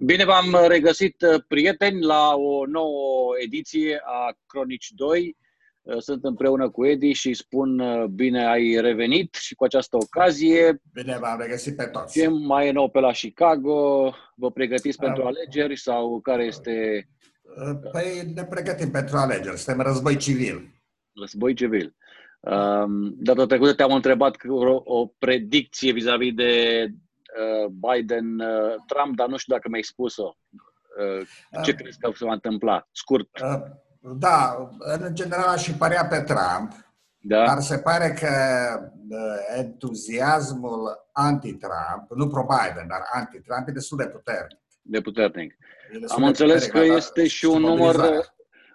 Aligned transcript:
Bine 0.00 0.24
v-am 0.24 0.66
regăsit, 0.68 1.22
uh, 1.22 1.42
prieteni, 1.48 2.04
la 2.04 2.34
o 2.34 2.66
nouă 2.66 3.32
ediție 3.44 4.00
a 4.04 4.36
Cronici 4.46 4.90
2. 4.90 5.36
Uh, 5.82 5.98
sunt 5.98 6.24
împreună 6.24 6.70
cu 6.70 6.86
Edi 6.86 7.12
și 7.12 7.34
spun 7.34 7.78
uh, 7.78 8.04
bine 8.04 8.46
ai 8.46 8.80
revenit 8.80 9.34
și 9.34 9.54
cu 9.54 9.64
această 9.64 9.96
ocazie. 9.96 10.82
Bine 10.92 11.18
v-am 11.20 11.40
regăsit 11.40 11.76
pe 11.76 11.84
toți. 11.84 12.12
Ce 12.12 12.28
mai 12.28 12.66
e 12.66 12.70
nou 12.70 12.88
pe 12.90 13.00
la 13.00 13.10
Chicago? 13.10 14.10
Vă 14.34 14.50
pregătiți 14.50 14.98
pentru 14.98 15.22
alegeri 15.22 15.76
sau 15.76 16.20
care 16.20 16.44
este... 16.44 17.08
Păi 17.92 18.32
ne 18.34 18.44
pregătim 18.44 18.90
pentru 18.90 19.16
alegeri, 19.16 19.58
suntem 19.58 19.84
război 19.86 20.16
civil. 20.16 20.82
Război 21.20 21.54
civil. 21.54 21.96
Um, 22.40 23.14
data 23.16 23.46
trecută 23.46 23.74
te-am 23.74 23.92
întrebat 23.92 24.36
o, 24.48 24.80
o 24.84 25.06
predicție 25.06 25.92
vis-a-vis 25.92 26.34
de 26.34 26.86
Uh, 27.36 27.66
Biden-Trump, 27.66 29.10
uh, 29.10 29.16
dar 29.16 29.28
nu 29.28 29.36
știu 29.36 29.54
dacă 29.54 29.68
mi-ai 29.68 29.82
spus-o. 29.82 30.36
Uh, 30.98 31.62
ce 31.62 31.74
crezi 31.74 31.98
că 31.98 32.10
se 32.14 32.24
va 32.24 32.32
întâmpla? 32.32 32.88
Scurt. 32.92 33.28
Da, 34.00 34.68
în 34.78 35.14
general 35.14 35.56
și 35.56 35.72
părea 35.72 36.06
pe 36.06 36.20
Trump, 36.20 36.72
da. 37.18 37.44
dar 37.44 37.60
se 37.60 37.78
pare 37.78 38.12
că 38.12 38.30
entuziasmul 39.56 41.08
anti-Trump, 41.12 42.10
nu 42.14 42.28
pro-Biden, 42.28 42.86
dar 42.88 43.00
anti-Trump, 43.12 43.68
e 43.68 43.72
destul 43.72 43.96
de 43.96 44.06
puternic. 44.06 44.58
De 44.82 45.00
puternic. 45.00 45.56
Am 46.08 46.24
înțeles 46.24 46.66
că 46.66 46.78
este 46.78 47.26
și 47.26 47.44
un 47.44 47.60
număr, 47.60 48.24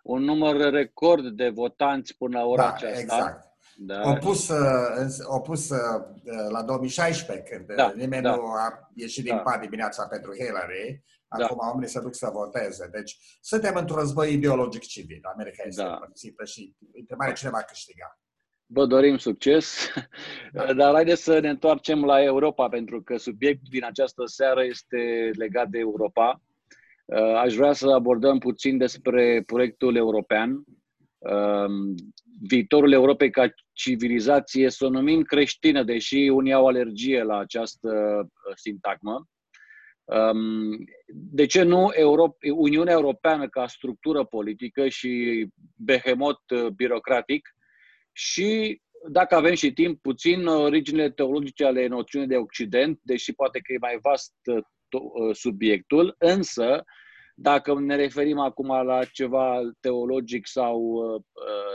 un 0.04 0.24
număr 0.24 0.56
record 0.56 1.28
de 1.28 1.50
votanți 1.50 2.18
până 2.18 2.38
la 2.40 2.46
ora 2.46 2.62
da, 2.62 2.74
aceasta. 2.74 3.00
Exact. 3.00 3.53
Da. 3.86 4.02
Au 4.02 4.18
pus, 4.18 4.50
au 5.30 5.42
pus 5.42 5.70
la 6.50 6.64
2016, 6.66 7.44
când 7.44 7.76
da, 7.76 7.94
nimeni 7.96 8.24
da. 8.24 8.36
nu 8.36 8.42
a 8.42 8.90
ieșit 8.96 9.24
din 9.24 9.36
da. 9.36 9.42
pat 9.42 9.62
dimineața 9.62 10.08
pentru 10.08 10.32
Hillary, 10.34 11.04
da. 11.38 11.46
acum 11.46 11.58
da. 11.62 11.68
oamenii 11.68 11.90
se 11.90 12.00
duc 12.00 12.16
să 12.16 12.30
voteze. 12.34 12.90
Deci 12.92 13.18
suntem 13.42 13.76
într-un 13.76 13.98
război 13.98 14.34
ideologic 14.34 14.82
civil. 14.82 15.20
America 15.34 15.64
este 15.66 15.84
da. 15.84 15.92
împărțită 15.92 16.46
și 16.46 16.76
întrebarea 16.94 17.34
cine 17.34 17.50
va 17.50 17.62
câștiga. 17.62 18.20
Vă 18.66 18.86
dorim 18.86 19.18
succes, 19.18 19.90
da. 20.52 20.74
dar 20.80 20.94
haideți 20.94 21.24
să 21.24 21.40
ne 21.40 21.50
întoarcem 21.50 22.06
la 22.06 22.24
Europa, 22.24 22.70
pentru 22.70 23.02
că 23.02 23.18
subiectul 23.18 23.68
din 23.70 23.84
această 23.86 24.24
seară 24.26 24.64
este 24.66 25.32
legat 25.38 25.70
de 25.70 25.80
Europa. 25.80 26.42
Aș 27.42 27.56
vrea 27.56 27.74
să 27.74 27.88
abordăm 27.88 28.38
puțin 28.38 28.78
despre 28.78 29.44
proiectul 29.46 29.96
european, 29.96 30.64
viitorul 32.48 32.92
Europei 32.92 33.30
ca 33.30 33.54
civilizație, 33.74 34.70
să 34.70 34.86
o 34.86 34.90
numim 34.90 35.22
creștină, 35.22 35.84
deși 35.84 36.16
unii 36.16 36.54
au 36.54 36.68
alergie 36.68 37.24
la 37.24 37.38
această 37.38 37.90
uh, 38.20 38.56
sintagmă. 38.56 39.28
Um, 40.04 40.86
de 41.06 41.46
ce 41.46 41.64
nu 41.64 41.90
Europa, 41.94 42.38
Uniunea 42.56 42.94
Europeană 42.94 43.50
ca 43.50 43.68
structură 43.68 44.24
politică 44.24 44.88
și 44.88 45.46
behemot 45.76 46.40
uh, 46.50 46.68
birocratic 46.68 47.50
și, 48.12 48.82
dacă 49.10 49.36
avem 49.36 49.54
și 49.54 49.74
timp, 49.74 50.02
puțin 50.02 50.48
originile 50.48 51.12
teologice 51.12 51.66
ale 51.66 51.88
noțiunii 51.88 52.28
de 52.28 52.38
Occident, 52.38 53.00
deși 53.02 53.34
poate 53.34 53.60
că 53.60 53.74
e 53.74 53.78
mai 53.80 53.98
vast 54.02 54.34
uh, 54.46 55.36
subiectul, 55.36 56.16
însă 56.18 56.84
dacă 57.34 57.80
ne 57.80 57.96
referim 57.96 58.40
acum 58.40 58.68
la 58.68 59.06
ceva 59.06 59.62
teologic 59.80 60.48
sau 60.48 60.80
uh, 60.82 61.22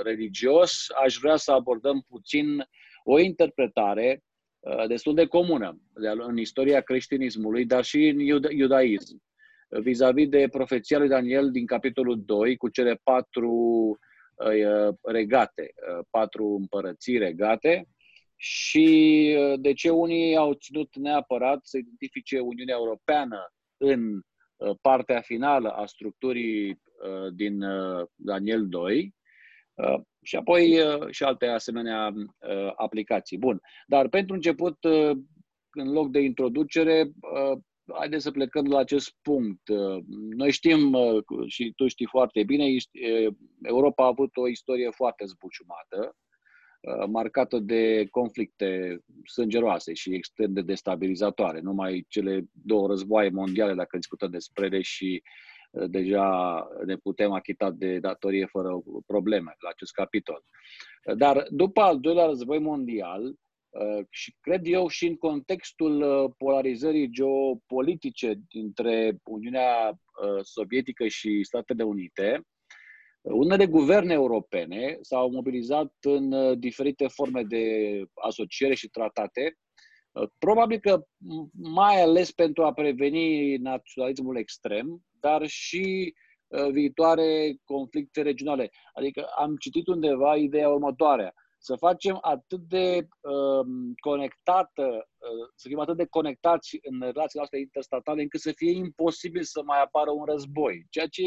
religios, 0.02 0.86
aș 1.04 1.16
vrea 1.16 1.36
să 1.36 1.52
abordăm 1.52 2.04
puțin 2.08 2.68
o 3.04 3.18
interpretare 3.18 4.22
uh, 4.58 4.86
destul 4.86 5.14
de 5.14 5.26
comună 5.26 5.80
de, 5.94 6.08
în 6.08 6.38
istoria 6.38 6.80
creștinismului, 6.80 7.64
dar 7.64 7.84
și 7.84 8.06
în 8.06 8.18
iuda- 8.18 8.50
iudaism, 8.50 9.22
vis-a-vis 9.68 10.28
de 10.28 10.48
profeția 10.50 10.98
lui 10.98 11.08
Daniel 11.08 11.50
din 11.50 11.66
capitolul 11.66 12.22
2 12.24 12.56
cu 12.56 12.68
cele 12.68 13.00
patru 13.02 13.52
uh, 14.34 14.94
regate, 15.02 15.72
uh, 15.74 16.04
patru 16.10 16.56
împărății 16.60 17.18
regate, 17.18 17.88
și 18.36 19.36
uh, 19.38 19.60
de 19.60 19.72
ce 19.72 19.91
unii 19.91 20.36
au 20.36 20.54
ținut 20.54 20.97
neapărat 20.97 21.58
să 21.62 21.76
identifice 21.76 22.38
Uniunea 22.38 22.74
Europeană 22.78 23.52
în 23.76 24.00
Uh, 24.10 24.38
partea 24.80 25.20
finală 25.20 25.70
a 25.70 25.86
structurii 25.86 26.70
uh, 26.70 27.32
din 27.34 27.62
uh, 27.62 28.06
Daniel 28.14 28.69
2 28.69 29.16
și 30.22 30.36
apoi 30.36 30.78
și 31.10 31.22
alte 31.22 31.46
asemenea 31.46 32.12
aplicații. 32.76 33.38
Bun. 33.38 33.60
Dar 33.86 34.08
pentru 34.08 34.34
început, 34.34 34.76
în 35.70 35.92
loc 35.92 36.10
de 36.10 36.20
introducere, 36.20 37.10
haideți 37.98 38.22
să 38.22 38.30
plecăm 38.30 38.66
la 38.66 38.78
acest 38.78 39.14
punct. 39.22 39.60
Noi 40.36 40.50
știm 40.50 40.97
și 41.47 41.72
tu 41.76 41.86
știi 41.86 42.06
foarte 42.06 42.44
bine, 42.44 42.64
Europa 43.62 44.04
a 44.04 44.06
avut 44.06 44.36
o 44.36 44.48
istorie 44.48 44.91
foarte 44.91 45.24
zbuciumată, 45.24 45.98
Uh, 45.98 46.28
marcată 47.06 47.59
de 47.59 48.06
conflicte 48.10 49.00
sângeroase 49.25 49.93
și 49.93 50.15
extrem 50.15 50.53
de 50.53 50.60
destabilizatoare. 50.60 51.60
Numai 51.60 52.04
cele 52.09 52.44
două 52.53 52.87
războaie 52.87 53.28
mondiale, 53.28 53.75
dacă 53.75 53.97
discutăm 53.97 54.31
despre 54.31 54.66
ele 54.66 54.81
și 54.81 55.22
uh, 55.71 55.84
deja 55.91 56.59
ne 56.87 56.97
putem 56.97 57.32
achita 57.32 57.71
de 57.71 57.98
datorie 57.98 58.47
fără 58.47 58.82
probleme 59.06 59.54
la 59.59 59.69
acest 59.69 59.93
capitol. 59.93 60.44
Dar 61.16 61.47
după 61.50 61.81
al 61.81 62.00
doilea 62.00 62.27
război 62.27 62.59
mondial, 62.59 63.22
uh, 63.25 64.04
și 64.10 64.37
cred 64.41 64.60
eu 64.66 64.88
și 64.88 65.06
în 65.06 65.16
contextul 65.16 66.34
polarizării 66.38 67.10
geopolitice 67.10 68.34
dintre 68.48 69.19
Uniunea 69.25 69.98
Sovietică 70.43 71.06
și 71.06 71.43
Statele 71.43 71.82
Unite, 71.82 72.43
unele 73.31 73.66
guverne 73.66 74.12
europene 74.12 74.99
s-au 75.00 75.31
mobilizat 75.31 75.93
în 76.00 76.33
uh, 76.33 76.59
diferite 76.59 77.06
forme 77.06 77.43
de 77.43 77.65
asociere 78.15 78.75
și 78.75 78.89
tratate, 78.89 79.59
uh, 80.12 80.28
probabil 80.39 80.78
că 80.78 81.03
mai 81.53 82.03
ales 82.03 82.33
pentru 82.33 82.65
a 82.65 82.72
preveni 82.72 83.56
naționalismul 83.56 84.37
extrem, 84.37 85.03
dar 85.21 85.47
și 85.47 86.15
uh, 86.47 86.69
viitoare 86.71 87.56
conflicte 87.65 88.22
regionale. 88.22 88.71
Adică 88.93 89.27
am 89.37 89.56
citit 89.56 89.87
undeva 89.87 90.37
ideea 90.37 90.69
următoare 90.69 91.34
să 91.68 91.76
facem 91.76 92.18
atât 92.20 92.60
de 92.60 93.08
uh, 93.20 93.66
conectată, 94.00 94.86
uh, 95.18 95.46
să 95.54 95.68
fim 95.68 95.78
atât 95.78 95.96
de 95.96 96.06
conectați 96.06 96.78
în 96.82 97.00
relațiile 97.00 97.42
noastre 97.42 97.58
interstatale 97.58 98.22
încât 98.22 98.40
să 98.40 98.52
fie 98.52 98.70
imposibil 98.70 99.42
să 99.42 99.62
mai 99.64 99.80
apară 99.82 100.10
un 100.10 100.24
război. 100.24 100.86
Ceea 100.90 101.06
ce 101.06 101.22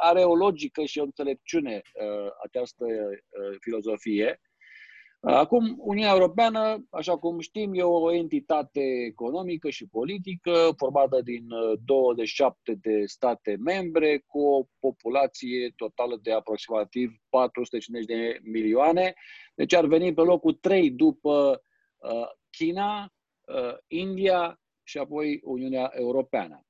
are 0.00 0.24
o 0.24 0.34
logică 0.34 0.82
și 0.84 0.98
o 0.98 1.02
înțelepciune 1.02 1.82
uh, 1.82 2.30
această 2.44 2.84
uh, 2.84 3.56
filozofie. 3.60 4.40
Acum, 5.22 5.74
Uniunea 5.78 6.12
Europeană, 6.12 6.86
așa 6.90 7.18
cum 7.18 7.38
știm, 7.38 7.74
e 7.74 7.82
o 7.82 8.12
entitate 8.12 8.80
economică 9.06 9.70
și 9.70 9.88
politică 9.88 10.72
formată 10.76 11.20
din 11.22 11.48
27 11.84 12.70
uh, 12.70 12.78
de 12.80 13.06
state 13.06 13.56
membre 13.58 14.24
cu 14.26 14.40
o 14.40 14.64
populație 14.78 15.72
totală 15.76 16.18
de 16.22 16.32
aproximativ 16.32 17.12
450 17.28 18.06
de 18.06 18.40
milioane. 18.42 19.14
Deci 19.54 19.74
ar 19.74 19.86
veni 19.86 20.14
pe 20.14 20.20
locul 20.20 20.52
3 20.52 20.90
după 20.90 21.62
uh, 21.98 22.28
China, 22.50 23.12
uh, 23.46 23.76
India 23.86 24.60
și 24.82 24.98
apoi 24.98 25.40
Uniunea 25.44 25.90
Europeană. 25.94 26.64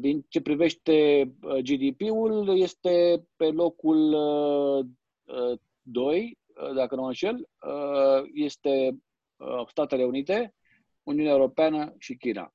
Din 0.00 0.24
ce 0.28 0.40
privește 0.40 1.24
GDP-ul, 1.62 2.58
este 2.58 3.24
pe 3.36 3.46
locul 3.46 4.10
2 5.82 6.38
Uh, 6.38 6.43
dacă 6.74 6.94
nu 6.94 7.00
mă 7.00 7.06
înșel, 7.06 7.34
uh, 7.34 8.30
este 8.34 8.98
uh, 9.36 9.66
Statele 9.68 10.04
Unite, 10.04 10.54
Uniunea 11.02 11.32
Europeană 11.32 11.94
și 11.98 12.16
China. 12.16 12.54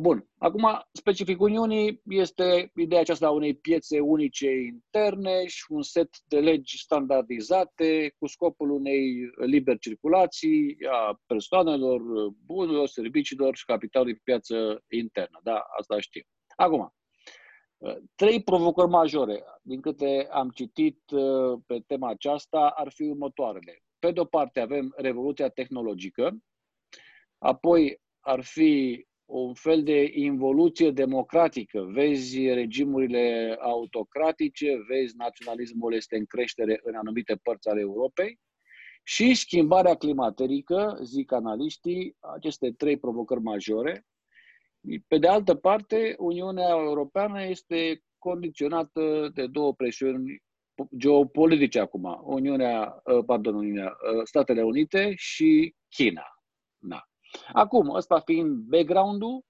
Bun. 0.00 0.28
Acum, 0.38 0.68
specific 0.92 1.40
Uniunii 1.40 2.00
este 2.08 2.70
ideea 2.74 3.00
aceasta 3.00 3.26
a 3.26 3.30
unei 3.30 3.54
piețe 3.54 4.00
unice 4.00 4.50
interne 4.50 5.46
și 5.46 5.64
un 5.68 5.82
set 5.82 6.08
de 6.28 6.40
legi 6.40 6.78
standardizate 6.78 8.14
cu 8.18 8.26
scopul 8.26 8.70
unei 8.70 9.30
liber 9.36 9.78
circulații 9.78 10.76
a 10.90 11.20
persoanelor, 11.26 12.00
bunurilor, 12.44 12.88
serviciilor 12.88 13.56
și 13.56 13.64
capitalului 13.64 14.14
pe 14.14 14.20
piață 14.24 14.82
internă. 14.88 15.40
Da, 15.42 15.62
asta 15.78 16.00
știm. 16.00 16.24
Acum, 16.56 16.94
Trei 18.14 18.42
provocări 18.42 18.88
majore, 18.88 19.44
din 19.62 19.80
câte 19.80 20.28
am 20.30 20.48
citit 20.48 21.10
uh, 21.10 21.60
pe 21.66 21.82
tema 21.86 22.08
aceasta, 22.08 22.72
ar 22.76 22.90
fi 22.90 23.02
următoarele. 23.02 23.82
Pe 23.98 24.10
de 24.10 24.20
o 24.20 24.24
parte 24.24 24.60
avem 24.60 24.92
revoluția 24.96 25.48
tehnologică, 25.48 26.38
apoi 27.38 28.00
ar 28.20 28.44
fi 28.44 29.04
un 29.24 29.54
fel 29.54 29.82
de 29.82 30.10
involuție 30.14 30.90
democratică. 30.90 31.82
Vezi 31.82 32.48
regimurile 32.48 33.56
autocratice, 33.60 34.84
vezi 34.88 35.16
naționalismul 35.16 35.94
este 35.94 36.16
în 36.16 36.24
creștere 36.24 36.80
în 36.82 36.94
anumite 36.94 37.36
părți 37.42 37.68
ale 37.68 37.80
Europei 37.80 38.38
și 39.02 39.34
schimbarea 39.34 39.94
climaterică, 39.94 40.98
zic 41.02 41.32
analiștii, 41.32 42.16
aceste 42.20 42.72
trei 42.72 42.98
provocări 42.98 43.40
majore, 43.40 44.06
Pe 45.08 45.18
de 45.18 45.28
altă 45.28 45.54
parte, 45.54 46.14
Uniunea 46.18 46.68
Europeană 46.68 47.42
este 47.44 48.02
condiționată 48.18 49.30
de 49.34 49.46
două 49.46 49.74
presiuni 49.74 50.42
geopolitice 50.96 51.80
acum. 51.80 52.20
Uniunea, 52.24 53.02
ă, 53.06 53.22
pardon, 53.22 53.54
Uniunea, 53.54 53.86
ă, 53.88 54.24
Statele 54.24 54.62
Unite 54.62 55.12
și 55.16 55.74
China. 55.88 56.24
Da. 56.78 57.08
Acum, 57.52 57.94
ăsta 57.94 58.20
fiind 58.20 58.56
background-ul, 58.56 59.44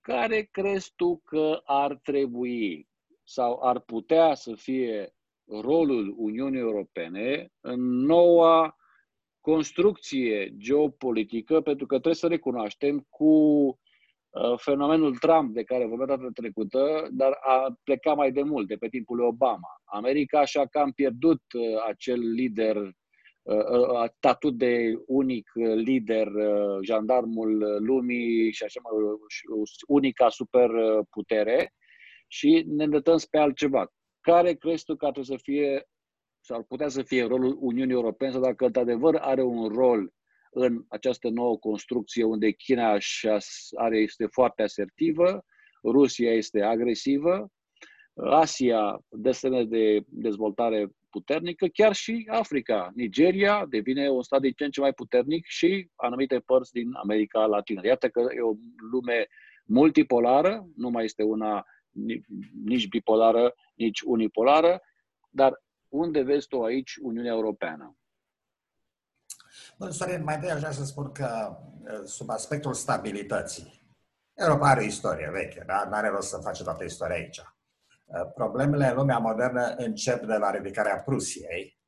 care 0.00 0.48
crezi 0.50 0.92
tu 0.96 1.16
că 1.24 1.60
ar 1.64 1.96
trebui 2.02 2.88
sau 3.24 3.60
ar 3.62 3.80
putea 3.80 4.34
să 4.34 4.54
fie 4.54 5.14
rolul 5.44 6.14
Uniunii 6.16 6.60
Europene 6.60 7.52
în 7.60 7.80
noua 7.80 8.76
construcție 9.40 10.54
geopolitică, 10.56 11.60
pentru 11.60 11.86
că 11.86 11.94
trebuie 11.94 12.14
să 12.14 12.26
recunoaștem 12.26 13.06
cu 13.08 13.24
uh, 13.24 13.85
fenomenul 14.56 15.16
Trump 15.16 15.54
de 15.54 15.62
care 15.62 15.86
vorbim 15.86 16.06
data 16.06 16.28
trecută, 16.34 17.08
dar 17.10 17.38
a 17.40 17.76
plecat 17.84 18.16
mai 18.16 18.32
de 18.32 18.42
mult, 18.42 18.68
de 18.68 18.76
pe 18.76 18.88
timpul 18.88 19.16
lui 19.16 19.26
Obama. 19.26 19.68
America 19.84 20.44
și-a 20.44 20.66
cam 20.66 20.92
pierdut 20.92 21.42
uh, 21.54 21.62
acel 21.88 22.30
lider, 22.30 22.76
uh, 22.76 24.10
statut 24.16 24.56
de 24.58 24.92
unic 25.06 25.50
lider, 25.74 26.28
jandarmul 26.82 27.82
lumii 27.84 28.52
și 28.52 28.64
așa 28.64 28.80
mai 28.82 29.18
unica 29.86 30.28
superputere 30.28 31.72
și 32.26 32.64
ne 32.68 32.84
îndreptăm 32.84 33.16
spre 33.16 33.38
altceva. 33.38 33.92
Care 34.20 34.52
crezi 34.52 34.84
tu 34.84 34.96
că 34.96 35.10
trebuie 35.10 35.38
să 35.38 35.42
fie 35.42 35.86
sau 36.46 36.56
ar 36.56 36.64
putea 36.68 36.88
să 36.88 37.02
fie 37.02 37.24
rolul 37.24 37.56
Uniunii 37.60 37.94
Europene 37.94 38.30
sau 38.30 38.40
dacă 38.40 38.64
într-adevăr 38.64 39.14
are 39.14 39.42
un 39.42 39.68
rol 39.68 40.12
în 40.58 40.84
această 40.88 41.28
nouă 41.28 41.58
construcție 41.58 42.24
unde 42.24 42.50
China 42.50 42.98
are, 43.76 43.98
este 43.98 44.26
foarte 44.26 44.62
asertivă, 44.62 45.44
Rusia 45.82 46.32
este 46.32 46.62
agresivă, 46.62 47.50
Asia 48.14 49.00
de 49.08 49.32
semne 49.32 49.64
de 49.64 50.00
dezvoltare 50.06 50.88
puternică, 51.10 51.66
chiar 51.66 51.94
și 51.94 52.28
Africa. 52.30 52.90
Nigeria 52.94 53.66
devine 53.68 54.08
un 54.10 54.22
stat 54.22 54.40
din 54.40 54.52
ce 54.56 54.64
în 54.64 54.70
ce 54.70 54.80
mai 54.80 54.92
puternic 54.92 55.46
și 55.46 55.90
anumite 55.94 56.38
părți 56.38 56.72
din 56.72 56.92
America 56.92 57.46
Latină. 57.46 57.80
Iată 57.84 58.08
că 58.08 58.20
e 58.36 58.40
o 58.40 58.54
lume 58.90 59.26
multipolară, 59.64 60.68
nu 60.76 60.88
mai 60.88 61.04
este 61.04 61.22
una 61.22 61.64
nici 62.64 62.88
bipolară, 62.88 63.54
nici 63.74 64.00
unipolară, 64.00 64.80
dar 65.30 65.62
unde 65.88 66.22
vezi 66.22 66.48
tu 66.48 66.62
aici 66.62 66.96
Uniunea 67.00 67.32
Europeană? 67.32 67.96
Bun, 69.78 69.90
Sorin, 69.90 70.22
mai 70.22 70.34
întâi 70.34 70.50
aș 70.50 70.58
vrea 70.58 70.72
să 70.72 70.84
spun 70.84 71.12
că 71.12 71.56
sub 72.04 72.30
aspectul 72.30 72.74
stabilității, 72.74 73.84
Europa 74.34 74.68
are 74.68 74.80
o 74.80 74.84
istorie 74.84 75.30
veche, 75.30 75.62
da? 75.66 75.84
Nu 75.84 75.94
are 75.94 76.08
rost 76.08 76.28
să 76.28 76.38
face 76.38 76.62
toată 76.62 76.84
istoria 76.84 77.14
aici. 77.16 77.42
Problemele 78.34 78.86
în 78.86 78.96
lumea 78.96 79.18
modernă 79.18 79.74
încep 79.76 80.24
de 80.24 80.36
la 80.36 80.50
ridicarea 80.50 81.02
Prusiei, 81.02 81.78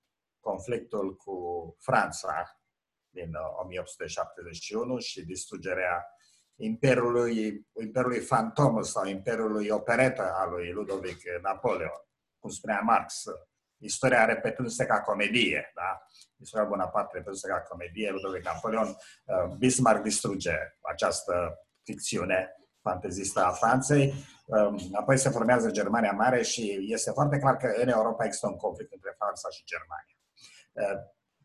conflictul 0.41 1.17
cu 1.17 1.35
Franța 1.79 2.61
din 3.09 3.31
1871 3.63 4.99
și 4.99 5.25
distrugerea 5.25 6.07
Imperiului, 6.55 7.67
Imperiului 7.81 8.21
Fantomă 8.21 8.83
sau 8.83 9.07
Imperiului 9.07 9.69
Operetă 9.69 10.33
al 10.35 10.51
lui 10.51 10.73
Ludovic 10.73 11.23
Napoleon, 11.43 12.07
cum 12.39 12.51
spunea 12.51 12.81
Marx, 12.81 13.25
istoria 13.79 14.25
repetându-se 14.25 14.87
ca 14.87 15.01
comedie, 15.01 15.73
da? 15.75 16.07
Istoria 16.37 16.69
Bonaparte 16.69 17.11
repetându-se 17.13 17.49
ca 17.49 17.61
comedie, 17.61 18.11
Ludovic 18.11 18.45
Napoleon, 18.45 18.87
uh, 18.87 19.57
Bismarck 19.57 20.03
distruge 20.03 20.55
această 20.81 21.59
ficțiune 21.83 22.53
fantezistă 22.81 23.45
a 23.45 23.51
Franței, 23.51 24.15
um, 24.47 24.79
apoi 24.93 25.19
se 25.19 25.31
formează 25.31 25.71
Germania 25.71 26.13
Mare 26.13 26.43
și 26.43 26.87
este 26.89 27.11
foarte 27.11 27.39
clar 27.39 27.57
că 27.57 27.73
în 27.77 27.89
Europa 27.89 28.25
există 28.25 28.47
un 28.47 28.57
conflict 28.57 28.93
între 28.93 29.15
Franța 29.19 29.49
și 29.49 29.65
Germania. 29.65 30.17
Uh, 30.73 31.01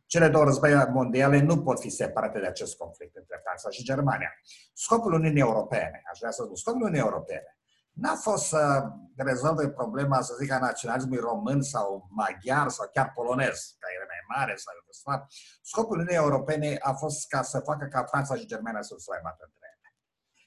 cele 0.05 0.27
două 0.27 0.43
războaie 0.43 0.87
mondiale 0.91 1.39
nu 1.41 1.61
pot 1.63 1.79
fi 1.79 1.89
separate 1.89 2.39
de 2.39 2.45
acest 2.45 2.77
conflict 2.77 3.15
între 3.15 3.39
Franța 3.43 3.69
și 3.69 3.83
Germania. 3.83 4.31
Scopul 4.73 5.13
Uniunii 5.13 5.41
Europene, 5.41 6.01
aș 6.11 6.17
vrea 6.19 6.31
să 6.31 6.43
spun, 6.43 6.55
scopul 6.55 6.81
Uniunii 6.81 6.99
Europene 6.99 7.57
n-a 7.93 8.15
fost 8.15 8.47
să 8.47 8.83
rezolve 9.15 9.69
problema, 9.69 10.21
să 10.21 10.33
zic, 10.39 10.51
a 10.51 10.59
naționalismului 10.59 11.19
român 11.19 11.61
sau 11.61 12.07
maghiar 12.09 12.69
sau 12.69 12.89
chiar 12.93 13.11
polonez, 13.15 13.75
care 13.79 13.93
era 13.95 14.05
mai 14.07 14.37
mare 14.37 14.55
sau 14.55 14.73
iugosłav. 14.75 15.27
Scopul 15.61 15.97
Uniunii 15.97 16.23
Europene 16.23 16.77
a 16.81 16.93
fost 16.93 17.27
ca 17.27 17.41
să 17.41 17.59
facă 17.59 17.85
ca 17.85 18.03
Franța 18.03 18.35
și 18.35 18.45
Germania 18.45 18.81
să 18.81 18.95
se 18.97 19.05
mai 19.09 19.19
bată 19.23 19.43
între 19.45 19.67
ele. 19.71 19.95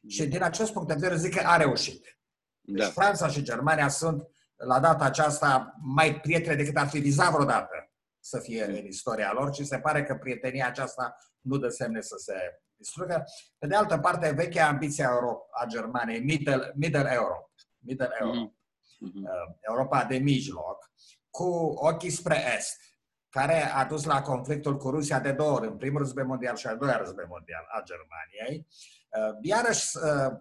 Și 0.09 0.27
din 0.27 0.43
acest 0.43 0.73
punct 0.73 0.89
de 0.89 0.95
vedere 0.95 1.17
zic 1.17 1.35
că 1.35 1.47
a 1.47 1.57
reușit. 1.57 2.19
Deci 2.61 2.85
da. 2.85 2.91
Franța 2.91 3.29
și 3.29 3.43
Germania 3.43 3.89
sunt 3.89 4.29
la 4.57 4.81
data 4.81 5.05
aceasta 5.05 5.75
mai 5.81 6.21
prietene 6.21 6.55
decât 6.55 6.77
ar 6.77 6.89
fi 6.89 6.99
vizat 6.99 7.33
vreodată 7.33 7.91
să 8.21 8.39
fie 8.39 8.65
în 8.65 8.87
istoria 8.87 9.33
lor 9.33 9.55
și 9.55 9.65
se 9.65 9.79
pare 9.79 10.05
că 10.05 10.15
prietenia 10.15 10.67
aceasta 10.67 11.17
nu 11.41 11.57
dă 11.57 11.69
semne 11.69 12.01
să 12.01 12.15
se 12.19 12.35
distrugă. 12.77 13.25
Pe 13.59 13.67
de 13.67 13.75
altă 13.75 13.99
parte, 13.99 14.31
vechea 14.31 14.69
ambiție 14.69 15.05
a, 15.05 15.11
Europa, 15.11 15.47
a 15.51 15.67
Germaniei, 15.67 16.25
Middle, 16.25 16.73
Middle 16.75 17.13
Europe, 17.13 17.51
Middle 17.79 18.17
Europe 18.21 18.55
mm-hmm. 19.05 19.59
Europa 19.61 20.05
de 20.05 20.19
mijloc, 20.19 20.91
cu 21.31 21.45
ochii 21.75 22.11
spre 22.11 22.55
Est, 22.57 22.81
care 23.29 23.73
a 23.73 23.85
dus 23.85 24.05
la 24.05 24.23
conflictul 24.23 24.77
cu 24.77 24.91
Rusia 24.91 25.21
de 25.21 25.33
două 25.33 25.51
ori, 25.51 25.67
în 25.67 25.77
primul 25.77 25.99
război 25.99 26.25
mondial 26.25 26.57
și 26.57 26.67
al 26.67 26.77
doilea 26.77 26.97
război 26.97 27.25
mondial 27.29 27.67
a 27.69 27.83
Germaniei. 27.83 28.67
Uh, 29.09 29.39
iarăși, 29.43 29.97
uh, 29.97 30.33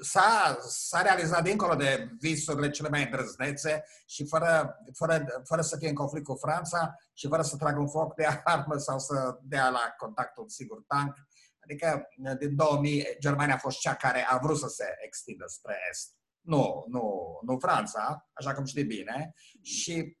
s-a, 0.00 0.58
s-a 0.68 1.02
realizat 1.02 1.42
dincolo 1.42 1.74
de 1.74 2.08
visurile 2.18 2.70
cele 2.70 2.88
mai 2.88 3.02
îndrăznețe 3.02 3.84
și 4.06 4.26
fără, 4.26 4.78
fără, 4.94 5.42
fără 5.44 5.60
să 5.60 5.76
fie 5.76 5.88
în 5.88 5.94
conflict 5.94 6.24
cu 6.24 6.34
Franța 6.34 6.96
și 7.12 7.28
fără 7.28 7.42
să 7.42 7.56
tragă 7.56 7.80
un 7.80 7.88
foc 7.88 8.14
de 8.14 8.26
armă 8.44 8.76
sau 8.76 8.98
să 8.98 9.38
dea 9.42 9.68
la 9.68 9.94
contactul 9.96 10.48
sigur 10.48 10.84
tank. 10.86 11.14
Adică 11.60 12.08
din 12.38 12.56
2000 12.56 13.06
Germania 13.18 13.54
a 13.54 13.58
fost 13.58 13.78
cea 13.78 13.94
care 13.94 14.26
a 14.28 14.38
vrut 14.38 14.58
să 14.58 14.68
se 14.68 14.84
extindă 15.04 15.44
spre 15.46 15.76
Est. 15.90 16.12
Nu, 16.40 16.84
nu, 16.88 17.38
nu 17.42 17.58
Franța, 17.58 18.28
așa 18.32 18.54
cum 18.54 18.64
știi 18.64 18.84
bine. 18.84 19.32
Și 19.62 20.18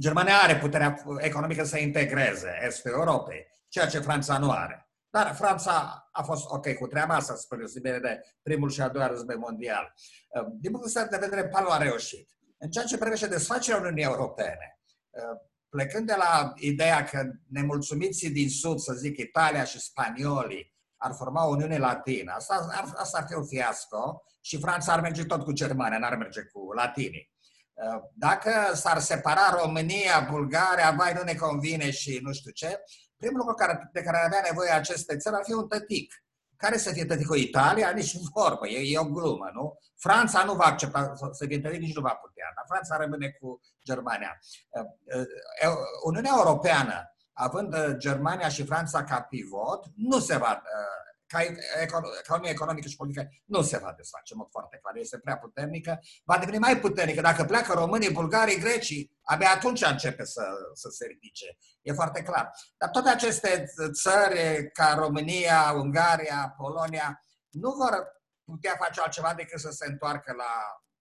Germania 0.00 0.38
are 0.38 0.58
puterea 0.58 1.04
economică 1.18 1.64
să 1.64 1.78
integreze 1.78 2.58
Estul 2.66 2.90
Europei, 2.90 3.46
ceea 3.68 3.86
ce 3.86 3.98
Franța 3.98 4.38
nu 4.38 4.50
are. 4.50 4.89
Dar 5.10 5.34
Franța 5.34 6.08
a 6.12 6.22
fost 6.22 6.44
ok 6.48 6.74
cu 6.74 6.86
treaba 6.86 7.14
asta, 7.14 7.34
spre 7.34 7.56
deosebire 7.56 7.98
de 7.98 8.20
primul 8.42 8.70
și 8.70 8.80
al 8.80 8.90
doilea 8.90 9.08
război 9.08 9.36
mondial. 9.36 9.94
Ehm, 10.28 10.58
din 10.60 10.70
punctul 10.70 11.06
de 11.10 11.16
vedere, 11.20 11.48
Palo 11.48 11.70
a 11.70 11.76
reușit. 11.76 12.28
În 12.58 12.70
ceea 12.70 12.84
ce 12.84 12.98
privește 12.98 13.26
desfacerea 13.26 13.80
Uniunii 13.80 14.02
Europene, 14.02 14.78
ehm, 15.10 15.50
plecând 15.68 16.06
de 16.06 16.14
la 16.18 16.52
ideea 16.56 17.04
că 17.04 17.30
nemulțumiții 17.48 18.30
din 18.30 18.50
Sud, 18.50 18.78
să 18.78 18.92
zic 18.92 19.18
Italia 19.18 19.64
și 19.64 19.80
spaniolii, 19.80 20.74
ar 20.96 21.12
forma 21.12 21.46
o 21.46 21.48
Uniune 21.48 21.78
Latină, 21.78 22.32
asta 22.32 22.68
ar, 22.70 22.92
asta 22.96 23.18
ar 23.18 23.26
fi 23.28 23.34
un 23.34 23.46
fiasco 23.46 24.22
și 24.40 24.58
Franța 24.58 24.92
ar 24.92 25.00
merge 25.00 25.24
tot 25.24 25.42
cu 25.42 25.52
Germania, 25.52 25.98
n-ar 25.98 26.16
merge 26.16 26.42
cu 26.42 26.72
latinii. 26.72 27.32
Ehm, 27.74 28.10
dacă 28.14 28.74
s-ar 28.74 28.98
separa 28.98 29.60
România, 29.62 30.28
Bulgaria, 30.30 30.94
vai, 30.98 31.12
nu 31.12 31.22
ne 31.22 31.34
convine 31.34 31.90
și 31.90 32.20
nu 32.22 32.32
știu 32.32 32.50
ce, 32.50 32.80
primul 33.20 33.38
lucru 33.38 33.54
care, 33.54 33.90
de 33.92 34.02
care 34.02 34.16
ar 34.16 34.24
avea 34.24 34.42
nevoie 34.50 34.70
aceste 34.70 35.16
țări 35.16 35.36
ar 35.36 35.44
fi 35.44 35.52
un 35.52 35.68
tătic. 35.68 36.14
Care 36.56 36.76
să 36.76 36.92
fie 36.92 37.04
tăticul 37.04 37.36
Italia? 37.36 37.90
Nici 37.90 38.16
vorbă, 38.34 38.68
e, 38.68 38.92
e 38.94 38.98
o 38.98 39.04
glumă, 39.04 39.50
nu? 39.52 39.78
Franța 39.96 40.44
nu 40.44 40.54
va 40.54 40.64
accepta 40.64 41.12
să 41.30 41.46
fie 41.46 41.60
tătic, 41.60 41.80
nici 41.80 41.94
nu 41.94 42.00
va 42.00 42.14
putea, 42.24 42.52
dar 42.54 42.64
Franța 42.68 42.96
rămâne 42.96 43.28
cu 43.40 43.60
Germania. 43.84 44.38
Uh, 44.68 44.84
uh, 45.20 45.76
Uniunea 46.04 46.32
Europeană, 46.36 47.14
având 47.32 47.74
uh, 47.74 47.96
Germania 47.96 48.48
și 48.48 48.64
Franța 48.64 49.04
ca 49.04 49.20
pivot, 49.20 49.84
nu 49.94 50.18
se 50.18 50.36
va 50.36 50.62
ca 51.32 51.40
economie 52.22 52.50
economică 52.50 52.88
și 52.88 52.96
politică 52.96 53.28
nu 53.44 53.62
se 53.62 53.78
va 53.78 53.92
desface, 53.96 54.32
în 54.32 54.38
mod 54.38 54.48
foarte 54.50 54.78
clar. 54.82 54.96
Este 54.96 55.18
prea 55.18 55.38
puternică. 55.38 56.00
Va 56.24 56.38
deveni 56.38 56.58
mai 56.58 56.80
puternică 56.80 57.20
dacă 57.20 57.44
pleacă 57.44 57.72
românii, 57.72 58.12
bulgarii, 58.12 58.58
grecii. 58.58 59.18
Abia 59.22 59.50
atunci 59.50 59.82
începe 59.82 60.24
să, 60.24 60.44
să 60.72 60.88
se 60.88 61.06
ridice. 61.06 61.56
E 61.82 61.92
foarte 61.92 62.22
clar. 62.22 62.50
Dar 62.76 62.88
toate 62.88 63.08
aceste 63.08 63.64
țări, 63.92 64.70
ca 64.72 64.94
România, 64.94 65.72
Ungaria, 65.72 66.54
Polonia, 66.56 67.24
nu 67.48 67.70
vor 67.70 68.22
putea 68.44 68.76
face 68.78 69.00
altceva 69.00 69.34
decât 69.34 69.60
să 69.60 69.70
se 69.70 69.86
întoarcă 69.86 70.32
la 70.32 70.52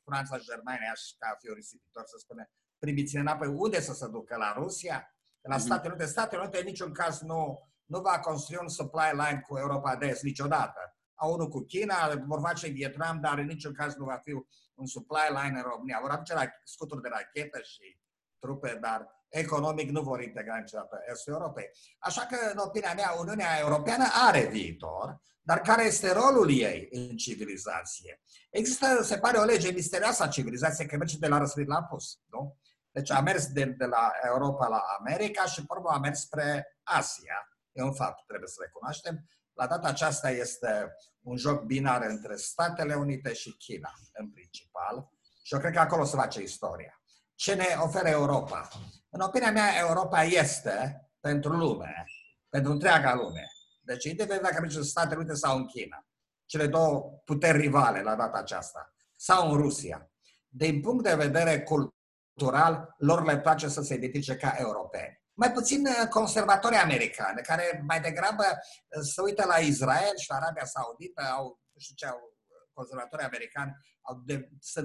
Franța 0.04 0.38
și 0.38 0.46
Germania 0.46 0.94
și 0.94 1.16
ca 1.18 1.38
fi 1.40 1.54
risipitor 1.54 2.04
să 2.06 2.18
spune 2.18 2.52
primiți 2.80 3.16
înapoi. 3.16 3.48
Unde 3.48 3.82
să 3.82 3.94
se 3.94 4.08
ducă? 4.08 4.36
La 4.36 4.54
Rusia? 4.54 5.16
La 5.42 5.56
mhm. 5.56 5.66
Statele 5.66 5.94
Unite? 5.94 6.10
Statele 6.10 6.42
Unite 6.42 6.60
în 6.60 6.66
niciun 6.66 6.94
caz 6.94 7.20
nu 7.20 7.70
nu 7.90 8.00
va 8.00 8.20
construi 8.20 8.58
un 8.62 8.68
supply 8.68 9.10
line 9.12 9.44
cu 9.48 9.58
Europa 9.58 9.96
de 9.96 10.06
Est 10.06 10.24
niciodată. 10.24 10.98
Au 11.14 11.34
unul 11.34 11.48
cu 11.48 11.60
China, 11.60 11.96
vor 12.28 12.40
face 12.42 12.68
Vietnam, 12.68 13.20
dar 13.22 13.38
în 13.38 13.46
niciun 13.46 13.74
caz 13.74 13.96
nu 13.96 14.06
va 14.06 14.20
fi 14.24 14.32
un 14.74 14.86
supply 14.86 15.28
line 15.30 15.58
în 15.58 15.70
România. 15.72 16.00
Vor 16.02 16.10
aduce 16.10 16.34
la 16.34 16.46
scuturi 16.64 17.02
de 17.02 17.10
rachetă 17.12 17.60
și 17.62 17.98
trupe, 18.40 18.78
dar 18.82 19.08
economic 19.30 19.90
nu 19.90 20.02
vor 20.02 20.22
integra 20.22 20.58
niciodată 20.58 21.00
Estul 21.12 21.34
Europei. 21.34 21.70
Așa 22.00 22.26
că, 22.26 22.38
în 22.52 22.58
opinia 22.58 22.94
mea, 22.94 23.16
Uniunea 23.20 23.60
Europeană 23.60 24.06
are 24.28 24.46
viitor, 24.46 25.22
dar 25.42 25.62
care 25.62 25.84
este 25.84 26.14
rolul 26.14 26.50
ei 26.50 26.88
în 26.92 27.18
civilizație? 27.18 28.22
Există, 28.50 29.04
se 29.04 29.18
pare, 29.18 29.38
o 29.38 29.44
lege 29.44 29.72
misterioasă 29.72 30.24
a 30.24 30.28
civilizației, 30.28 30.88
că 30.88 30.98
merge 30.98 31.18
de 31.18 31.28
la 31.28 31.38
răsărit 31.38 31.68
la 31.68 31.84
pus, 31.84 32.20
nu? 32.26 32.58
Deci 32.92 33.12
a 33.12 33.22
mers 33.22 33.48
de, 33.48 33.66
de 33.66 33.86
la 33.86 34.12
Europa 34.26 34.68
la 34.68 34.84
America 35.00 35.46
și, 35.46 35.66
pe 35.66 35.74
urmă, 35.76 35.90
a 35.90 36.00
mers 36.00 36.20
spre 36.20 36.78
Asia. 36.84 37.50
E 37.72 37.82
un 37.82 37.94
fapt, 37.94 38.26
trebuie 38.28 38.50
să 38.50 38.62
recunoaștem. 38.62 39.30
La 39.54 39.68
data 39.68 39.88
aceasta 39.88 40.30
este 40.30 40.96
un 41.22 41.38
joc 41.38 41.64
binar 41.64 42.02
între 42.02 42.36
Statele 42.36 42.96
Unite 42.96 43.34
și 43.34 43.58
China, 43.58 43.92
în 44.14 44.32
principal. 44.32 45.10
Și 45.44 45.54
eu 45.54 45.60
cred 45.60 45.74
că 45.74 45.80
acolo 45.80 46.04
se 46.04 46.16
face 46.16 46.42
istoria. 46.42 47.02
Ce 47.36 47.54
ne 47.54 47.66
oferă 47.84 48.08
Europa? 48.08 48.68
În 49.10 49.20
opinia 49.20 49.52
mea, 49.52 49.78
Europa 49.80 50.24
este 50.24 51.10
pentru 51.20 51.54
lume, 51.54 52.06
pentru 52.50 52.72
întreaga 52.72 53.16
lume. 53.16 53.48
Deci, 53.82 54.04
indiferent 54.04 54.42
dacă 54.44 54.60
mergi 54.60 54.78
în 54.78 54.84
Statele 54.84 55.20
Unite 55.20 55.34
sau 55.34 55.58
în 55.58 55.66
China, 55.66 56.08
cele 56.46 56.68
două 56.68 57.22
puteri 57.26 57.58
rivale 57.58 58.02
la 58.02 58.16
data 58.16 58.38
aceasta, 58.38 58.94
sau 59.16 59.52
în 59.52 59.58
Rusia, 59.58 60.12
din 60.48 60.82
punct 60.82 61.04
de 61.04 61.16
vedere 61.16 61.64
cultural, 61.64 62.96
lor 62.98 63.26
le 63.26 63.40
place 63.40 63.68
să 63.68 63.82
se 63.82 63.94
identifice 63.94 64.36
ca 64.36 64.56
europeni. 64.58 65.19
Mai 65.40 65.52
puțin 65.52 65.86
uh, 65.86 66.08
conservatori 66.10 66.76
americani, 66.76 67.42
care 67.42 67.84
mai 67.86 68.02
degrabă 68.02 68.44
uh, 68.44 69.02
se 69.02 69.22
uită 69.22 69.46
la 69.46 69.56
Israel 69.56 70.18
și 70.18 70.30
la 70.30 70.36
Arabia 70.36 70.66
Saudită, 70.66 71.22
au, 71.22 71.46
nu 71.72 71.80
știu 71.80 71.96
ce 71.96 72.06
au, 72.06 72.38
conservatori 72.74 73.24
americani, 73.24 73.76
au 74.02 74.22
de, 74.26 74.50
să, 74.60 74.84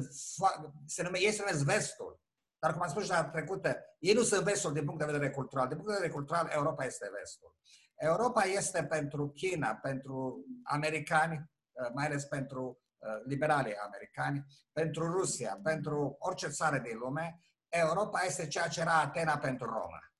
se 0.86 1.02
nume, 1.02 1.18
ei 1.20 1.32
se 1.32 1.42
numesc 1.44 1.64
vestul. 1.64 2.20
Dar, 2.58 2.72
cum 2.72 2.82
am 2.82 2.88
spus 2.88 3.04
și 3.04 3.10
la 3.10 3.24
trecută, 3.24 3.76
ei 3.98 4.14
nu 4.14 4.22
sunt 4.22 4.44
vestul 4.44 4.72
din 4.72 4.84
punct 4.84 5.00
de 5.00 5.12
vedere 5.12 5.30
cultural. 5.30 5.68
Din 5.68 5.76
punct 5.76 5.90
de 5.90 5.96
vedere 5.96 6.18
cultural, 6.18 6.50
Europa 6.52 6.84
este 6.84 7.10
vestul. 7.18 7.56
Europa 7.94 8.42
este 8.42 8.84
pentru 8.84 9.28
China, 9.28 9.74
pentru 9.74 10.44
americani, 10.62 11.50
uh, 11.72 11.90
mai 11.94 12.06
ales 12.06 12.24
pentru 12.24 12.78
liberalii 13.24 13.76
americani, 13.76 14.44
pentru 14.72 15.12
Rusia, 15.12 15.60
pentru 15.62 16.16
orice 16.18 16.48
țară 16.48 16.78
din 16.78 16.98
lume, 16.98 17.40
Europa 17.68 18.22
este 18.22 18.46
ceea 18.46 18.68
ce 18.68 18.80
era 18.80 19.00
Atena 19.00 19.38
pentru 19.38 19.66
Roma, 19.66 19.98
să 19.98 20.02
zic. 20.02 20.13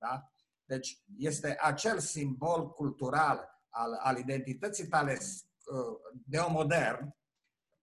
Da? 0.00 0.30
Deci 0.64 1.02
este 1.16 1.56
acel 1.60 1.98
simbol 1.98 2.70
cultural 2.70 3.60
al, 3.68 3.92
al 3.92 4.18
identității 4.18 4.86
tale 4.86 5.18
uh, 6.32 6.46
modern 6.48 7.14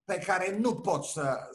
pe 0.04 0.20
care 0.20 0.58
nu 0.58 0.76
poți 0.76 1.12
să, 1.12 1.50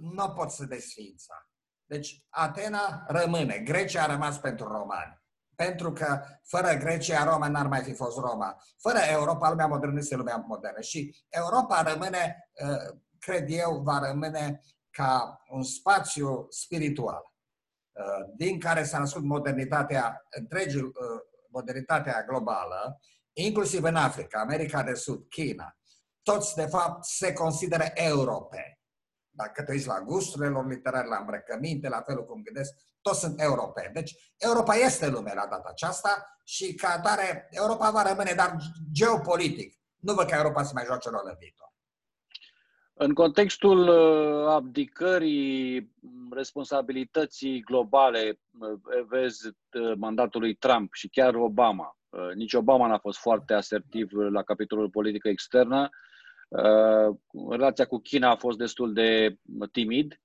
nu 0.00 0.30
poți 0.30 0.56
să 0.56 0.64
desfința. 0.64 1.48
Deci 1.84 2.24
Atena 2.28 3.04
rămâne, 3.06 3.58
Grecia 3.58 4.02
a 4.02 4.06
rămas 4.06 4.38
pentru 4.38 4.66
romani. 4.66 5.22
Pentru 5.54 5.92
că 5.92 6.24
fără 6.42 6.74
Grecia, 6.74 7.24
Roma 7.24 7.48
n-ar 7.48 7.66
mai 7.66 7.82
fi 7.82 7.94
fost 7.94 8.18
Roma. 8.18 8.56
Fără 8.80 8.98
Europa, 8.98 9.48
lumea 9.48 9.66
modernă 9.66 9.98
este 9.98 10.16
lumea 10.16 10.36
modernă. 10.36 10.80
Și 10.80 11.24
Europa 11.28 11.82
rămâne, 11.82 12.50
uh, 12.64 12.98
cred 13.18 13.50
eu, 13.50 13.80
va 13.82 13.98
rămâne 13.98 14.60
ca 14.90 15.42
un 15.48 15.62
spațiu 15.62 16.46
spiritual 16.50 17.22
uh, 17.22 17.33
din 18.36 18.60
care 18.60 18.84
s-a 18.84 18.98
născut 18.98 19.22
modernitatea, 19.22 20.26
întregi 20.30 20.76
uh, 20.76 20.92
modernitatea 21.50 22.24
globală, 22.28 23.00
inclusiv 23.32 23.82
în 23.82 23.96
Africa, 23.96 24.40
America 24.40 24.82
de 24.82 24.94
Sud, 24.94 25.28
China, 25.28 25.76
toți, 26.22 26.54
de 26.54 26.66
fapt, 26.66 27.04
se 27.04 27.32
consideră 27.32 27.84
europeni. 27.94 28.78
Dacă 29.30 29.62
te 29.62 29.72
uiți 29.72 29.86
la 29.86 30.00
gusturile 30.00 30.48
lor 30.48 30.66
literare, 30.66 31.06
la 31.06 31.16
îmbrăcăminte, 31.16 31.88
la 31.88 32.02
felul 32.02 32.24
cum 32.24 32.42
gândesc, 32.42 32.72
toți 33.00 33.20
sunt 33.20 33.40
europeni. 33.40 33.92
Deci, 33.92 34.34
Europa 34.36 34.74
este 34.74 35.08
lume 35.08 35.32
la 35.34 35.46
data 35.46 35.68
aceasta 35.68 36.38
și, 36.44 36.74
ca 36.74 36.88
atare, 36.88 37.46
Europa 37.50 37.90
va 37.90 38.02
rămâne, 38.02 38.32
dar 38.32 38.56
geopolitic. 38.92 39.78
Nu 39.96 40.14
văd 40.14 40.28
că 40.28 40.34
Europa 40.34 40.62
să 40.62 40.70
mai 40.74 40.84
joace 40.84 41.08
rol 41.08 41.22
în 41.24 41.36
viitor. 41.38 41.73
În 42.96 43.14
contextul 43.14 43.88
uh, 43.88 44.46
abdicării 44.48 45.90
responsabilității 46.30 47.60
globale, 47.60 48.40
uh, 48.58 49.04
vezi 49.08 49.46
uh, 49.46 49.92
mandatului 49.96 50.54
Trump 50.54 50.92
și 50.92 51.08
chiar 51.08 51.34
Obama, 51.34 51.96
nici 52.34 52.52
Obama 52.52 52.86
n-a 52.86 52.98
fost 52.98 53.18
foarte 53.18 53.54
asertiv 53.54 54.12
la 54.12 54.42
capitolul 54.42 54.90
politică 54.90 55.28
externă, 55.28 55.88
relația 57.50 57.86
cu 57.86 57.98
China 57.98 58.30
a 58.30 58.36
fost 58.36 58.58
destul 58.58 58.92
de 58.92 59.36
timid, 59.72 60.20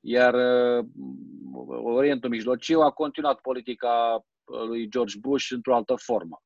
iar 0.00 0.34
Orientul 1.82 2.30
Mijlociu 2.30 2.80
a 2.80 2.90
continuat 2.90 3.40
politica 3.40 4.24
lui 4.44 4.88
George 4.88 5.18
Bush 5.18 5.50
într-o 5.50 5.74
altă 5.74 5.94
formă. 5.94 6.42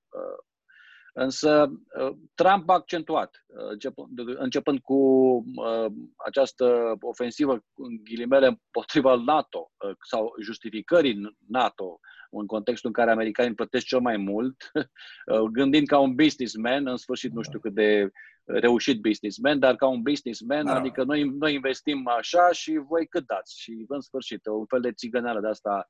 Însă 1.20 1.70
uh, 2.00 2.16
Trump 2.34 2.70
a 2.70 2.72
accentuat, 2.72 3.44
uh, 3.46 4.37
începând 4.38 4.78
cu 4.78 4.94
uh, 4.94 5.92
această 6.16 6.96
ofensivă, 7.00 7.52
în 7.75 8.04
ghilimele, 8.04 8.46
împotriva 8.46 9.14
NATO 9.14 9.70
sau 10.08 10.34
justificării 10.42 11.37
NATO, 11.48 12.00
în 12.30 12.46
contextul 12.46 12.88
în 12.88 12.94
care 12.94 13.10
americanii 13.10 13.54
plătesc 13.54 13.87
cel 13.87 14.00
mai 14.00 14.16
mult, 14.16 14.56
gândind 15.58 15.87
ca 15.87 15.98
un 15.98 16.14
businessman, 16.14 16.87
în 16.87 16.96
sfârșit 16.96 17.32
nu 17.32 17.42
știu 17.42 17.58
cât 17.58 17.75
de 17.75 18.10
reușit 18.44 19.00
businessman, 19.00 19.58
dar 19.58 19.76
ca 19.76 19.87
un 19.87 20.02
businessman, 20.02 20.64
da. 20.64 20.75
adică 20.75 21.04
noi, 21.04 21.22
noi 21.22 21.54
investim 21.54 22.08
așa 22.08 22.52
și 22.52 22.80
voi 22.88 23.06
cât 23.06 23.26
dați? 23.26 23.60
Și 23.60 23.84
în 23.88 24.00
sfârșit, 24.00 24.46
un 24.46 24.66
fel 24.66 24.80
de 24.80 24.92
țigăneală 24.92 25.40
de 25.40 25.48
asta 25.48 25.88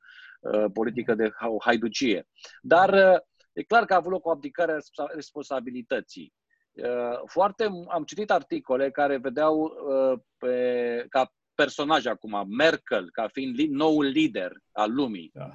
politică 0.72 1.14
de 1.14 1.30
haiducie. 1.60 2.28
Dar 2.62 3.22
E 3.58 3.62
clar 3.62 3.84
că 3.84 3.92
a 3.92 3.96
avut 3.96 4.12
loc 4.12 4.26
o 4.26 4.30
abdicare 4.30 4.72
a 4.72 5.04
responsabilității. 5.14 6.32
Uh, 6.72 7.20
foarte, 7.24 7.70
am 7.88 8.04
citit 8.04 8.30
articole 8.30 8.90
care 8.90 9.16
vedeau 9.16 9.62
uh, 9.62 10.18
pe, 10.38 11.06
ca 11.08 11.32
personaj 11.54 12.06
acum, 12.06 12.44
Merkel, 12.48 13.10
ca 13.10 13.28
fiind 13.28 13.58
noul 13.58 14.04
lider 14.04 14.52
al 14.72 14.94
lumii, 14.94 15.30
da. 15.34 15.50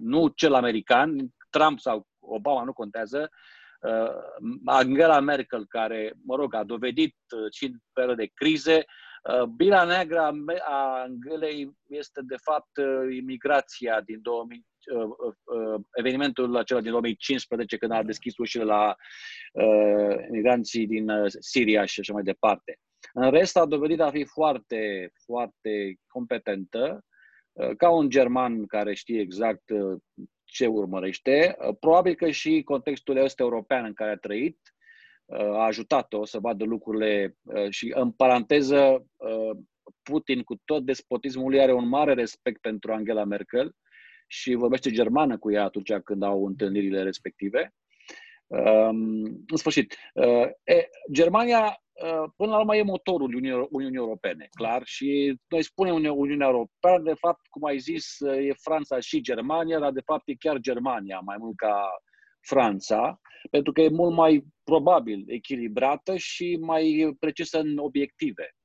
nu 0.00 0.28
cel 0.28 0.54
american, 0.54 1.34
Trump 1.50 1.80
sau 1.80 2.06
Obama 2.18 2.62
nu 2.62 2.72
contează, 2.72 3.30
uh, 3.80 4.50
Angela 4.64 5.20
Merkel, 5.20 5.66
care, 5.66 6.14
mă 6.24 6.36
rog, 6.36 6.54
a 6.54 6.64
dovedit 6.64 7.16
și 7.50 7.64
în 7.64 7.72
perioade 7.92 8.22
de 8.22 8.30
crize, 8.34 8.84
Bila 9.56 9.84
neagră 9.84 10.20
a 10.20 11.02
Angelei 11.02 11.76
este, 11.88 12.20
de 12.22 12.36
fapt, 12.36 12.70
imigrația 13.10 14.00
din 14.00 14.22
2000, 14.22 14.66
Uh, 14.68 14.77
uh, 14.77 14.77
uh, 14.77 14.77
evenimentul 15.92 16.56
acela 16.56 16.80
din 16.80 16.90
2015 16.90 17.76
când 17.76 17.92
a 17.92 18.02
deschis 18.02 18.36
ușile 18.36 18.64
la 18.64 18.96
uh, 19.52 20.16
migranții 20.30 20.86
din 20.86 21.10
Siria 21.38 21.84
și 21.84 22.00
așa 22.00 22.12
mai 22.12 22.22
departe. 22.22 22.78
În 23.12 23.30
rest 23.30 23.56
a 23.56 23.66
dovedit 23.66 24.00
a 24.00 24.10
fi 24.10 24.24
foarte, 24.24 25.10
foarte 25.24 25.96
competentă, 26.06 27.04
ca 27.76 27.90
un 27.90 28.08
german 28.08 28.66
care 28.66 28.94
știe 28.94 29.20
exact 29.20 29.62
ce 30.44 30.66
urmărește. 30.66 31.56
Probabil 31.80 32.14
că 32.14 32.30
și 32.30 32.62
contextul 32.64 33.16
este 33.16 33.42
european 33.42 33.84
în 33.84 33.92
care 33.92 34.10
a 34.10 34.16
trăit 34.16 34.58
a 35.32 35.64
ajutat-o 35.64 36.24
să 36.24 36.38
vadă 36.38 36.64
lucrurile 36.64 37.36
și, 37.68 37.92
în 37.94 38.10
paranteză, 38.12 39.06
Putin, 40.02 40.42
cu 40.42 40.60
tot 40.64 40.84
despotismul 40.84 41.50
lui, 41.50 41.60
are 41.60 41.72
un 41.72 41.88
mare 41.88 42.14
respect 42.14 42.60
pentru 42.60 42.92
Angela 42.92 43.24
Merkel 43.24 43.74
și 44.28 44.54
vorbește 44.54 44.90
germană 44.90 45.38
cu 45.38 45.52
ea 45.52 45.64
atunci 45.64 45.92
când 45.92 46.22
au 46.22 46.46
întâlnirile 46.46 47.02
respective. 47.02 47.74
Um, 48.46 49.24
în 49.46 49.56
sfârșit, 49.56 49.96
uh, 50.14 50.46
e, 50.64 50.88
Germania, 51.12 51.80
uh, 52.04 52.30
până 52.36 52.50
la 52.50 52.58
urmă, 52.58 52.76
e 52.76 52.82
motorul 52.82 53.34
Uniunii, 53.34 53.68
Uniunii 53.70 53.98
Europene, 53.98 54.48
clar, 54.50 54.82
și 54.84 55.38
noi 55.48 55.62
spunem 55.62 55.94
Uniunea 55.94 56.46
Europeană, 56.46 57.02
de 57.02 57.14
fapt, 57.14 57.46
cum 57.46 57.64
ai 57.64 57.78
zis, 57.78 58.18
uh, 58.18 58.46
e 58.46 58.52
Franța 58.62 59.00
și 59.00 59.20
Germania, 59.20 59.78
dar 59.78 59.92
de 59.92 60.00
fapt 60.00 60.28
e 60.28 60.34
chiar 60.34 60.58
Germania, 60.58 61.18
mai 61.18 61.36
mult 61.38 61.56
ca 61.56 61.88
Franța, 62.40 63.20
pentru 63.50 63.72
că 63.72 63.80
e 63.80 63.88
mult 63.88 64.14
mai 64.14 64.44
probabil 64.64 65.24
echilibrată 65.26 66.16
și 66.16 66.58
mai 66.60 67.16
precisă 67.18 67.58
în 67.58 67.78
obiective. 67.78 68.56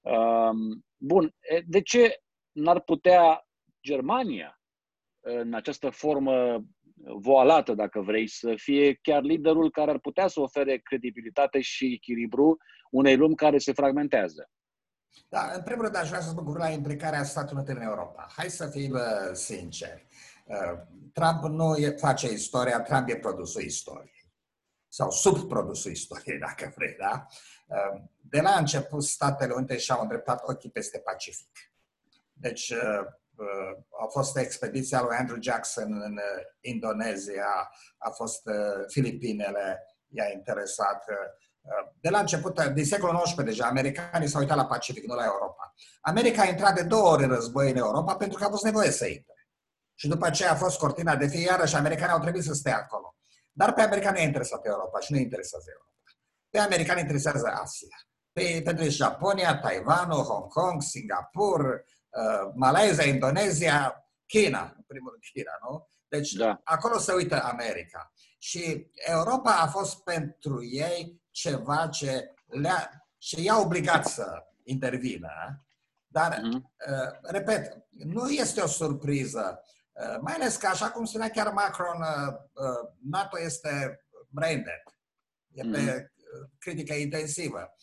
Um, 0.00 0.84
bun, 0.96 1.34
de 1.66 1.80
ce 1.80 2.16
n-ar 2.52 2.80
putea 2.80 3.46
Germania 3.82 4.61
în 5.22 5.54
această 5.54 5.90
formă 5.90 6.64
voalată, 7.04 7.74
dacă 7.74 8.00
vrei, 8.00 8.28
să 8.28 8.54
fie 8.56 8.94
chiar 8.94 9.22
liderul 9.22 9.70
care 9.70 9.90
ar 9.90 9.98
putea 9.98 10.28
să 10.28 10.40
ofere 10.40 10.78
credibilitate 10.78 11.60
și 11.60 11.92
echilibru 11.92 12.56
unei 12.90 13.16
lumi 13.16 13.34
care 13.34 13.58
se 13.58 13.72
fragmentează. 13.72 14.50
Da, 15.28 15.50
în 15.54 15.62
primul 15.62 15.82
rând 15.82 15.96
aș 15.96 16.08
vrea 16.08 16.20
să 16.20 16.28
spun 16.28 16.56
la 16.56 16.68
implicarea 16.68 17.24
Statului 17.24 17.62
Unit 17.66 17.76
în 17.76 17.82
Europa. 17.82 18.28
Hai 18.36 18.50
să 18.50 18.66
fim 18.66 18.92
uh, 18.92 19.32
sinceri. 19.32 20.06
Uh, 20.44 20.78
Trump 21.12 21.42
nu 21.42 21.76
e, 21.76 21.90
face 21.90 22.32
istoria, 22.32 22.80
Trump 22.80 23.08
e 23.08 23.16
produsul 23.16 23.62
istoriei. 23.62 24.30
Sau 24.88 25.10
subprodusul 25.10 25.90
istoriei, 25.90 26.38
dacă 26.48 26.72
vrei, 26.76 26.96
da? 26.98 27.26
Uh, 27.66 28.02
de 28.20 28.40
la 28.40 28.54
început, 28.58 29.02
Statele 29.02 29.52
Unite 29.52 29.78
și-au 29.78 30.02
îndreptat 30.02 30.48
ochii 30.48 30.70
peste 30.70 30.98
Pacific. 30.98 31.72
Deci, 32.32 32.72
a 34.02 34.06
fost 34.10 34.36
expediția 34.36 35.02
lui 35.02 35.16
Andrew 35.16 35.36
Jackson 35.40 36.02
în 36.02 36.18
Indonezia, 36.60 37.70
a 37.98 38.10
fost 38.10 38.42
Filipinele, 38.86 39.86
i-a 40.08 40.30
interesat. 40.32 41.04
De 42.00 42.08
la 42.08 42.18
început, 42.18 42.64
din 42.64 42.84
secolul 42.84 43.20
XIX 43.22 43.42
deja, 43.42 43.66
americanii 43.66 44.28
s-au 44.28 44.40
uitat 44.40 44.56
la 44.56 44.66
Pacific, 44.66 45.04
nu 45.04 45.14
la 45.14 45.24
Europa. 45.24 45.74
America 46.00 46.42
a 46.42 46.48
intrat 46.48 46.74
de 46.74 46.82
două 46.82 47.08
ori 47.10 47.22
în 47.22 47.28
război 47.28 47.70
în 47.70 47.76
Europa 47.76 48.16
pentru 48.16 48.38
că 48.38 48.44
a 48.44 48.48
fost 48.48 48.64
nevoie 48.64 48.90
să 48.90 49.06
intre. 49.06 49.48
Și 49.94 50.08
după 50.08 50.26
aceea 50.26 50.52
a 50.52 50.56
fost 50.56 50.78
cortina 50.78 51.16
de 51.16 51.26
fier 51.26 51.68
și 51.68 51.76
americanii 51.76 52.14
au 52.14 52.20
trebuit 52.20 52.44
să 52.44 52.52
stea 52.52 52.76
acolo. 52.76 53.16
Dar 53.52 53.72
pe 53.72 53.80
americani 53.80 54.14
nu 54.14 54.20
i-a 54.20 54.26
interesat 54.26 54.66
Europa 54.66 55.00
și 55.00 55.12
nu 55.12 55.18
interesează 55.18 55.64
Europa. 55.68 55.92
Pe 56.50 56.58
americani 56.58 57.00
interesează 57.00 57.46
Asia. 57.62 57.96
Pe, 58.32 58.60
pentru 58.64 58.88
Japonia, 58.88 59.58
Taiwanul, 59.58 60.22
Hong 60.22 60.52
Kong, 60.52 60.82
Singapur, 60.82 61.84
uh, 62.12 62.52
Malaysia, 62.54 63.04
Indonezia, 63.04 64.06
China, 64.26 64.72
în 64.76 64.82
primul 64.86 65.10
rând 65.10 65.22
China, 65.32 65.52
nu? 65.62 65.88
Deci 66.08 66.32
da. 66.32 66.60
acolo 66.64 66.98
se 66.98 67.12
uită 67.12 67.42
America. 67.42 68.12
Și 68.38 68.90
Europa 68.94 69.50
a 69.50 69.66
fost 69.66 70.02
pentru 70.02 70.64
ei 70.64 71.22
ceva 71.30 71.88
ce 71.88 72.34
le-a, 72.46 73.06
și 73.18 73.44
i-a 73.44 73.58
obligat 73.58 74.06
să 74.06 74.46
intervină. 74.62 75.30
Dar, 76.06 76.34
mm-hmm. 76.34 76.54
uh, 76.54 77.18
repet, 77.22 77.86
nu 77.88 78.30
este 78.30 78.60
o 78.60 78.66
surpriză. 78.66 79.62
Uh, 79.92 80.16
mai 80.20 80.34
ales 80.34 80.56
că, 80.56 80.66
așa 80.66 80.90
cum 80.90 81.04
spunea 81.04 81.30
chiar 81.30 81.52
Macron, 81.52 82.00
uh, 82.00 82.34
uh 82.52 82.88
NATO 83.10 83.40
este 83.40 84.04
brain 84.28 84.62
dead. 84.62 84.82
E 85.52 85.70
pe 85.70 85.92
mm-hmm. 85.92 86.58
critică 86.58 86.94
intensivă. 86.94 87.74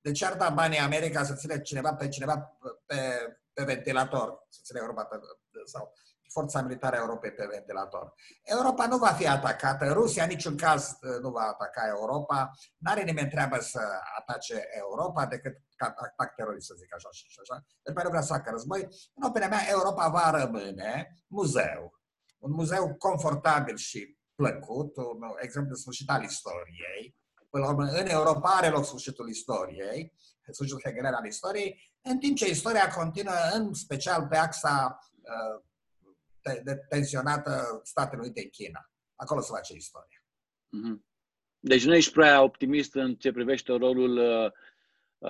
De 0.00 0.12
ce 0.12 0.26
ar 0.26 0.36
da 0.36 0.50
banii 0.50 0.78
America 0.78 1.24
să 1.24 1.34
ține 1.34 1.60
cineva 1.60 1.94
pe 1.94 2.08
cineva 2.08 2.58
pe, 2.86 2.96
pe 3.52 3.64
ventilator, 3.64 4.46
să 4.48 4.60
ține 4.64 4.78
Europa 4.80 5.04
pe, 5.04 5.16
sau 5.64 5.92
forța 6.32 6.62
militară 6.62 6.96
a 6.96 6.98
Europei 6.98 7.32
pe 7.32 7.46
ventilator. 7.50 8.14
Europa 8.42 8.86
nu 8.86 8.98
va 8.98 9.12
fi 9.12 9.28
atacată, 9.28 9.92
Rusia 9.92 10.22
în 10.22 10.28
niciun 10.28 10.56
caz 10.56 10.82
uh, 10.88 11.20
nu 11.20 11.30
va 11.30 11.40
ataca 11.40 11.82
Europa, 11.88 12.50
nu 12.78 12.90
are 12.90 13.02
nimeni 13.02 13.30
treabă 13.30 13.58
să 13.60 13.80
atace 14.18 14.68
Europa 14.70 15.26
decât 15.26 15.56
ca 15.76 15.94
atac 15.96 16.34
terorist, 16.34 16.66
să 16.66 16.74
zic 16.78 16.94
așa 16.94 17.08
și 17.10 17.40
așa. 17.40 17.64
Deci 17.82 18.04
nu 18.04 18.08
vrea 18.08 18.20
să 18.20 18.32
facă 18.32 18.50
război. 18.50 18.88
În 19.14 19.28
opinia 19.28 19.48
mea, 19.48 19.68
Europa 19.68 20.08
va 20.08 20.30
rămâne 20.30 21.16
muzeu. 21.26 22.00
Un 22.38 22.50
muzeu 22.50 22.94
confortabil 22.94 23.76
și 23.76 24.18
plăcut, 24.34 24.96
un 24.96 25.20
exemplu 25.40 25.74
de 25.74 25.80
sfârșit 25.80 26.10
al 26.10 26.22
istoriei. 26.22 27.16
Până 27.52 27.64
la 27.64 27.70
urmă, 27.70 27.84
în 27.84 28.06
Europa 28.06 28.48
are 28.48 28.68
loc 28.68 28.84
sfârșitul 28.84 29.28
istoriei, 29.28 30.12
sfârșitul 30.50 30.80
hegelian 30.84 31.14
al 31.14 31.26
istoriei, 31.26 31.92
în 32.02 32.18
timp 32.18 32.36
ce 32.36 32.48
istoria 32.48 32.88
continuă 32.88 33.34
în 33.54 33.74
special 33.74 34.26
pe 34.26 34.36
axa 34.36 34.98
uh, 35.20 35.62
de 36.64 36.74
tensionată 36.88 37.80
Statele 37.84 38.22
Unite 38.22 38.40
în 38.42 38.48
China. 38.48 38.90
Acolo 39.14 39.40
se 39.40 39.52
face 39.52 39.74
istoria. 39.74 40.24
Mm-hmm. 40.76 40.96
Deci 41.58 41.84
nu 41.84 41.94
ești 41.94 42.12
prea 42.12 42.42
optimist 42.42 42.94
în 42.94 43.14
ce 43.14 43.32
privește 43.32 43.72
rolul 43.72 44.16
uh, 44.16 44.50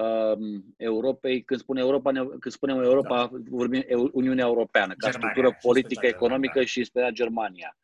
um, 0.01 0.75
Europei. 0.77 1.45
Când, 1.45 1.61
spune 1.61 1.81
Europa, 1.81 2.13
când 2.13 2.55
spunem 2.55 2.83
Europa, 2.83 3.27
da. 3.33 3.39
vorbim 3.51 3.85
Uniunea 4.13 4.47
Europeană, 4.47 4.95
ca 4.97 5.11
Germania, 5.11 5.31
structură 5.31 5.59
politică, 5.63 6.07
economică 6.07 6.47
Germania. 6.47 6.69
și 6.69 6.85
spre 6.85 7.11
Germania. 7.13 7.77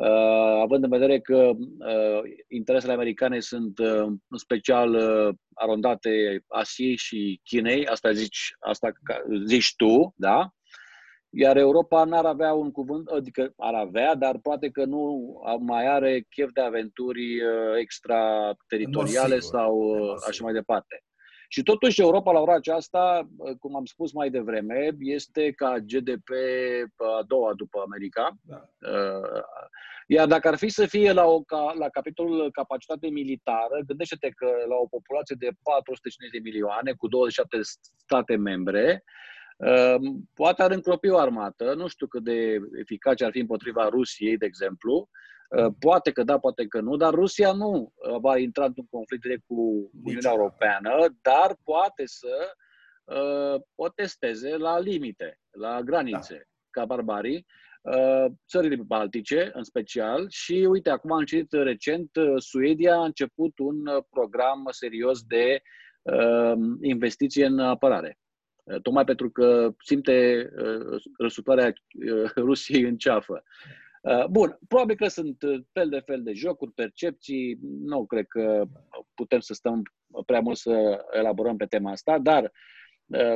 Uh, 0.00 0.60
având 0.62 0.84
în 0.84 0.90
vedere 0.90 1.18
că 1.18 1.50
uh, 1.54 2.20
interesele 2.48 2.92
americane 2.92 3.40
sunt 3.40 3.78
uh, 3.78 4.06
în 4.28 4.38
special 4.38 4.94
uh, 4.94 5.34
arondate 5.54 6.44
Asiei 6.48 6.96
și 6.96 7.40
Chinei, 7.44 7.86
asta 7.86 8.12
zici, 8.12 8.54
asta 8.60 8.92
zici 9.46 9.74
tu, 9.76 10.14
da? 10.16 10.50
iar 11.30 11.56
Europa 11.56 12.04
n-ar 12.04 12.24
avea 12.24 12.52
un 12.52 12.70
cuvânt, 12.70 13.08
adică 13.08 13.52
ar 13.56 13.74
avea, 13.74 14.14
dar 14.14 14.38
poate 14.38 14.70
că 14.70 14.84
nu 14.84 15.32
mai 15.58 15.86
are 15.86 16.26
chef 16.28 16.50
de 16.52 16.60
aventuri 16.60 17.42
uh, 17.42 17.78
extrateritoriale 17.78 19.38
sau 19.38 19.76
uh, 19.76 20.14
așa 20.28 20.44
mai 20.44 20.52
departe. 20.52 21.04
Și 21.52 21.62
totuși 21.62 22.00
Europa 22.00 22.32
la 22.32 22.40
ora 22.40 22.54
aceasta, 22.54 23.28
uh, 23.36 23.56
cum 23.58 23.76
am 23.76 23.84
spus 23.84 24.12
mai 24.12 24.30
devreme, 24.30 24.90
este 24.98 25.52
ca 25.52 25.78
GDP 25.78 26.28
a 26.96 27.22
doua 27.26 27.52
după 27.54 27.80
America. 27.80 28.36
Da. 28.42 28.68
Iar 30.06 30.26
dacă 30.26 30.48
ar 30.48 30.56
fi 30.56 30.68
să 30.68 30.86
fie 30.86 31.12
la, 31.12 31.24
o, 31.24 31.42
la 31.78 31.88
capitolul 31.88 32.50
capacitate 32.50 33.08
militară, 33.08 33.80
gândește-te 33.86 34.28
că 34.28 34.46
la 34.68 34.74
o 34.74 34.86
populație 34.86 35.36
de 35.38 35.50
450 35.62 36.42
de 36.42 36.48
milioane 36.50 36.92
cu 36.92 37.08
27 37.08 37.58
state 38.06 38.36
membre, 38.36 39.04
Ehm, 39.60 40.28
poate 40.34 40.62
ar 40.62 40.70
încropi 40.70 41.08
o 41.08 41.18
armată, 41.18 41.74
nu 41.74 41.86
știu 41.86 42.06
cât 42.06 42.22
de 42.24 42.58
eficace 42.78 43.24
ar 43.24 43.30
fi 43.30 43.38
împotriva 43.38 43.88
Rusiei, 43.88 44.36
de 44.36 44.46
exemplu. 44.46 45.08
Ehm, 45.56 45.76
poate 45.78 46.12
că 46.12 46.22
da, 46.22 46.38
poate 46.38 46.66
că 46.66 46.80
nu, 46.80 46.96
dar 46.96 47.14
Rusia 47.14 47.52
nu 47.52 47.92
va 48.20 48.38
intra 48.38 48.64
într-un 48.64 48.86
conflict 48.90 49.22
direct 49.22 49.42
cu 49.46 49.90
Uniunea 50.04 50.30
Europeană, 50.30 51.18
dar 51.22 51.56
poate 51.64 52.02
să 52.06 52.54
uh, 53.04 53.60
o 53.74 53.88
testeze 53.88 54.56
la 54.56 54.78
limite, 54.78 55.38
la 55.50 55.82
granițe, 55.82 56.34
da. 56.34 56.42
ca 56.70 56.84
barbarii. 56.84 57.46
Uh, 57.82 58.26
țările 58.48 58.82
baltice, 58.86 59.50
în 59.54 59.62
special, 59.62 60.26
și 60.28 60.66
uite, 60.70 60.90
acum 60.90 61.12
am 61.12 61.24
citit 61.24 61.52
recent, 61.52 62.10
Suedia 62.36 62.94
a 62.94 63.04
început 63.04 63.58
un 63.58 63.76
program 64.10 64.68
serios 64.70 65.22
de 65.22 65.62
uh, 66.02 66.52
investiție 66.80 67.46
în 67.46 67.58
apărare. 67.58 68.18
Uh, 68.70 68.80
tocmai 68.82 69.04
pentru 69.04 69.30
că 69.30 69.74
simte 69.84 70.48
uh, 70.56 71.02
răsuflarea 71.18 71.66
uh, 72.12 72.30
Rusiei 72.36 72.82
în 72.82 72.96
ceafă. 72.96 73.42
Bun, 74.30 74.58
probabil 74.68 74.96
că 74.96 75.08
sunt 75.08 75.36
fel 75.72 75.88
de 75.88 75.98
fel 75.98 76.22
de 76.22 76.32
jocuri, 76.32 76.72
percepții, 76.72 77.58
nu 77.62 78.06
cred 78.06 78.26
că 78.28 78.64
putem 79.14 79.40
să 79.40 79.54
stăm 79.54 79.82
prea 80.26 80.40
mult 80.40 80.56
să 80.56 81.04
elaborăm 81.12 81.56
pe 81.56 81.66
tema 81.66 81.90
asta, 81.90 82.18
dar 82.18 82.52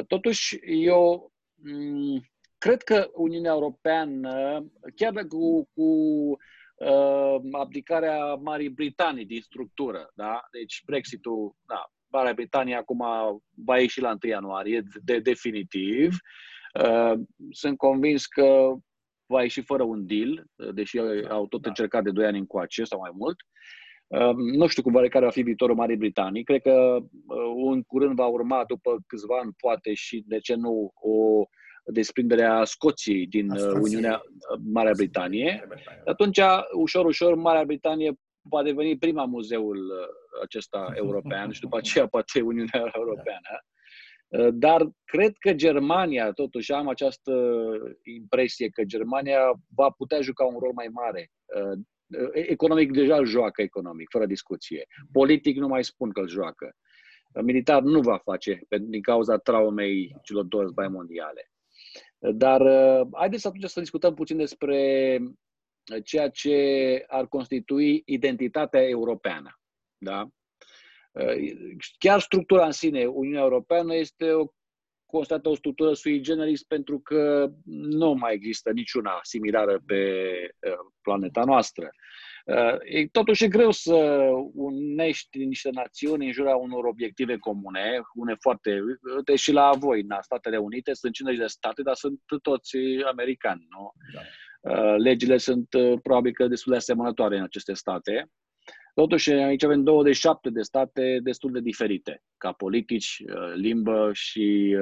totuși 0.06 0.58
eu 0.64 1.32
mm, 1.54 2.22
cred 2.58 2.82
că 2.82 3.10
Uniunea 3.14 3.52
Europeană, 3.52 4.64
chiar 4.94 5.26
cu, 5.26 5.68
cu 5.74 5.88
abdicarea 7.52 8.34
Marii 8.34 8.68
Britanii 8.68 9.26
din 9.26 9.40
structură, 9.40 10.10
da? 10.14 10.40
deci 10.50 10.82
Brexit-ul, 10.86 11.56
da, 11.66 11.92
Marea 12.14 12.32
Britanie 12.32 12.74
acum 12.74 13.04
va 13.64 13.78
ieși 13.78 14.00
la 14.00 14.08
1 14.08 14.32
ianuarie, 14.32 14.82
de, 15.04 15.18
definitiv. 15.18 16.16
Uh, 16.84 17.12
sunt 17.50 17.76
convins 17.76 18.26
că 18.26 18.74
va 19.34 19.42
ieși 19.42 19.60
fără 19.60 19.82
un 19.82 20.06
deal, 20.06 20.44
deși 20.74 20.98
au 21.28 21.46
tot 21.46 21.62
da. 21.62 21.68
încercat 21.68 22.02
de 22.02 22.10
2 22.10 22.26
ani 22.26 22.38
încoace 22.38 22.84
sau 22.84 23.00
mai 23.00 23.10
mult. 23.14 23.36
Uh, 24.06 24.34
nu 24.34 24.66
știu 24.66 24.82
cum 24.82 24.92
care 24.92 25.24
va 25.24 25.30
fi 25.30 25.42
viitorul 25.42 25.76
Marii 25.76 25.96
Britanii. 25.96 26.44
Cred 26.44 26.62
că 26.62 26.98
uh, 27.00 27.52
un 27.54 27.82
curând 27.82 28.14
va 28.14 28.26
urma 28.26 28.64
după 28.66 28.98
câțiva 29.06 29.38
ani, 29.42 29.52
poate 29.56 29.94
și, 29.94 30.24
de 30.26 30.38
ce 30.38 30.54
nu, 30.54 30.92
o 30.94 31.44
desprindere 31.92 32.44
a 32.44 32.64
Scoției 32.64 33.26
din 33.26 33.50
Uniunea 33.80 34.22
Marea 34.72 34.92
Britanie. 34.96 35.68
Atunci, 36.04 36.40
ușor, 36.76 37.04
ușor, 37.04 37.34
Marea 37.34 37.64
Britanie 37.64 38.12
va 38.42 38.62
deveni 38.62 38.98
prima 38.98 39.24
muzeul 39.24 39.76
uh, 39.76 40.42
acesta 40.42 40.92
european 41.02 41.50
și 41.50 41.60
după 41.60 41.76
aceea 41.76 42.06
poate 42.06 42.40
Uniunea 42.40 42.90
Europeană. 42.94 43.64
Uh, 44.28 44.48
dar 44.52 44.90
cred 45.04 45.32
că 45.38 45.52
Germania, 45.52 46.32
totuși 46.32 46.72
am 46.72 46.88
această 46.88 47.32
impresie 48.02 48.68
că 48.68 48.84
Germania 48.84 49.38
va 49.74 49.90
putea 49.90 50.20
juca 50.20 50.44
un 50.44 50.58
rol 50.58 50.72
mai 50.72 50.88
mare. 50.92 51.30
Uh, 51.56 51.78
economic 52.32 52.92
deja 52.92 53.16
îl 53.16 53.24
joacă 53.24 53.62
economic, 53.62 54.08
fără 54.10 54.26
discuție. 54.26 54.86
Politic 55.12 55.56
nu 55.56 55.68
mai 55.68 55.84
spun 55.84 56.10
că 56.10 56.20
îl 56.20 56.28
joacă. 56.28 56.76
Militar 57.42 57.82
nu 57.82 58.00
va 58.00 58.18
face 58.18 58.60
din 58.80 59.02
cauza 59.02 59.36
traumei 59.36 60.16
celor 60.22 60.44
două 60.44 60.62
război 60.62 60.88
mondiale. 60.88 61.50
Dar 62.18 62.62
haideți 63.12 63.46
atunci 63.46 63.64
să 63.64 63.80
discutăm 63.80 64.14
puțin 64.14 64.36
despre 64.36 65.18
ceea 66.04 66.28
ce 66.28 66.56
ar 67.06 67.26
constitui 67.26 68.02
identitatea 68.04 68.88
europeană. 68.88 69.60
Da? 69.98 70.28
Chiar 71.98 72.20
structura 72.20 72.64
în 72.64 72.72
sine, 72.72 73.06
Uniunea 73.06 73.42
Europeană, 73.42 73.94
este 73.94 74.32
o 74.32 74.46
constată 75.06 75.48
o 75.48 75.54
structură 75.54 75.92
sui 75.92 76.20
generis 76.20 76.62
pentru 76.62 77.00
că 77.00 77.50
nu 77.64 78.12
mai 78.12 78.34
există 78.34 78.70
niciuna 78.70 79.18
similară 79.22 79.82
pe 79.86 80.00
planeta 81.02 81.44
noastră. 81.44 81.90
E 82.84 83.06
totuși 83.06 83.44
e 83.44 83.48
greu 83.48 83.70
să 83.70 83.94
unești 84.54 85.44
niște 85.44 85.70
națiuni 85.72 86.26
în 86.26 86.32
jurul 86.32 86.58
unor 86.60 86.84
obiective 86.84 87.36
comune, 87.36 88.00
une 88.14 88.34
foarte, 88.40 88.80
deși 89.24 89.52
la 89.52 89.70
voi, 89.78 90.00
în 90.00 90.16
Statele 90.20 90.56
Unite, 90.56 90.92
sunt 90.94 91.12
50 91.12 91.40
de 91.40 91.46
state, 91.46 91.82
dar 91.82 91.94
sunt 91.94 92.20
toți 92.42 92.76
americani, 93.10 93.66
nu? 93.68 93.92
Da. 94.14 94.20
Uh, 94.64 94.94
legile 94.98 95.36
sunt 95.36 95.74
uh, 95.74 95.98
probabil 96.02 96.32
că 96.32 96.46
destul 96.46 96.72
de 96.72 96.78
asemănătoare 96.78 97.36
în 97.36 97.42
aceste 97.42 97.72
state. 97.72 98.30
Totuși, 98.94 99.30
aici 99.32 99.62
avem 99.62 99.82
27 99.82 100.50
de 100.50 100.62
state 100.62 101.18
destul 101.22 101.52
de 101.52 101.60
diferite, 101.60 102.22
ca 102.36 102.52
politici, 102.52 103.22
uh, 103.26 103.52
limbă 103.54 104.10
și, 104.12 104.76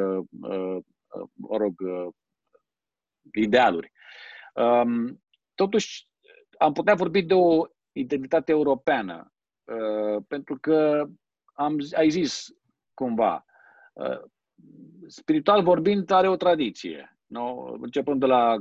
mă 1.35 1.57
rog, 1.57 1.75
idealuri. 3.33 3.93
Um, 4.55 5.23
totuși, 5.55 6.09
am 6.59 6.73
putea 6.73 6.95
vorbi 6.95 7.23
de 7.23 7.35
o 7.35 7.65
identitate 7.93 8.53
europeană, 8.53 9.33
uh, 9.65 10.25
pentru 10.29 10.59
că 10.61 11.09
am, 11.55 11.77
ai 11.97 12.11
zis 12.11 12.47
cumva, 12.95 13.45
uh, 13.93 14.21
spiritual 15.07 15.63
vorbind, 15.63 16.11
are 16.11 16.29
o 16.29 16.37
tradiție. 16.37 17.17
Nu? 17.33 17.77
Începând 17.81 18.21
de 18.21 18.27
la 18.27 18.57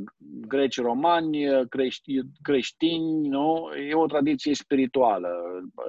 greci 0.48 0.80
romani, 0.80 1.68
crești, 1.70 2.20
creștini, 2.42 3.28
nu? 3.28 3.70
e 3.90 3.94
o 3.94 4.06
tradiție 4.06 4.54
spirituală, 4.54 5.30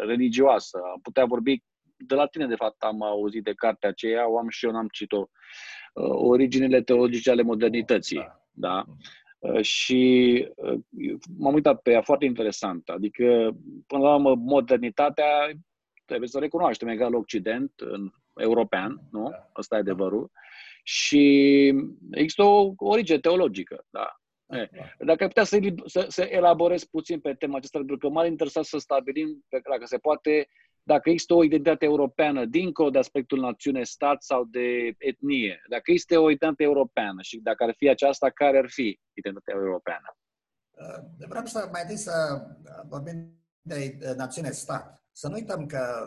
religioasă. 0.07 0.81
Am 0.92 1.01
putea 1.03 1.25
vorbi 1.25 1.62
de 2.07 2.14
la 2.14 2.27
tine, 2.27 2.47
de 2.47 2.55
fapt, 2.55 2.83
am 2.83 3.03
auzit 3.03 3.45
de 3.45 3.53
cartea 3.53 3.88
aceea, 3.88 4.31
o 4.31 4.38
am 4.38 4.49
și 4.49 4.64
eu, 4.64 4.71
n-am 4.73 4.88
citit-o, 4.92 5.18
uh, 5.18 6.11
Originile 6.11 6.83
teologice 6.83 7.31
ale 7.31 7.42
modernității. 7.42 8.16
Da? 8.16 8.35
da? 8.53 8.85
Uh, 9.38 9.62
și 9.62 10.45
uh, 10.57 10.81
m-am 11.38 11.55
uitat 11.55 11.83
pe 11.83 11.90
ea, 11.90 12.03
foarte 12.03 12.25
interesant. 12.25 12.88
Adică, 12.88 13.57
până 13.87 14.03
la 14.03 14.14
urmă, 14.14 14.35
modernitatea, 14.35 15.27
trebuie 16.05 16.29
să 16.29 16.38
recunoaștem, 16.38 16.88
egal 16.88 17.14
Occident, 17.14 17.73
în 17.77 18.11
european, 18.37 19.01
nu? 19.11 19.29
Da. 19.31 19.49
Asta 19.53 19.77
e 19.77 19.79
adevărul. 19.79 20.31
Și 20.83 21.66
există 22.11 22.42
o 22.42 22.73
origine 22.77 23.18
teologică, 23.18 23.85
da? 23.90 24.16
da. 24.47 24.59
Dacă 24.99 25.23
ai 25.23 25.29
putea 25.29 25.45
să, 25.45 25.59
să, 25.85 26.07
să 26.09 26.23
elaborez 26.23 26.85
puțin 26.85 27.21
pe 27.21 27.35
tema 27.35 27.57
aceasta, 27.57 27.79
pentru 27.79 27.97
că 27.97 28.09
m-ar 28.09 28.27
interesa 28.27 28.62
să 28.62 28.79
stabilim, 28.79 29.45
pe, 29.49 29.61
dacă 29.71 29.85
se 29.87 29.99
poate, 29.99 30.49
dacă 30.83 31.11
există 31.11 31.35
o 31.35 31.45
identitate 31.45 31.85
europeană 31.85 32.45
dincolo 32.45 32.90
de 32.90 32.99
aspectul 32.99 33.38
națiune-stat 33.40 34.23
sau 34.23 34.45
de 34.45 34.95
etnie, 34.99 35.62
dacă 35.68 35.92
este 35.92 36.16
o 36.16 36.31
identitate 36.31 36.62
europeană 36.62 37.23
și 37.23 37.38
dacă 37.38 37.64
ar 37.64 37.75
fi 37.77 37.88
aceasta, 37.88 38.31
care 38.31 38.59
ar 38.59 38.68
fi 38.68 39.01
identitatea 39.12 39.55
europeană? 39.55 40.16
Uh, 40.71 41.27
vreau 41.29 41.45
să 41.45 41.68
mai 41.73 41.81
întâi 41.83 41.97
să 41.97 42.47
vorbim 42.88 43.42
de 43.62 43.99
națiune-stat. 44.16 45.05
Să 45.12 45.29
nu 45.29 45.35
uităm 45.35 45.66
că 45.66 46.07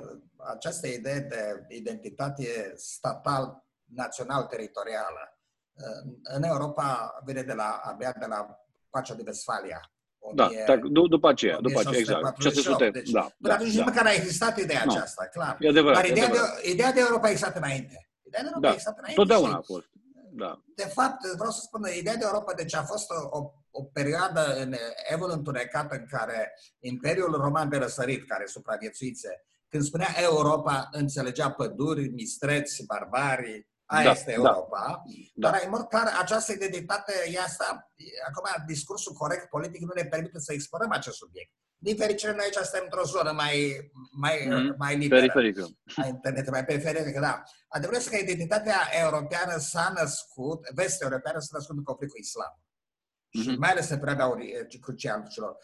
această 0.53 0.87
idee 0.87 1.19
de 1.19 1.65
identitate 1.75 2.73
statal, 2.75 3.64
național-teritorială, 3.95 5.37
uh, 5.73 6.13
în 6.23 6.43
Europa 6.43 7.19
vine 7.25 7.41
de 7.41 7.53
la, 7.53 7.81
abia 7.83 8.15
de 8.19 8.25
la 8.25 8.59
pacea 8.89 9.13
de 9.13 9.23
Westfalia, 9.25 9.89
da, 10.33 10.49
dar 10.67 10.77
după 11.09 11.29
aceea, 11.29 11.59
după 11.59 11.79
aceea, 11.79 11.99
exact. 11.99 12.41
600, 12.41 12.89
deci, 12.89 13.09
da. 13.09 13.27
Până 13.41 13.53
atunci 13.53 13.73
da, 13.73 13.77
nici 13.77 13.85
măcar 13.85 14.05
a 14.05 14.13
existat 14.13 14.59
ideea 14.59 14.83
no. 14.85 14.91
aceasta, 14.91 15.25
clar. 15.25 15.57
E 15.59 15.69
adevărat, 15.69 16.01
dar 16.01 16.09
ideea, 16.09 16.25
e 16.25 16.29
adevărat. 16.29 16.61
De, 16.61 16.69
ideea 16.69 16.91
de 16.91 16.99
Europa 16.99 17.27
a 17.27 17.29
existat 17.29 17.55
înainte. 17.55 18.09
Ideea 18.23 18.43
de 18.43 18.47
Europa 18.47 18.61
da. 18.61 18.69
a 18.69 18.71
existat 18.71 18.97
înainte. 18.97 19.21
Totdeauna 19.21 19.55
a 19.55 19.61
fost. 19.61 19.89
Da. 20.31 20.61
De 20.75 20.83
fapt, 20.93 21.25
vreau 21.35 21.51
să 21.51 21.61
spun, 21.63 21.81
ideea 21.97 22.15
de 22.15 22.25
Europa, 22.25 22.53
deci 22.53 22.75
a 22.75 22.83
fost 22.83 23.09
o, 23.11 23.37
o, 23.37 23.51
o 23.71 23.83
perioadă 23.83 24.55
în 24.61 24.75
evul 25.09 25.31
întunecat 25.31 25.91
în 25.91 26.05
care 26.09 26.53
Imperiul 26.79 27.31
Roman 27.31 27.69
de 27.69 27.77
răsărit, 27.77 28.27
care 28.27 28.45
supraviețuise, 28.45 29.45
când 29.69 29.83
spunea 29.83 30.07
Europa, 30.21 30.89
înțelegea 30.91 31.51
păduri, 31.51 32.09
mistreți, 32.09 32.85
barbarii, 32.85 33.67
Aia 33.85 34.03
da, 34.03 34.11
este 34.11 34.31
da. 34.31 34.37
Europa. 34.37 35.03
Da. 35.33 35.49
Dar, 35.49 35.61
în 35.63 35.69
mod 35.69 35.81
clar, 35.81 36.13
această 36.19 36.51
identitate 36.51 37.13
e 37.33 37.39
asta. 37.39 37.91
Acum, 38.27 38.63
discursul 38.65 39.13
corect 39.13 39.49
politic 39.49 39.81
nu 39.81 39.91
ne 39.95 40.05
permite 40.05 40.39
să 40.39 40.53
explorăm 40.53 40.91
acest 40.91 41.17
subiect. 41.17 41.51
Din 41.77 41.95
fericire, 41.95 42.31
noi 42.31 42.43
aici 42.43 42.53
suntem 42.53 42.81
într-o 42.83 43.03
zonă 43.03 43.31
mai, 43.31 43.89
mai, 44.11 44.45
mm, 44.49 44.75
mai 44.77 44.97
liberă. 44.97 45.21
Periferică. 45.21 45.67
A 45.95 46.07
internet, 46.07 46.49
mai 46.49 46.65
periferică, 46.65 47.19
da. 47.19 47.43
Adevărul 47.67 47.99
este 47.99 48.15
că 48.15 48.23
identitatea 48.23 48.79
europeană 49.03 49.57
s-a 49.57 49.93
născut, 49.99 50.69
vest-europeană 50.73 51.39
s-a 51.39 51.49
născut 51.51 51.77
în 51.77 51.83
conflict 51.83 52.11
cu 52.11 52.19
islam. 52.19 52.59
Mm-hmm. 52.59 53.41
Și 53.41 53.49
mhm. 53.49 53.59
mai 53.59 53.69
ales 53.69 53.89
în 53.89 53.99
perioada 53.99 54.35
crucialelor. 54.81 55.57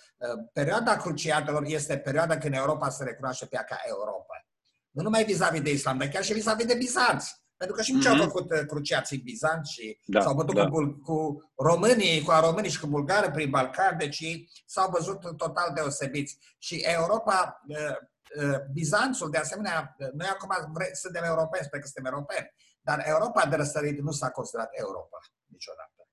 Perioada 0.53 0.97
crucialelor 0.97 1.63
este 1.65 1.97
perioada 1.97 2.37
când 2.37 2.53
Europa 2.53 2.89
se 2.89 3.03
recunoaște 3.03 3.45
pe 3.45 3.55
ea 3.55 3.63
ca 3.63 3.77
Europa. 3.87 4.45
Nu 4.89 5.01
numai 5.01 5.23
vis-a-vis 5.23 5.61
de 5.61 5.71
islam, 5.71 5.97
dar 5.97 6.07
chiar 6.07 6.23
și 6.23 6.33
vis-a-vis 6.33 6.65
de 6.65 6.73
Bizanț. 6.73 7.25
Pentru 7.61 7.79
că 7.79 7.85
și 7.85 7.97
mm-hmm. 7.97 8.01
ce 8.01 8.09
au 8.09 8.15
mhm. 8.15 8.23
făcut 8.23 8.51
uh, 8.51 8.65
cruciații 8.65 9.17
bizanți 9.17 9.71
și 9.71 9.99
da, 10.05 10.21
s-au 10.21 10.33
bătut 10.33 10.55
da. 10.55 10.67
cu, 10.69 10.99
cu 11.03 11.51
românii, 11.55 12.21
cu 12.21 12.31
românii 12.39 12.69
și 12.69 12.79
cu 12.79 12.87
bulgari 12.87 13.31
prin 13.31 13.49
Balcan, 13.49 13.97
deci 13.97 14.19
ei 14.19 14.49
s-au 14.65 14.89
văzut 14.89 15.37
total 15.37 15.71
deosebiți. 15.73 16.37
Și 16.57 16.75
Europa, 16.75 17.61
uh, 17.67 17.95
uh, 18.43 18.59
Bizanțul, 18.73 19.29
de 19.29 19.37
asemenea, 19.37 19.95
noi 20.13 20.27
acum 20.27 20.49
vre, 20.73 20.89
suntem 20.93 21.23
europeni, 21.23 21.65
sper 21.65 21.79
că 21.79 21.87
suntem 21.87 22.13
europeni, 22.13 22.53
dar 22.81 23.03
Europa 23.07 23.45
de 23.45 23.55
răsărit 23.55 23.99
nu 23.99 24.11
s-a 24.11 24.29
considerat 24.29 24.69
Europa 24.71 25.17
niciodată. 25.45 26.07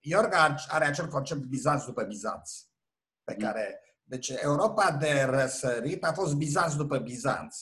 Iorga 0.00 0.54
are 0.68 0.84
acel 0.84 1.08
concept 1.08 1.40
Bizanț 1.40 1.84
după 1.84 2.02
Bizanț, 2.02 2.50
pe 3.24 3.34
mhm. 3.36 3.44
care 3.44 3.80
deci 4.02 4.28
Europa 4.28 4.90
de 4.90 5.22
răsărit 5.22 6.04
a 6.04 6.12
fost 6.12 6.34
Bizanț 6.34 6.74
după 6.74 6.98
Bizanț. 6.98 7.56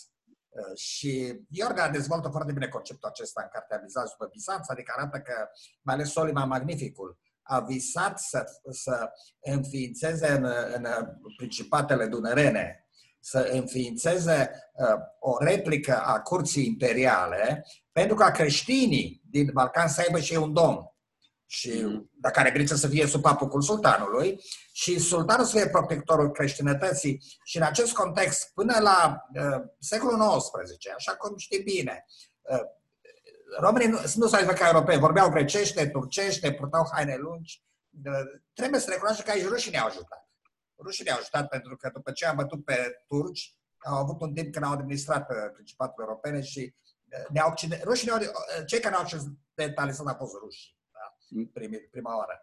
Uh, 0.58 0.76
și 0.76 1.40
Iorga 1.50 1.88
dezvoltă 1.88 2.28
foarte 2.28 2.52
bine 2.52 2.68
conceptul 2.68 3.08
acesta 3.08 3.42
în 3.42 3.48
cartea 3.52 3.80
Bizanț 3.84 4.10
după 4.10 4.28
Bizanț, 4.32 4.68
adică 4.68 4.92
arată 4.96 5.18
că, 5.18 5.34
mai 5.82 5.94
ales 5.94 6.10
Solima 6.10 6.44
Magnificul, 6.44 7.18
a 7.42 7.60
visat 7.60 8.20
să, 8.20 8.44
să 8.70 9.10
înființeze 9.40 10.28
în, 10.28 10.44
în 10.74 10.86
principatele 11.36 12.06
dunărene, 12.06 12.88
să 13.20 13.50
înființeze 13.52 14.50
uh, 14.72 15.00
o 15.18 15.36
replică 15.38 15.96
a 15.96 16.20
curții 16.20 16.66
imperiale, 16.66 17.66
pentru 17.92 18.16
ca 18.16 18.30
creștinii 18.30 19.22
din 19.30 19.50
Balcan 19.52 19.88
să 19.88 20.00
aibă 20.00 20.18
și 20.18 20.34
un 20.34 20.52
domn 20.52 20.97
și 21.50 21.82
mm. 21.82 22.10
dacă 22.12 22.38
are 22.38 22.50
grijă 22.50 22.74
să 22.74 22.88
fie 22.88 23.06
sub 23.06 23.22
papucul 23.22 23.62
sultanului 23.62 24.40
și 24.72 24.98
sultanul 24.98 25.44
să 25.44 25.56
fie 25.56 25.68
protectorul 25.68 26.30
creștinătății 26.30 27.22
și 27.44 27.56
în 27.56 27.62
acest 27.62 27.92
context 27.92 28.50
până 28.54 28.78
la 28.80 29.24
uh, 29.34 29.64
secolul 29.78 30.38
XIX, 30.38 30.94
așa 30.96 31.16
cum 31.16 31.36
știi 31.36 31.62
bine, 31.62 32.04
uh, 32.40 32.60
românii 33.58 33.88
nu, 33.88 33.98
nu 34.14 34.26
s-au 34.26 34.54
ca 34.54 34.66
europeni, 34.66 35.00
vorbeau 35.00 35.30
grecește, 35.30 35.88
turcește, 35.88 36.52
purtau 36.52 36.88
haine 36.92 37.16
lungi, 37.16 37.64
uh, 38.04 38.40
trebuie 38.54 38.80
să 38.80 38.90
recunoaște 38.90 39.22
că 39.22 39.30
aici 39.30 39.46
rușii 39.46 39.70
ne-au 39.70 39.86
ajutat. 39.86 40.28
Rușii 40.82 41.04
ne-au 41.04 41.18
ajutat 41.18 41.48
pentru 41.48 41.76
că 41.76 41.90
după 41.92 42.10
ce 42.10 42.26
am 42.26 42.36
bătut 42.36 42.64
pe 42.64 43.04
turci, 43.06 43.56
au 43.78 43.96
avut 43.96 44.20
un 44.20 44.32
timp 44.34 44.52
când 44.52 44.64
au 44.64 44.72
administrat 44.72 45.30
uh, 45.30 45.36
Principatul 45.52 46.04
Europene 46.04 46.40
și 46.40 46.74
uh, 47.04 47.26
ne-au, 47.28 47.54
rușii 47.82 48.06
ne-au, 48.06 48.18
uh, 48.20 48.64
cei 48.66 48.80
care 48.80 48.94
ne-au 48.94 49.06
occidentalizat 49.06 50.06
au 50.06 50.14
fost 50.14 50.34
rușii 50.42 50.76
prima 51.90 52.16
oară. 52.16 52.42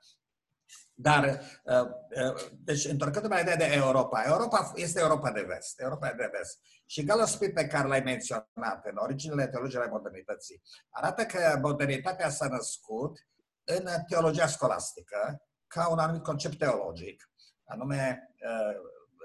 Dar, 0.94 1.42
uh, 1.64 1.88
uh, 2.26 2.52
deci, 2.64 2.86
întorcându-mă 2.86 3.34
la 3.34 3.40
ideea 3.40 3.56
de 3.56 3.72
Europa, 3.74 4.24
Europa 4.26 4.72
este 4.76 5.00
Europa 5.00 5.32
de 5.32 5.42
vest, 5.42 5.82
Europa 5.82 6.14
de 6.14 6.30
vest. 6.38 6.60
Și 6.86 7.06
Gillespie, 7.06 7.52
pe 7.52 7.68
care 7.68 7.88
l-ai 7.88 8.02
menționat 8.02 8.86
în 8.86 8.98
originele 8.98 9.48
teologiei 9.48 9.82
ale 9.82 9.92
modernității, 9.92 10.62
arată 10.90 11.26
că 11.26 11.60
modernitatea 11.62 12.30
s-a 12.30 12.48
născut 12.48 13.28
în 13.64 13.88
teologia 14.08 14.48
scolastică, 14.48 15.42
ca 15.68 15.90
un 15.90 16.00
anumit 16.00 16.24
concept 16.24 16.58
teologic, 16.58 17.32
anume 17.66 18.30
uh, 18.40 18.76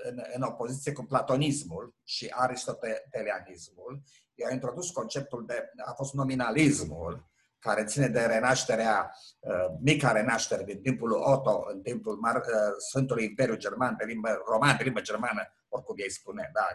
în, 0.02 0.22
în 0.34 0.42
opoziție 0.42 0.92
cu 0.92 1.04
platonismul 1.04 1.94
și 2.04 2.26
aristotelianismul, 2.30 4.02
i 4.34 4.44
a 4.44 4.52
introdus 4.52 4.90
conceptul 4.90 5.46
de, 5.46 5.70
a 5.84 5.92
fost 5.92 6.14
nominalismul, 6.14 7.29
care 7.60 7.84
ține 7.84 8.08
de 8.08 8.20
renașterea, 8.20 9.14
uh, 9.38 9.66
mica 9.80 10.12
renaștere 10.12 10.62
din 10.64 10.80
timpul 10.82 11.12
Otto, 11.12 11.64
în 11.72 11.82
timpul 11.82 12.18
Mar- 12.26 12.46
uh, 12.46 12.74
Sfântului 12.88 13.24
Imperiu 13.24 13.54
German, 13.54 13.96
pe 13.96 14.04
limbă 14.04 14.42
roman, 14.50 14.76
pe 14.76 14.82
limbă 14.82 15.00
germană, 15.00 15.42
oricum 15.68 15.94
ei 15.98 16.10
spune, 16.10 16.50
da, 16.52 16.66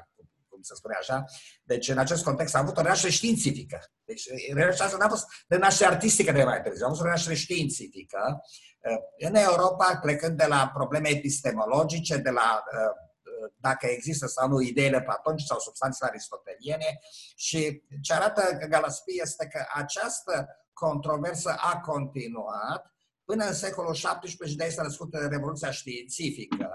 cum 0.50 0.62
se 0.62 0.76
spune 0.76 0.96
așa. 1.00 1.24
Deci, 1.64 1.88
în 1.88 1.98
acest 1.98 2.24
context, 2.24 2.56
a 2.56 2.60
avut 2.60 2.78
o 2.78 2.82
renaștere 2.82 3.12
științifică. 3.12 3.80
Deci, 4.04 4.28
renașterea 4.54 4.98
n-a 4.98 5.10
fost 5.10 5.26
renaștere 5.48 5.94
artistică 5.94 6.32
de 6.32 6.44
mai 6.44 6.62
târziu, 6.62 6.86
a 6.86 6.90
fost 6.90 7.02
o 7.02 7.04
renaștere 7.04 7.36
științifică. 7.36 8.42
Uh, 8.80 9.28
în 9.28 9.36
Europa, 9.36 10.00
plecând 10.02 10.38
de 10.38 10.46
la 10.46 10.72
probleme 10.74 11.10
epistemologice, 11.10 12.18
de 12.18 12.30
la 12.30 12.64
dacă 13.58 13.86
există 13.86 14.28
sau 14.28 14.48
nu 14.48 14.62
ideile 14.62 15.02
platonice 15.02 15.46
sau 15.46 15.60
substanțele 15.60 16.10
aristoteliene 16.10 17.00
și 17.36 17.84
ce 18.02 18.14
arată 18.14 18.58
Galaspie 18.70 19.22
este 19.22 19.48
că 19.48 19.66
această 19.74 20.48
controversă 20.80 21.56
a 21.58 21.80
continuat 21.80 22.94
până 23.24 23.46
în 23.46 23.54
secolul 23.54 23.94
XVII 23.94 24.50
și 24.50 24.56
de 24.56 24.64
aici 24.64 24.74
s-a 24.74 24.84
născut 24.84 25.14
Revoluția 25.14 25.72
Științifică, 25.72 26.70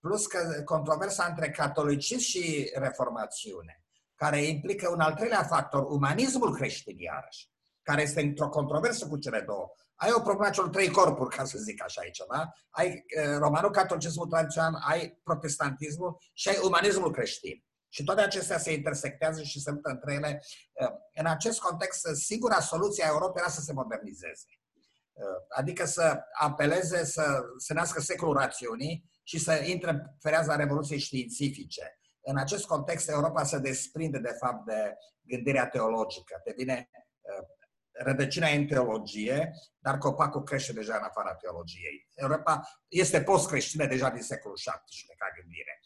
plus 0.00 0.26
că 0.26 0.62
controversa 0.64 1.26
între 1.28 1.50
catolicism 1.50 2.20
și 2.20 2.70
reformațiune, 2.74 3.84
care 4.14 4.42
implică 4.42 4.90
un 4.90 5.00
al 5.00 5.14
treilea 5.14 5.42
factor, 5.42 5.82
umanismul 5.82 6.54
creștin 6.54 6.98
iarăși, 6.98 7.50
care 7.82 8.02
este 8.02 8.20
într-o 8.20 8.48
controversă 8.48 9.08
cu 9.08 9.18
cele 9.18 9.40
două. 9.40 9.66
Ai 9.94 10.12
o 10.16 10.20
problemă 10.20 10.50
celor 10.50 10.70
trei 10.70 10.90
corpuri, 10.90 11.36
ca 11.36 11.44
să 11.44 11.58
zic 11.58 11.82
așa 11.82 12.00
aici, 12.00 12.20
da? 12.32 12.48
Ai 12.70 12.88
uh, 12.88 13.36
romanul 13.38 13.70
catolicismul 13.70 14.26
tradițional, 14.26 14.82
ai 14.88 15.20
protestantismul 15.22 16.16
și 16.32 16.48
ai 16.48 16.58
umanismul 16.62 17.12
creștin. 17.12 17.64
Și 17.92 18.04
toate 18.04 18.20
acestea 18.20 18.58
se 18.58 18.72
intersectează 18.72 19.42
și 19.42 19.60
se 19.60 19.70
luptă 19.70 19.90
între 19.90 20.14
ele. 20.14 20.42
Uh, 20.72 20.88
în 21.14 21.26
acest 21.26 21.60
context, 21.60 22.06
singura 22.14 22.60
soluție 22.60 23.04
a 23.04 23.08
Europei 23.08 23.42
era 23.42 23.50
să 23.50 23.60
se 23.60 23.72
modernizeze. 23.72 24.46
Adică 25.48 25.84
să 25.84 26.20
apeleze 26.32 27.04
să 27.04 27.40
se 27.56 27.74
nască 27.74 28.00
secolul 28.00 28.34
rațiunii 28.34 29.10
și 29.22 29.38
să 29.38 29.52
intre 29.52 29.90
în 29.90 30.00
fereaza 30.20 30.56
revoluției 30.56 30.98
științifice. 30.98 31.98
În 32.20 32.36
acest 32.36 32.64
context, 32.64 33.08
Europa 33.08 33.44
se 33.44 33.58
desprinde, 33.58 34.18
de 34.18 34.36
fapt, 34.40 34.64
de 34.66 34.96
gândirea 35.22 35.68
teologică. 35.68 36.40
Devine 36.44 36.90
rădăcina 37.92 38.48
în 38.48 38.66
teologie, 38.66 39.52
dar 39.78 39.98
copacul 39.98 40.42
crește 40.42 40.72
deja 40.72 40.96
în 40.96 41.02
afara 41.02 41.34
teologiei. 41.34 42.08
Europa 42.14 42.60
este 42.88 43.22
post-creștină 43.22 43.86
deja 43.86 44.10
din 44.10 44.22
secolul 44.22 44.56
XVII 44.56 45.16
ca 45.16 45.26
gândire. 45.40 45.80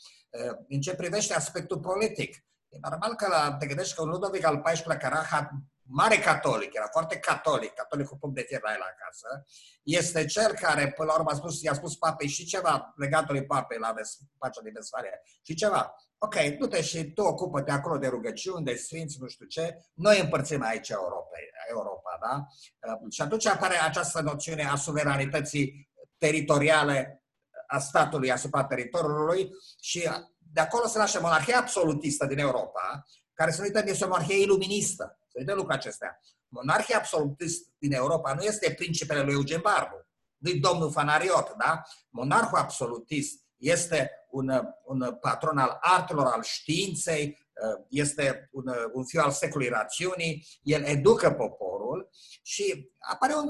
În 0.68 0.80
ce 0.80 0.94
privește 0.94 1.34
aspectul 1.34 1.78
politic, 1.78 2.36
e 2.68 2.78
normal 2.80 3.14
că 3.14 3.26
la, 3.28 3.56
te 3.58 3.66
gândești 3.66 3.94
că 3.94 4.02
un 4.02 4.08
Ludovic 4.08 4.44
al 4.44 4.62
XIV-lea, 4.62 4.96
care 4.96 5.14
era 5.14 5.50
mare 5.88 6.16
catolic, 6.16 6.74
era 6.74 6.88
foarte 6.90 7.18
catolic, 7.18 7.72
catolic 7.72 8.06
cu 8.06 8.18
punct 8.18 8.34
de 8.34 8.42
fier 8.42 8.60
la 8.62 8.72
el 8.72 8.80
acasă, 8.80 9.44
este 9.82 10.24
cel 10.24 10.52
care, 10.52 10.92
până 10.92 11.08
la 11.08 11.18
urmă, 11.18 11.30
a 11.30 11.34
spus, 11.34 11.62
i-a 11.62 11.74
spus 11.74 11.96
papei 11.96 12.28
și 12.28 12.44
ceva 12.44 12.92
legatului 12.96 13.44
papei 13.44 13.78
la 13.78 13.94
pacea 14.38 14.60
din 14.62 14.72
Vesfalia, 14.74 15.20
și 15.42 15.54
ceva. 15.54 15.94
Ok, 16.18 16.34
du-te 16.58 16.82
și 16.82 17.04
tu 17.04 17.22
ocupă-te 17.22 17.70
acolo 17.70 17.98
de 17.98 18.06
rugăciuni, 18.06 18.64
de 18.64 18.74
sfinți, 18.74 19.16
nu 19.20 19.26
știu 19.28 19.46
ce, 19.46 19.76
noi 19.94 20.20
împărțim 20.20 20.62
aici 20.62 20.88
Europa, 20.88 21.36
Europa 21.68 22.18
da? 22.20 22.46
Uh, 22.92 23.12
și 23.12 23.22
atunci 23.22 23.46
apare 23.46 23.76
această 23.82 24.20
noțiune 24.20 24.64
a 24.64 24.76
suveranității 24.76 25.90
teritoriale 26.18 27.25
a 27.66 27.78
statului 27.78 28.32
asupra 28.32 28.64
teritoriului 28.64 29.50
și 29.80 30.08
de 30.52 30.60
acolo 30.60 30.86
se 30.86 30.98
naște 30.98 31.18
monarhia 31.18 31.58
absolutistă 31.58 32.26
din 32.26 32.38
Europa, 32.38 33.04
care 33.34 33.50
să 33.50 33.60
nu 33.60 33.66
uităm 33.66 33.82
este 33.86 34.04
o 34.04 34.08
monarhie 34.08 34.42
iluministă. 34.42 35.18
Să 35.28 35.36
uităm 35.38 35.54
lucrurile 35.54 35.82
acestea. 35.82 36.20
Monarhia 36.48 36.96
absolutistă 36.96 37.68
din 37.78 37.92
Europa 37.92 38.34
nu 38.34 38.42
este 38.42 38.74
principele 38.74 39.22
lui 39.22 39.32
Eugen 39.32 39.60
Barbu, 39.62 40.06
nu 40.36 40.52
domnul 40.52 40.92
Fanariot, 40.92 41.54
da? 41.58 41.82
Monarhul 42.10 42.58
absolutist 42.58 43.44
este 43.56 44.10
un, 44.30 44.50
un 44.84 45.16
patron 45.20 45.58
al 45.58 45.78
artelor, 45.80 46.26
al 46.26 46.42
științei, 46.42 47.46
este 47.88 48.48
un, 48.52 48.64
un 48.92 49.04
fiu 49.04 49.20
al 49.20 49.30
secolului 49.30 49.72
rațiunii, 49.72 50.46
el 50.62 50.82
educă 50.82 51.30
poporul 51.30 52.08
și 52.42 52.90
apare 52.98 53.34
un, 53.34 53.48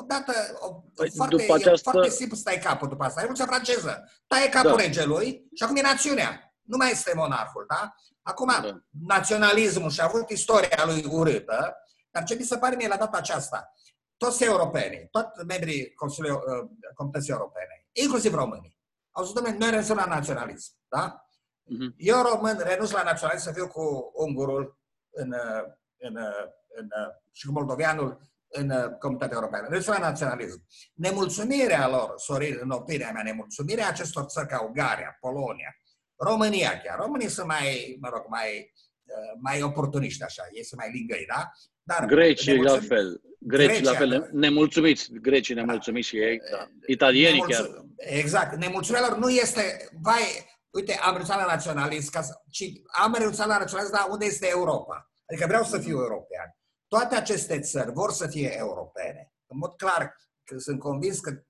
odată, 0.00 0.32
o, 0.58 0.72
păi, 0.94 1.10
foarte, 1.16 1.36
după 1.36 1.54
această... 1.54 1.90
foarte 1.90 2.10
simplu 2.10 2.36
să 2.36 2.42
tai 2.42 2.58
capul 2.58 2.88
după 2.88 3.04
asta. 3.04 3.20
Revoluția 3.20 3.46
franceză. 3.46 4.10
Taie 4.26 4.48
capul 4.48 4.76
da. 4.76 4.82
regelui 4.82 5.46
și 5.54 5.62
acum 5.62 5.76
e 5.76 5.80
națiunea. 5.80 6.54
Nu 6.62 6.76
mai 6.76 6.90
este 6.90 7.12
monarhul, 7.14 7.64
da? 7.68 7.94
Acum, 8.22 8.52
da. 8.62 8.80
naționalismul 9.06 9.90
și-a 9.90 10.04
avut 10.04 10.30
istoria 10.30 10.84
lui 10.84 11.04
urâtă, 11.10 11.76
dar 12.10 12.24
ce 12.24 12.34
mi 12.34 12.42
se 12.42 12.58
pare 12.58 12.76
mie 12.76 12.88
la 12.88 12.96
data 12.96 13.16
aceasta, 13.16 13.72
toți 14.16 14.44
europenii, 14.44 15.08
toți 15.10 15.44
membrii 15.46 15.94
Consiliului 15.94 16.40
uh, 16.40 16.68
Comunității 16.94 17.32
Europene, 17.32 17.86
inclusiv 17.92 18.34
românii, 18.34 18.78
au 19.10 19.24
zis, 19.24 19.32
domnule, 19.32 19.56
noi 19.56 19.70
renunțăm 19.70 19.96
la 19.96 20.04
naționalism, 20.04 20.72
da? 20.88 21.26
Uh-huh. 21.66 21.94
Eu, 21.96 22.22
român, 22.22 22.58
renunț 22.58 22.90
la 22.90 23.02
naționalism 23.02 23.44
să 23.44 23.52
fiu 23.52 23.68
cu 23.68 24.10
ungurul 24.14 24.78
în, 25.10 25.32
uh, 25.32 25.62
în, 25.98 26.16
uh, 26.16 26.44
în, 26.68 26.88
în, 26.92 27.12
și 27.32 27.46
cu 27.46 27.52
moldoveanul 27.52 28.20
în 28.56 28.96
Comunitatea 28.98 29.36
Europeană. 29.36 29.66
Renunț 29.66 29.86
la 29.86 29.98
naționalism. 29.98 30.64
Nemulțumirea 30.94 31.88
lor, 31.88 32.12
Sorin, 32.16 32.58
în 32.60 32.70
opinia 32.70 33.10
mea, 33.12 33.22
nemulțumirea 33.22 33.88
acestor 33.88 34.24
țări 34.24 34.48
ca 34.48 34.60
Ungaria, 34.60 35.16
Polonia, 35.20 35.76
România 36.16 36.80
chiar. 36.84 36.98
Românii 36.98 37.28
sunt 37.28 37.46
mai, 37.46 37.96
mă 38.00 38.08
rog, 38.12 38.24
mai, 38.28 38.72
uh, 39.04 39.38
mai 39.40 39.62
oportuniști 39.62 40.22
așa, 40.22 40.42
ei 40.52 40.64
sunt 40.64 40.80
mai 40.80 40.90
lingăi, 40.92 41.24
da? 41.28 41.50
Dar 41.82 42.06
Grecii 42.06 42.62
la 42.62 42.78
fel. 42.78 43.20
Grecii 43.38 43.82
Grecia, 43.82 43.90
la 43.90 43.96
fel, 43.96 44.28
nemulțumiți, 44.32 45.12
grecii 45.12 45.54
nemulțumiți 45.54 46.12
da. 46.12 46.18
și 46.18 46.24
ei, 46.24 46.40
da. 46.50 46.68
italienii 46.86 47.30
Nemulțu... 47.30 47.62
chiar. 47.62 47.84
Exact, 47.96 48.56
nemulțumirea 48.56 49.08
lor 49.08 49.18
nu 49.18 49.28
este, 49.28 49.88
vai, 50.02 50.22
uite, 50.70 50.98
am 51.02 51.10
renunțat 51.10 51.38
la 51.38 51.52
naționalism, 51.54 52.10
ca 52.10 52.22
să, 52.22 52.32
ci 52.50 52.64
am 52.86 53.14
renunțat 53.18 53.46
la 53.46 53.58
naționalism, 53.58 53.94
dar 53.94 54.06
unde 54.10 54.24
este 54.24 54.48
Europa? 54.48 55.10
Adică 55.26 55.46
vreau 55.46 55.64
să 55.64 55.78
fiu 55.78 55.96
european. 55.98 56.55
Toate 56.88 57.14
aceste 57.14 57.60
țări 57.60 57.92
vor 57.92 58.12
să 58.12 58.26
fie 58.26 58.56
europene. 58.56 59.32
În 59.46 59.58
mod 59.58 59.76
clar, 59.76 60.16
că 60.44 60.58
sunt 60.58 60.80
convins 60.80 61.20
că 61.20 61.42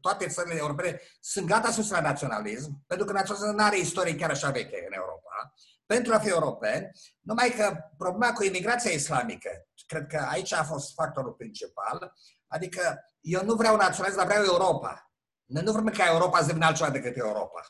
toate 0.00 0.26
țările 0.26 0.56
europene 0.58 1.00
sunt 1.20 1.46
gata 1.46 1.70
sus 1.70 1.90
la 1.90 2.00
naționalism, 2.00 2.84
pentru 2.86 3.06
că 3.06 3.12
naționalismul 3.12 3.54
nu 3.54 3.64
are 3.64 3.78
istorie 3.78 4.16
chiar 4.16 4.30
așa 4.30 4.50
veche 4.50 4.84
în 4.86 4.92
Europa, 4.92 5.54
pentru 5.86 6.14
a 6.14 6.18
fi 6.18 6.28
europeni, 6.28 6.90
numai 7.20 7.50
că 7.56 7.76
problema 7.96 8.32
cu 8.32 8.44
imigrația 8.44 8.90
islamică, 8.90 9.50
cred 9.86 10.06
că 10.06 10.26
aici 10.30 10.52
a 10.52 10.64
fost 10.64 10.94
factorul 10.94 11.32
principal, 11.32 12.12
adică 12.46 13.04
eu 13.20 13.44
nu 13.44 13.54
vreau 13.54 13.76
naționalism, 13.76 14.18
dar 14.18 14.26
vreau 14.26 14.44
Europa. 14.44 15.12
Noi 15.44 15.62
nu 15.62 15.72
vrem 15.72 15.86
ca 15.86 16.06
Europa 16.06 16.38
să 16.38 16.46
devină 16.46 16.66
altceva 16.66 16.90
decât 16.90 17.16
Europa. 17.16 17.66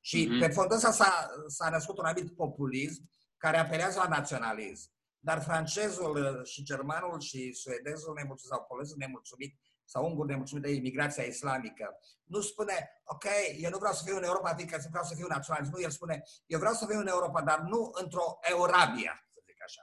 Și 0.00 0.26
mm-hmm. 0.26 0.40
pe 0.40 0.52
fondul 0.52 0.76
ăsta 0.76 0.90
s-a, 0.90 1.30
s-a 1.46 1.68
născut 1.68 1.98
un 1.98 2.04
anumit 2.04 2.34
populism 2.34 3.10
care 3.36 3.58
apelează 3.58 3.98
la 3.98 4.08
naționalism. 4.08 4.90
Dar 5.24 5.42
francezul 5.42 6.40
și 6.44 6.62
germanul 6.62 7.20
și 7.20 7.52
suedezul 7.52 8.14
nemulțumit 8.14 8.52
sau 8.52 8.64
polezul 8.68 8.96
nemulțumit 8.98 9.58
sau 9.84 10.04
ungur 10.04 10.26
nemulțumit 10.26 10.62
de 10.62 10.70
imigrația 10.70 11.24
islamică, 11.24 11.86
nu 12.24 12.40
spune, 12.40 13.02
ok, 13.04 13.24
eu 13.56 13.70
nu 13.70 13.78
vreau 13.78 13.94
să 13.94 14.02
fiu 14.04 14.16
în 14.16 14.24
Europa, 14.24 14.54
fiindcă 14.54 14.76
vreau 14.90 15.04
să 15.04 15.14
fiu 15.14 15.26
naționalist. 15.28 15.72
Nu, 15.72 15.80
el 15.80 15.90
spune, 15.90 16.22
eu 16.46 16.58
vreau 16.58 16.74
să 16.74 16.86
fiu 16.86 16.98
în 16.98 17.06
Europa, 17.06 17.42
dar 17.42 17.58
nu 17.60 17.90
într-o 18.02 18.38
Eurabia, 18.40 19.26
să 19.32 19.40
zic 19.46 19.62
așa. 19.66 19.82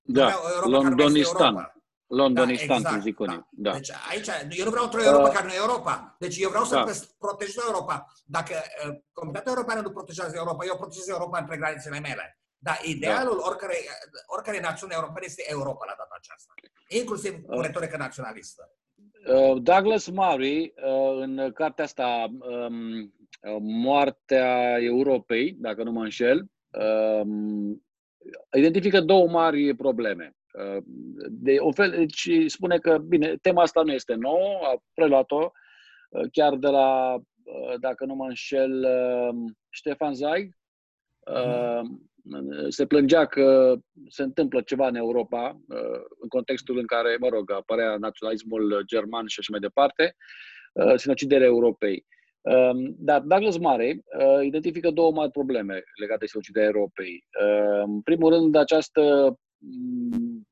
Da, 0.00 0.34
Londonistan. 0.64 1.74
Londonistan, 2.06 2.82
da, 2.82 2.88
exact, 2.88 3.02
zic 3.02 3.16
da. 3.18 3.48
da. 3.50 3.72
Deci 3.72 3.90
aici, 4.10 4.28
eu 4.50 4.64
nu 4.64 4.70
vreau 4.70 4.84
într-o 4.84 5.02
Europa 5.02 5.28
uh, 5.28 5.34
care 5.34 5.46
nu 5.46 5.52
e 5.52 5.56
Europa. 5.56 6.16
Deci 6.18 6.36
eu 6.38 6.48
vreau 6.48 6.64
să 6.64 6.74
da. 6.74 6.92
protejez 7.18 7.56
Europa. 7.66 8.06
Dacă 8.24 8.54
uh, 8.54 8.96
Comunitatea 9.12 9.52
Europeană 9.52 9.80
nu 9.80 9.90
protejează 9.90 10.36
Europa, 10.36 10.64
eu 10.64 10.76
protejez 10.76 11.08
Europa 11.08 11.38
între 11.38 11.56
granițele 11.56 11.98
mele. 11.98 12.40
Dar 12.62 12.78
idealul 12.84 13.36
da. 13.38 13.48
oricare, 13.48 13.76
oricare 14.26 14.60
națiune 14.60 14.92
europeană 14.94 15.24
este 15.24 15.44
Europa 15.46 15.84
la 15.86 15.94
data 15.96 16.14
aceasta. 16.18 16.54
Inclusiv 16.88 17.42
cu 17.42 17.54
uh. 17.54 17.64
retorică 17.66 17.96
naționalistă. 17.96 18.72
Uh, 19.26 19.62
Douglas 19.62 20.08
Murray, 20.08 20.74
uh, 20.76 21.20
în 21.20 21.52
cartea 21.52 21.84
asta, 21.84 22.26
um, 22.40 23.14
Moartea 23.60 24.78
Europei, 24.80 25.56
dacă 25.58 25.82
nu 25.82 25.90
mă 25.90 26.02
înșel, 26.02 26.50
um, 27.22 27.82
identifică 28.52 29.00
două 29.00 29.28
mari 29.28 29.74
probleme. 29.74 30.36
Uh, 30.52 30.82
de 31.28 31.56
o 31.58 31.72
fel, 31.72 31.90
deci 31.90 32.30
spune 32.46 32.78
că, 32.78 32.98
bine, 32.98 33.36
tema 33.36 33.62
asta 33.62 33.82
nu 33.82 33.92
este 33.92 34.14
nouă, 34.14 34.58
a 34.62 34.82
preluat-o 34.94 35.50
chiar 36.32 36.56
de 36.56 36.68
la, 36.68 37.20
dacă 37.80 38.04
nu 38.04 38.14
mă 38.14 38.24
înșel, 38.24 38.86
Ștefan 39.68 40.14
Zweig, 40.14 40.54
mm 41.26 42.09
se 42.68 42.86
plângea 42.86 43.26
că 43.26 43.76
se 44.08 44.22
întâmplă 44.22 44.60
ceva 44.60 44.86
în 44.86 44.94
Europa, 44.94 45.60
uh, 45.68 46.00
în 46.20 46.28
contextul 46.28 46.78
în 46.78 46.86
care, 46.86 47.16
mă 47.20 47.28
rog, 47.28 47.50
apărea 47.52 47.96
naționalismul 47.96 48.82
german 48.86 49.26
și 49.26 49.36
așa 49.38 49.48
mai 49.50 49.60
departe, 49.60 50.16
uh, 50.72 50.94
sinuciderea 50.96 51.46
Europei. 51.46 52.06
Um, 52.40 52.94
dar 52.98 53.20
Douglas 53.20 53.56
Mare 53.56 54.02
uh, 54.18 54.44
identifică 54.44 54.90
două 54.90 55.12
mari 55.12 55.30
probleme 55.30 55.82
legate 56.00 56.18
de 56.18 56.26
sinuciderea 56.26 56.68
Europei. 56.74 57.24
În 57.84 58.00
primul 58.00 58.32
rând, 58.32 58.54
această 58.54 59.34
mm, 59.58 60.46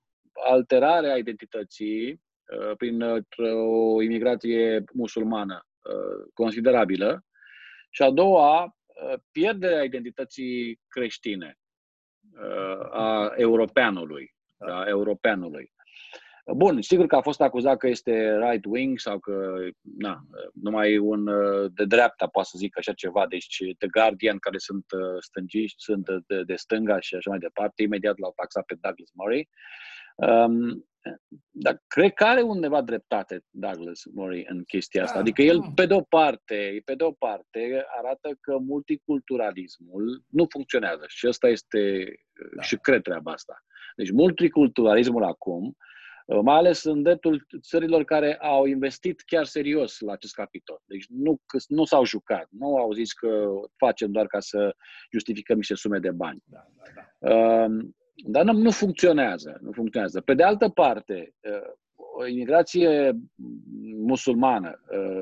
alterare 0.51 1.11
a 1.11 1.17
identității 1.17 2.21
prin 2.77 3.03
o 3.53 4.03
imigrație 4.03 4.85
musulmană 4.93 5.67
considerabilă 6.35 7.25
și 7.91 8.03
a 8.03 8.11
doua, 8.11 8.77
pierderea 9.33 9.85
identității 9.85 10.81
creștine 10.89 11.59
a 12.91 13.33
europeanului. 13.37 14.35
Da, 14.57 14.85
europeanului. 14.87 15.73
Bun, 16.57 16.83
sigur 16.83 17.07
că 17.07 17.17
a 17.17 17.21
fost 17.21 17.41
acuzat 17.41 17.77
că 17.77 17.87
este 17.89 18.39
right-wing 18.39 18.93
sau 18.95 19.19
că 19.19 19.57
na, 19.99 20.21
numai 20.63 20.99
un 20.99 21.25
de 21.75 21.85
dreapta 21.85 22.27
poate 22.27 22.49
să 22.51 22.59
zică 22.59 22.79
așa 22.79 22.93
ceva, 22.93 23.27
deci 23.27 23.57
The 23.79 23.89
Guardian, 23.89 24.39
care 24.39 24.59
sunt 24.59 24.85
stângiști, 25.21 25.83
sunt 25.83 26.07
de, 26.27 26.43
de 26.43 26.55
stânga 26.55 27.01
și 27.01 27.15
așa 27.15 27.31
mai 27.31 27.39
departe, 27.39 27.83
imediat 27.83 28.19
l-au 28.19 28.33
taxat 28.37 28.65
pe 28.65 28.75
Douglas 28.81 29.11
Murray. 29.15 29.49
Um, 30.19 30.89
dar 31.51 31.83
cred 31.87 32.13
că 32.13 32.25
are 32.25 32.41
undeva 32.41 32.83
dreptate 32.83 33.45
Douglas 33.51 34.01
Murray 34.15 34.45
în 34.49 34.63
chestia 34.63 35.03
asta. 35.03 35.15
Da. 35.15 35.21
Adică 35.21 35.43
el, 35.43 35.73
pe 35.75 35.87
de 35.87 35.95
o 35.95 36.01
parte, 36.01 36.83
pe 36.85 36.95
de 36.95 37.05
o 37.05 37.13
parte, 37.13 37.85
arată 37.99 38.37
că 38.41 38.59
multiculturalismul 38.59 40.25
nu 40.29 40.47
funcționează 40.49 41.05
și 41.09 41.27
asta 41.27 41.49
este, 41.49 42.13
da. 42.57 42.63
și 42.63 42.77
cred 42.77 43.03
treaba 43.03 43.33
asta. 43.33 43.63
Deci 43.97 44.11
multiculturalismul 44.11 45.25
acum, 45.25 45.77
mai 46.43 46.57
ales 46.57 46.85
în 46.85 47.03
dreptul 47.03 47.47
țărilor 47.61 48.05
care 48.05 48.37
au 48.37 48.65
investit 48.65 49.21
chiar 49.21 49.45
serios 49.45 50.01
la 50.01 50.13
acest 50.13 50.35
capitol. 50.35 50.83
Deci 50.85 51.07
nu, 51.09 51.41
nu 51.69 51.85
s-au 51.85 52.05
jucat, 52.05 52.47
nu 52.51 52.77
au 52.77 52.93
zis 52.93 53.13
că 53.13 53.49
facem 53.77 54.13
doar 54.13 54.27
ca 54.27 54.41
să 54.41 54.77
justificăm 55.13 55.57
niște 55.57 55.75
sume 55.75 55.99
de 55.99 56.11
bani. 56.11 56.43
Da, 56.45 56.67
da, 56.77 56.83
da. 56.95 57.65
Um, 57.65 57.97
dar 58.25 58.45
nu, 58.45 58.53
nu 58.53 58.71
funcționează, 58.71 59.59
nu 59.61 59.73
funcționează. 59.73 60.21
Pe 60.21 60.35
de 60.35 60.43
altă 60.43 60.69
parte, 60.69 61.35
uh, 61.41 61.73
o 61.95 62.27
imigrație 62.27 63.13
musulmană, 64.07 64.81
uh, 64.91 65.21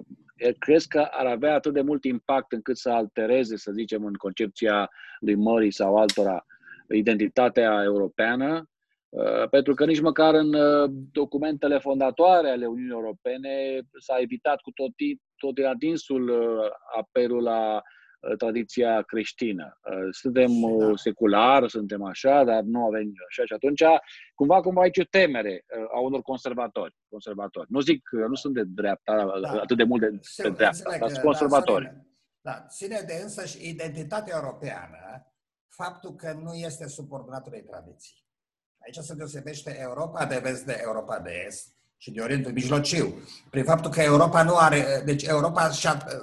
crezi 0.58 0.88
că 0.88 1.08
ar 1.10 1.26
avea 1.26 1.54
atât 1.54 1.72
de 1.72 1.80
mult 1.80 2.04
impact 2.04 2.52
încât 2.52 2.76
să 2.76 2.90
altereze, 2.90 3.56
să 3.56 3.72
zicem, 3.72 4.04
în 4.04 4.14
concepția 4.14 4.90
lui 5.20 5.34
Mori 5.34 5.70
sau 5.70 5.96
altora, 5.96 6.44
identitatea 6.88 7.82
europeană? 7.84 8.68
Uh, 9.08 9.48
pentru 9.50 9.74
că 9.74 9.84
nici 9.84 10.00
măcar 10.00 10.34
în 10.34 10.54
uh, 10.54 10.90
documentele 11.12 11.78
fondatoare 11.78 12.50
ale 12.50 12.66
Uniunii 12.66 12.92
Europene 12.92 13.80
s-a 13.98 14.16
evitat 14.20 14.60
cu 14.60 14.70
tot, 14.70 14.90
tot 15.36 15.64
adinsul 15.64 16.32
apelul 16.96 17.42
la 17.42 17.74
Uh, 17.74 17.82
tradiția 18.38 19.02
creștină. 19.02 19.78
Uh, 19.90 20.08
suntem 20.10 20.62
uh, 20.62 20.86
da. 20.86 20.96
secular, 20.96 21.68
suntem 21.68 22.02
așa, 22.02 22.44
dar 22.44 22.62
nu 22.62 22.84
avem 22.84 23.12
așa 23.28 23.44
și 23.44 23.52
atunci 23.52 23.82
cumva 24.34 24.60
cumva 24.60 24.80
aici 24.82 24.98
o 24.98 25.04
temere 25.10 25.64
a 25.94 26.00
unor 26.00 26.22
conservatori. 26.22 26.94
conservatori. 27.08 27.66
Nu 27.70 27.80
zic, 27.80 28.08
nu 28.10 28.34
sunt 28.34 28.54
de 28.54 28.62
dreapta, 28.66 29.38
da. 29.42 29.50
atât 29.50 29.76
de 29.76 29.84
mult 29.84 30.00
de, 30.00 30.20
de 30.36 30.50
dreapta, 30.50 30.96
dar 30.98 31.08
sunt 31.08 31.22
conservatori. 31.22 31.84
Da, 31.84 32.50
da, 32.50 32.66
ține 32.68 33.02
de 33.06 33.20
însăși 33.22 33.68
identitatea 33.68 34.34
europeană 34.36 35.26
faptul 35.68 36.14
că 36.14 36.32
nu 36.32 36.54
este 36.54 36.88
subordonat 36.88 37.46
unei 37.46 37.62
tradiții. 37.62 38.24
Aici 38.78 38.96
se 38.96 39.14
deosebește 39.14 39.78
Europa 39.80 40.24
de 40.24 40.38
vest 40.38 40.64
de 40.64 40.80
Europa 40.82 41.18
de 41.18 41.44
est 41.46 41.74
și 41.96 42.10
de 42.10 42.20
Orientul 42.20 42.52
Mijlociu, 42.52 43.14
prin 43.50 43.64
faptul 43.64 43.90
că 43.90 44.02
Europa 44.02 44.42
nu 44.42 44.56
are, 44.56 45.02
deci 45.04 45.22
Europa 45.22 45.70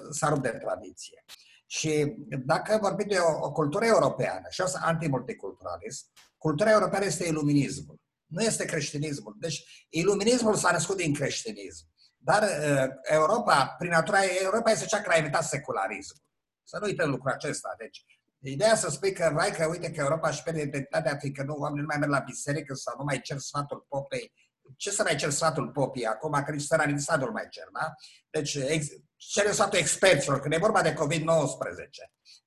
s-a 0.10 0.30
rupt 0.30 0.42
de 0.42 0.50
tradiție. 0.50 1.24
Și 1.66 2.16
dacă 2.46 2.78
vorbim 2.82 3.08
de 3.08 3.18
o, 3.18 3.46
o 3.46 3.52
cultură 3.52 3.86
europeană 3.86 4.48
și 4.50 4.62
asta 4.62 4.80
antimulticulturalism, 4.84 6.06
cultura 6.38 6.72
europeană 6.72 7.06
este 7.06 7.28
iluminismul, 7.28 8.00
nu 8.26 8.42
este 8.42 8.66
creștinismul. 8.66 9.36
Deci 9.40 9.88
iluminismul 9.90 10.56
s-a 10.56 10.72
născut 10.72 10.98
din 10.98 11.14
creștinism. 11.14 11.86
Dar 12.18 12.44
uh, 12.44 12.90
Europa, 13.02 13.76
prin 13.78 13.90
natura 13.90 14.18
Europa 14.42 14.72
este 14.72 14.86
cea 14.86 15.02
care 15.02 15.14
a 15.14 15.18
inventat 15.18 15.44
secularismul. 15.44 16.24
Să 16.64 16.78
nu 16.80 16.86
uităm 16.86 17.10
lucrul 17.10 17.32
acesta. 17.32 17.76
Deci, 17.78 18.06
ideea 18.40 18.76
să 18.76 18.90
spui 18.90 19.14
că, 19.14 19.32
vai 19.34 19.52
că 19.52 19.66
uite 19.66 19.92
că 19.92 20.00
Europa 20.02 20.30
își 20.30 20.44
pierde 20.44 20.62
identitatea, 20.62 21.18
fiindcă 21.18 21.44
nu, 21.44 21.54
oamenii 21.54 21.82
nu 21.82 21.88
mai 21.88 21.98
merg 21.98 22.12
la 22.12 22.20
biserică 22.20 22.74
sau 22.74 22.96
nu 22.98 23.04
mai 23.04 23.22
cer 23.22 23.38
sfatul 23.38 23.86
popei. 23.90 24.34
Ce 24.78 24.92
să 24.92 25.04
mai 25.04 25.16
cer 25.16 25.30
sfatul 25.30 25.70
popii 25.70 26.06
acum, 26.06 26.44
că 26.46 26.52
nici 26.52 26.66
țara 26.66 26.84
nici 26.84 27.00
statul 27.00 27.32
mai 27.32 27.48
cer, 27.50 27.68
da? 27.74 27.94
Deci, 28.30 28.56
ex, 28.56 28.88
cere 29.30 29.52
sfatul 29.52 29.80
experților, 29.80 30.40
când 30.40 30.54
e 30.54 30.58
vorba 30.58 30.82
de 30.82 30.94
COVID-19. 30.94 31.26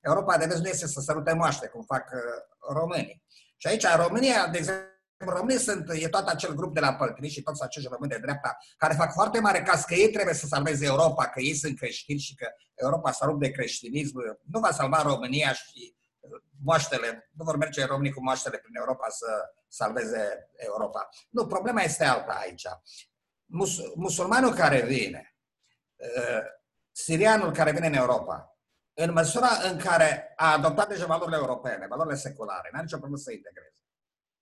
Europa 0.01 0.37
de 0.37 0.45
vest 0.45 0.61
nu 0.61 0.67
este 0.67 0.87
să 0.87 1.01
sărute 1.01 1.33
moaște, 1.33 1.67
cum 1.67 1.83
fac 1.83 2.09
uh, 2.13 2.19
românii. 2.73 3.23
Și 3.57 3.67
aici, 3.67 3.83
în 3.83 3.95
România, 3.95 4.47
de 4.47 4.57
exemplu, 4.57 4.85
românii 5.19 5.57
sunt, 5.57 5.89
e 5.93 6.07
tot 6.07 6.27
acel 6.27 6.53
grup 6.53 6.73
de 6.73 6.79
la 6.79 6.93
Păltini 6.93 7.29
și 7.29 7.41
toți 7.41 7.63
acești 7.63 7.89
români 7.89 8.11
de 8.11 8.17
dreapta 8.17 8.57
care 8.77 8.93
fac 8.93 9.13
foarte 9.13 9.39
mare 9.39 9.61
caz 9.61 9.83
că 9.83 9.93
ei 9.93 10.09
trebuie 10.09 10.33
să 10.33 10.45
salveze 10.45 10.85
Europa, 10.85 11.27
că 11.27 11.39
ei 11.39 11.55
sunt 11.55 11.77
creștini 11.77 12.19
și 12.19 12.35
că 12.35 12.47
Europa 12.75 13.11
s-a 13.11 13.25
rupt 13.25 13.39
de 13.39 13.51
creștinism. 13.51 14.39
Nu 14.51 14.59
va 14.59 14.71
salva 14.71 15.01
România 15.01 15.53
și 15.53 15.95
uh, 16.19 16.41
moaștele, 16.63 17.29
nu 17.31 17.43
vor 17.43 17.57
merge 17.57 17.85
românii 17.85 18.11
cu 18.11 18.23
moaștele 18.23 18.57
prin 18.57 18.75
Europa 18.75 19.09
să 19.09 19.25
salveze 19.67 20.49
Europa. 20.55 21.09
Nu, 21.29 21.47
problema 21.47 21.81
este 21.81 22.03
alta 22.03 22.33
aici. 22.41 22.67
Mus, 23.45 23.77
musulmanul 23.95 24.53
care 24.53 24.81
vine, 24.81 25.35
uh, 25.95 26.55
sirianul 27.03 27.51
care 27.51 27.71
vine 27.71 27.87
în 27.87 27.93
Europa, 27.93 28.57
în 28.93 29.11
măsura 29.13 29.49
în 29.71 29.77
care 29.77 30.33
a 30.35 30.53
adoptat 30.53 30.87
deja 30.87 31.05
valorile 31.05 31.37
europene, 31.37 31.85
valorile 31.89 32.15
seculare, 32.15 32.69
n-are 32.71 32.83
nicio 32.83 32.97
problemă 32.97 33.21
să 33.21 33.31
integreze. 33.31 33.75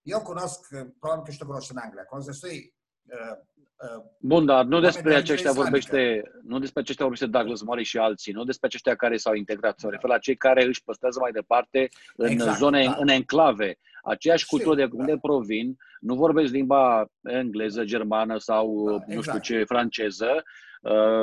Eu 0.02 0.22
cunosc, 0.22 0.60
probabil 1.00 1.24
că 1.24 1.32
și 1.32 1.38
tu 1.38 1.46
cunoști 1.46 1.72
în 1.72 1.78
Anglia, 1.78 2.04
cunosc 2.04 2.28
destui 2.28 2.76
uh, 3.04 3.38
uh, 3.76 4.04
Bun, 4.20 4.46
dar 4.46 4.66
nu 4.66 4.80
despre 4.80 5.16
aceștia 5.16 5.52
vorbește, 5.52 6.24
nu 6.44 6.60
despre 6.60 6.82
aceștia 6.82 7.06
vorbește 7.06 7.38
Douglas 7.38 7.62
Murray 7.62 7.84
și 7.84 7.98
alții, 7.98 8.34
nu 8.34 8.44
despre 8.44 8.68
aceștia 8.68 8.96
care 8.96 9.18
s-au 9.18 9.34
integrat, 9.34 9.80
sau 9.80 9.90
refer 9.90 10.10
la 10.10 10.18
cei 10.18 10.36
care 10.36 10.64
își 10.64 10.84
păstrează 10.84 11.20
mai 11.20 11.32
departe 11.32 11.90
în 12.16 12.28
exact, 12.28 12.58
zone, 12.58 12.84
da. 12.84 12.96
în 13.00 13.08
enclave. 13.08 13.78
Aceeași 14.04 14.46
cultură 14.46 14.76
de 14.76 14.90
unde 14.92 15.12
da. 15.12 15.18
provin, 15.22 15.76
nu 16.00 16.16
vorbesc 16.16 16.52
limba 16.52 17.06
engleză, 17.22 17.84
germană 17.84 18.38
sau, 18.38 18.86
da, 18.86 18.94
exact. 18.94 19.08
nu 19.08 19.22
știu 19.22 19.38
exact. 19.38 19.44
ce, 19.44 19.64
franceză, 19.64 20.32
uh, 20.36 20.44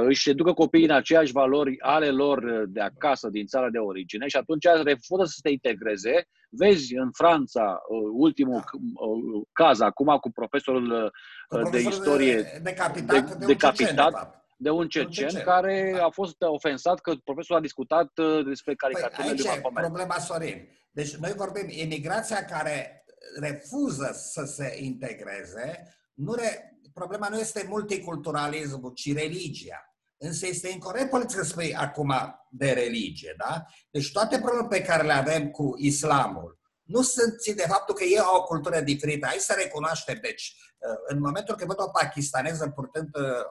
își 0.06 0.30
educă 0.30 0.52
copiii 0.52 0.84
în 0.84 0.90
aceeași 0.90 1.32
valori 1.32 1.80
ale 1.80 2.10
lor 2.10 2.64
de 2.68 2.80
acasă, 2.80 3.28
din 3.28 3.46
țara 3.46 3.70
de 3.70 3.78
origine 3.78 4.26
și 4.26 4.36
atunci 4.36 4.64
refuză 4.82 5.24
să 5.24 5.38
se 5.42 5.50
integreze. 5.50 6.28
Vezi 6.50 6.96
în 6.96 7.10
Franța 7.12 7.82
uh, 7.88 8.10
ultimul 8.12 8.64
da. 8.64 8.70
Uh, 9.04 9.42
caz 9.52 9.80
acum 9.80 10.16
cu 10.20 10.30
profesorul 10.30 11.12
cu 11.48 11.70
de 11.70 11.80
istorie 11.80 12.34
de, 12.34 12.60
decapitat, 12.62 13.28
de, 13.28 13.34
de, 13.38 13.46
decapitat 13.46 14.12
de, 14.12 14.38
de 14.56 14.70
un 14.70 14.88
cecen 14.88 15.42
care 15.44 15.92
da. 15.96 16.04
a 16.04 16.10
fost 16.10 16.36
ofensat 16.38 17.00
că 17.00 17.14
profesorul 17.24 17.56
a 17.56 17.60
discutat 17.60 18.10
despre 18.44 18.74
caricaturile 18.74 19.34
păi, 19.34 19.60
de 19.74 19.80
problema, 19.80 20.18
Sorin. 20.18 20.68
Deci 20.90 21.14
noi 21.14 21.32
vorbim 21.36 21.66
imigrația 21.68 22.44
care 22.44 23.04
refuză 23.40 24.10
să 24.14 24.44
se 24.44 24.76
integreze, 24.80 25.96
nu 26.14 26.32
re, 26.32 26.71
problema 26.94 27.28
nu 27.28 27.38
este 27.38 27.66
multiculturalismul, 27.68 28.92
ci 28.92 29.14
religia. 29.14 29.86
Însă 30.16 30.46
este 30.46 30.68
incorrect 30.68 31.10
politic 31.10 31.36
să 31.36 31.44
spui 31.44 31.74
acum 31.74 32.14
de 32.50 32.70
religie, 32.70 33.34
da? 33.38 33.64
Deci 33.90 34.12
toate 34.12 34.38
problemele 34.38 34.68
pe 34.68 34.82
care 34.82 35.02
le 35.02 35.12
avem 35.12 35.50
cu 35.50 35.74
islamul 35.76 36.60
nu 36.82 37.02
sunt 37.02 37.40
țin 37.40 37.56
de 37.56 37.64
faptul 37.68 37.94
că 37.94 38.04
ei 38.04 38.18
au 38.18 38.36
o 38.36 38.44
cultură 38.44 38.80
diferită. 38.80 39.26
Hai 39.26 39.36
să 39.38 39.54
recunoaștem. 39.56 40.18
Deci, 40.22 40.54
uh, 40.78 40.98
în 41.06 41.20
momentul 41.20 41.54
când 41.54 41.68
văd 41.68 41.80
o 41.80 41.90
pakistaneză 41.90 42.68
purtând 42.68 43.16
uh, 43.16 43.44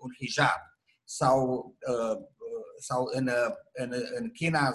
un 0.00 0.10
hijab 0.18 0.60
sau, 1.04 1.64
uh, 1.88 2.16
sau 2.78 3.08
în, 3.12 3.30
în, 3.72 3.92
în 4.18 4.30
China 4.30 4.66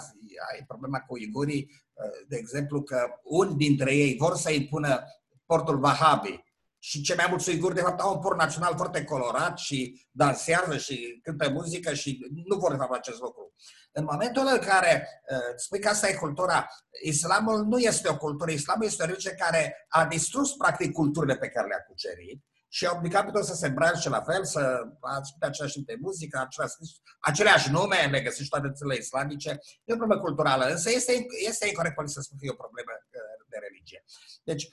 ai 0.53 0.63
problema 0.67 0.99
cu 0.99 1.13
uigurii, 1.13 1.83
de 2.27 2.35
exemplu, 2.35 2.81
că 2.81 3.07
un 3.23 3.57
dintre 3.57 3.95
ei 3.95 4.15
vor 4.17 4.35
să 4.35 4.51
impună 4.51 5.03
portul 5.45 5.83
Wahhabi 5.83 6.43
și 6.87 7.01
cei 7.01 7.15
mai 7.15 7.25
mulți 7.29 7.49
uiguri, 7.49 7.75
de 7.75 7.81
fapt, 7.81 7.99
au 7.99 8.13
un 8.13 8.19
port 8.19 8.37
național 8.37 8.75
foarte 8.75 9.03
colorat 9.03 9.57
și 9.57 10.07
dansează 10.11 10.77
și 10.77 11.19
cântă 11.23 11.49
muzică 11.49 11.93
și 11.93 12.27
nu 12.45 12.57
vor, 12.57 12.71
de 12.71 12.77
fapt, 12.77 12.93
acest 12.93 13.19
lucru. 13.19 13.53
În 13.91 14.03
momentul 14.11 14.47
în 14.51 14.59
care 14.59 15.09
uh, 15.31 15.53
spui 15.55 15.79
că 15.79 15.89
asta 15.89 16.07
e 16.07 16.13
cultura, 16.13 16.67
islamul 17.03 17.65
nu 17.65 17.77
este 17.77 18.09
o 18.09 18.17
cultură, 18.17 18.51
islamul 18.51 18.85
este 18.85 19.03
o 19.03 19.05
religie 19.05 19.31
care 19.31 19.85
a 19.87 20.05
distrus, 20.05 20.53
practic, 20.53 20.91
culturile 20.91 21.37
pe 21.37 21.47
care 21.47 21.67
le-a 21.67 21.85
cucerit 21.87 22.43
și 22.67 22.85
a 22.85 22.95
obligat 22.95 23.25
pe 23.25 23.31
toți 23.31 23.47
să 23.47 23.55
se 23.55 23.67
îmbrace 23.67 24.09
la 24.09 24.21
fel, 24.21 24.45
să 24.45 24.61
asculte 24.99 25.45
același 25.45 25.73
tip 25.73 25.85
de 25.85 25.97
muzică, 25.99 26.39
același, 26.39 26.75
aceleași 27.19 27.71
nume, 27.71 28.07
le 28.11 28.21
găsești 28.21 28.49
toate 28.49 28.71
țările 28.71 28.97
islamice. 28.97 29.49
E 29.83 29.93
o 29.93 30.01
problemă 30.01 30.21
culturală, 30.21 30.65
însă 30.65 30.89
este, 30.89 31.25
este 31.47 31.67
incorrect 31.67 32.09
să 32.09 32.21
spun 32.21 32.37
că 32.37 32.45
e 32.45 32.57
o 32.57 32.63
problemă 32.65 32.91
uh, 32.93 33.45
de 33.51 33.57
religie. 33.65 34.03
Deci, 34.43 34.63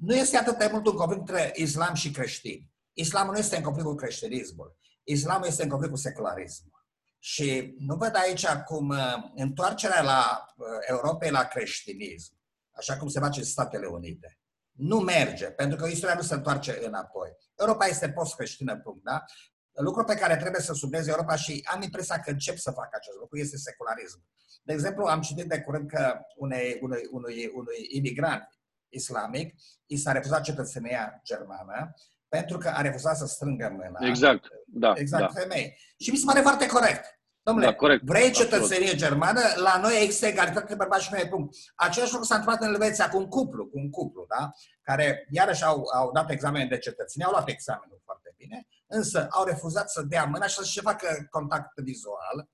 nu 0.00 0.14
este 0.14 0.36
atât 0.36 0.58
de 0.58 0.68
mult 0.72 0.86
un 0.86 0.96
conflict 0.96 1.28
între 1.28 1.52
islam 1.54 1.94
și 1.94 2.10
creștini. 2.10 2.70
Islamul 2.92 3.32
nu 3.32 3.38
este 3.38 3.56
în 3.56 3.62
conflict 3.62 3.88
cu 3.88 3.94
creștinismul. 3.94 4.76
Islamul 5.02 5.46
este 5.46 5.62
în 5.62 5.68
conflict 5.68 5.92
cu 5.92 5.98
secularismul. 5.98 6.86
Și 7.18 7.74
nu 7.78 7.96
văd 7.96 8.16
aici 8.16 8.46
cum 8.46 8.94
întoarcerea 9.34 10.02
la 10.02 10.44
Europei 10.86 11.30
la 11.30 11.44
creștinism, 11.44 12.38
așa 12.70 12.96
cum 12.96 13.08
se 13.08 13.20
face 13.20 13.38
în 13.38 13.46
Statele 13.46 13.86
Unite, 13.86 14.38
nu 14.72 14.98
merge, 14.98 15.46
pentru 15.46 15.78
că 15.78 15.86
istoria 15.86 16.14
nu 16.14 16.22
se 16.22 16.34
întoarce 16.34 16.78
înapoi. 16.86 17.30
Europa 17.56 17.86
este 17.86 18.10
post-creștină, 18.10 18.80
punct, 18.80 19.04
da? 19.04 19.24
Lucru 19.72 20.04
pe 20.04 20.14
care 20.14 20.36
trebuie 20.36 20.60
să 20.60 20.72
sublinieze 20.72 21.10
Europa 21.10 21.36
și 21.36 21.66
am 21.72 21.82
impresia 21.82 22.20
că 22.20 22.30
încep 22.30 22.56
să 22.56 22.70
facă 22.70 22.90
acest 22.92 23.16
lucru 23.16 23.38
este 23.38 23.56
secularism. 23.56 24.24
De 24.62 24.72
exemplu, 24.72 25.04
am 25.04 25.20
citit 25.20 25.48
de 25.48 25.60
curând 25.60 25.90
că 25.90 26.18
unei, 26.36 26.78
unui, 26.82 27.08
unui, 27.10 27.50
unui 27.54 27.86
imigrant 27.88 28.57
islamic, 28.88 29.54
i 29.86 29.96
s-a 29.96 30.12
refuzat 30.12 30.42
cetățenia 30.42 31.20
germană 31.24 31.94
pentru 32.28 32.58
că 32.58 32.68
a 32.68 32.80
refuzat 32.80 33.16
să 33.16 33.26
strângă 33.26 33.70
mâna. 33.72 34.08
Exact, 34.08 34.44
da. 34.66 34.92
Exact, 34.96 35.22
da. 35.34 35.40
femei. 35.40 35.78
Și 35.98 36.10
mi 36.10 36.16
se 36.16 36.24
pare 36.26 36.40
foarte 36.40 36.66
corect. 36.66 37.18
Domnule, 37.42 37.66
da, 37.66 37.74
corect, 37.74 38.02
vrei 38.04 38.30
cetățenie 38.30 38.90
absolut. 38.90 38.96
germană? 38.96 39.40
La 39.56 39.78
noi 39.82 40.02
există 40.02 40.26
egalitate 40.26 40.66
de 40.66 40.74
bărbați 40.74 41.04
și 41.04 41.10
femei. 41.10 41.28
Punct. 41.28 41.54
Același 41.74 42.12
lucru 42.12 42.26
s-a 42.26 42.34
întâmplat 42.34 42.62
în 42.62 42.72
Elveția 42.74 43.08
cu 43.08 43.18
un 43.18 43.28
cuplu, 43.28 43.66
cu 43.66 43.78
un 43.78 43.90
cuplu, 43.90 44.26
da? 44.38 44.50
Care 44.82 45.26
iarăși 45.30 45.64
au, 45.64 45.82
au 45.94 46.12
dat 46.12 46.30
examen 46.30 46.68
de 46.68 46.78
cetățenie, 46.78 47.26
au 47.26 47.32
luat 47.32 47.48
examenul 47.48 48.00
foarte 48.04 48.34
bine, 48.36 48.66
însă 48.86 49.26
au 49.30 49.44
refuzat 49.44 49.90
să 49.90 50.02
dea 50.02 50.24
mâna 50.24 50.46
și 50.46 50.54
să-și 50.54 50.80
facă 50.80 51.26
contact 51.30 51.80
vizual 51.80 52.48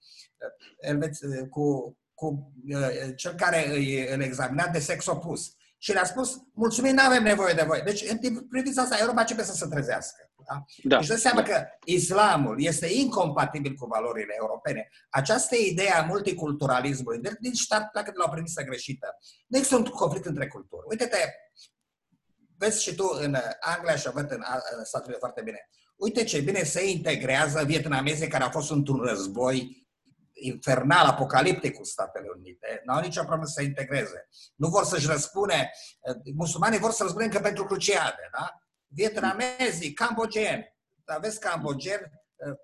Elveți, 0.78 1.20
cu, 1.50 1.96
cu 2.14 2.52
uh, 2.68 3.16
cel 3.16 3.34
care 3.34 3.68
îl 4.14 4.20
examina 4.20 4.68
de 4.68 4.78
sex 4.78 5.06
opus 5.06 5.56
și 5.84 5.92
le-a 5.92 6.04
spus, 6.04 6.42
mulțumim, 6.52 6.94
nu 6.94 7.02
avem 7.02 7.22
nevoie 7.22 7.54
de 7.54 7.64
voi. 7.66 7.80
Deci, 7.84 8.02
în 8.10 8.46
privința 8.48 8.82
asta, 8.82 8.96
Europa 9.00 9.20
începe 9.20 9.42
să 9.42 9.52
se 9.52 9.66
trezească. 9.66 10.30
Da? 10.48 10.64
Da. 10.82 10.98
Deci 10.98 11.06
dă 11.06 11.16
seama 11.16 11.42
da. 11.42 11.46
că 11.48 11.64
islamul 11.84 12.62
este 12.62 12.86
incompatibil 12.86 13.74
cu 13.74 13.86
valorile 13.86 14.34
europene. 14.40 14.88
Această 15.10 15.56
idee 15.56 15.90
a 15.90 16.02
multiculturalismului, 16.02 17.18
de, 17.18 17.36
din 17.40 17.52
start 17.52 17.90
pleacă 17.90 18.10
de 18.10 18.16
la 18.18 18.24
o 18.26 18.30
premisă 18.30 18.62
greșită. 18.62 19.18
Nu 19.46 19.56
există 19.56 19.76
un 19.76 19.84
conflict 19.84 20.26
între 20.26 20.46
culturi. 20.46 20.86
Uite-te, 20.88 21.18
vezi 22.56 22.82
și 22.82 22.94
tu 22.94 23.18
în 23.20 23.36
Anglia 23.60 23.96
și 23.96 24.10
văd 24.10 24.30
în, 24.30 24.42
în 24.76 24.84
Statele 24.84 25.06
Unite 25.06 25.18
foarte 25.18 25.42
bine. 25.42 25.68
Uite 25.96 26.24
ce 26.24 26.40
bine 26.40 26.62
se 26.62 26.90
integrează 26.90 27.64
vietnamezii 27.64 28.28
care 28.28 28.44
au 28.44 28.50
fost 28.50 28.70
într-un 28.70 29.00
război 29.00 29.83
infernal, 30.34 31.06
apocaliptic 31.06 31.74
cu 31.74 31.84
Statele 31.84 32.28
Unite, 32.36 32.80
nu 32.84 32.94
au 32.94 33.00
nicio 33.00 33.20
problemă 33.20 33.44
să 33.44 33.52
se 33.56 33.62
integreze. 33.62 34.28
Nu 34.54 34.68
vor 34.68 34.84
să-și 34.84 35.06
răspune, 35.06 35.70
musulmanii 36.34 36.78
vor 36.78 36.90
să 36.90 37.02
răspune 37.02 37.24
încă 37.24 37.38
pentru 37.38 37.64
cruciade, 37.64 38.28
da? 38.32 38.58
Vietnamezii, 38.86 39.92
cambogeni, 39.92 40.76
aveți 41.04 41.40
cambogeni, 41.40 42.10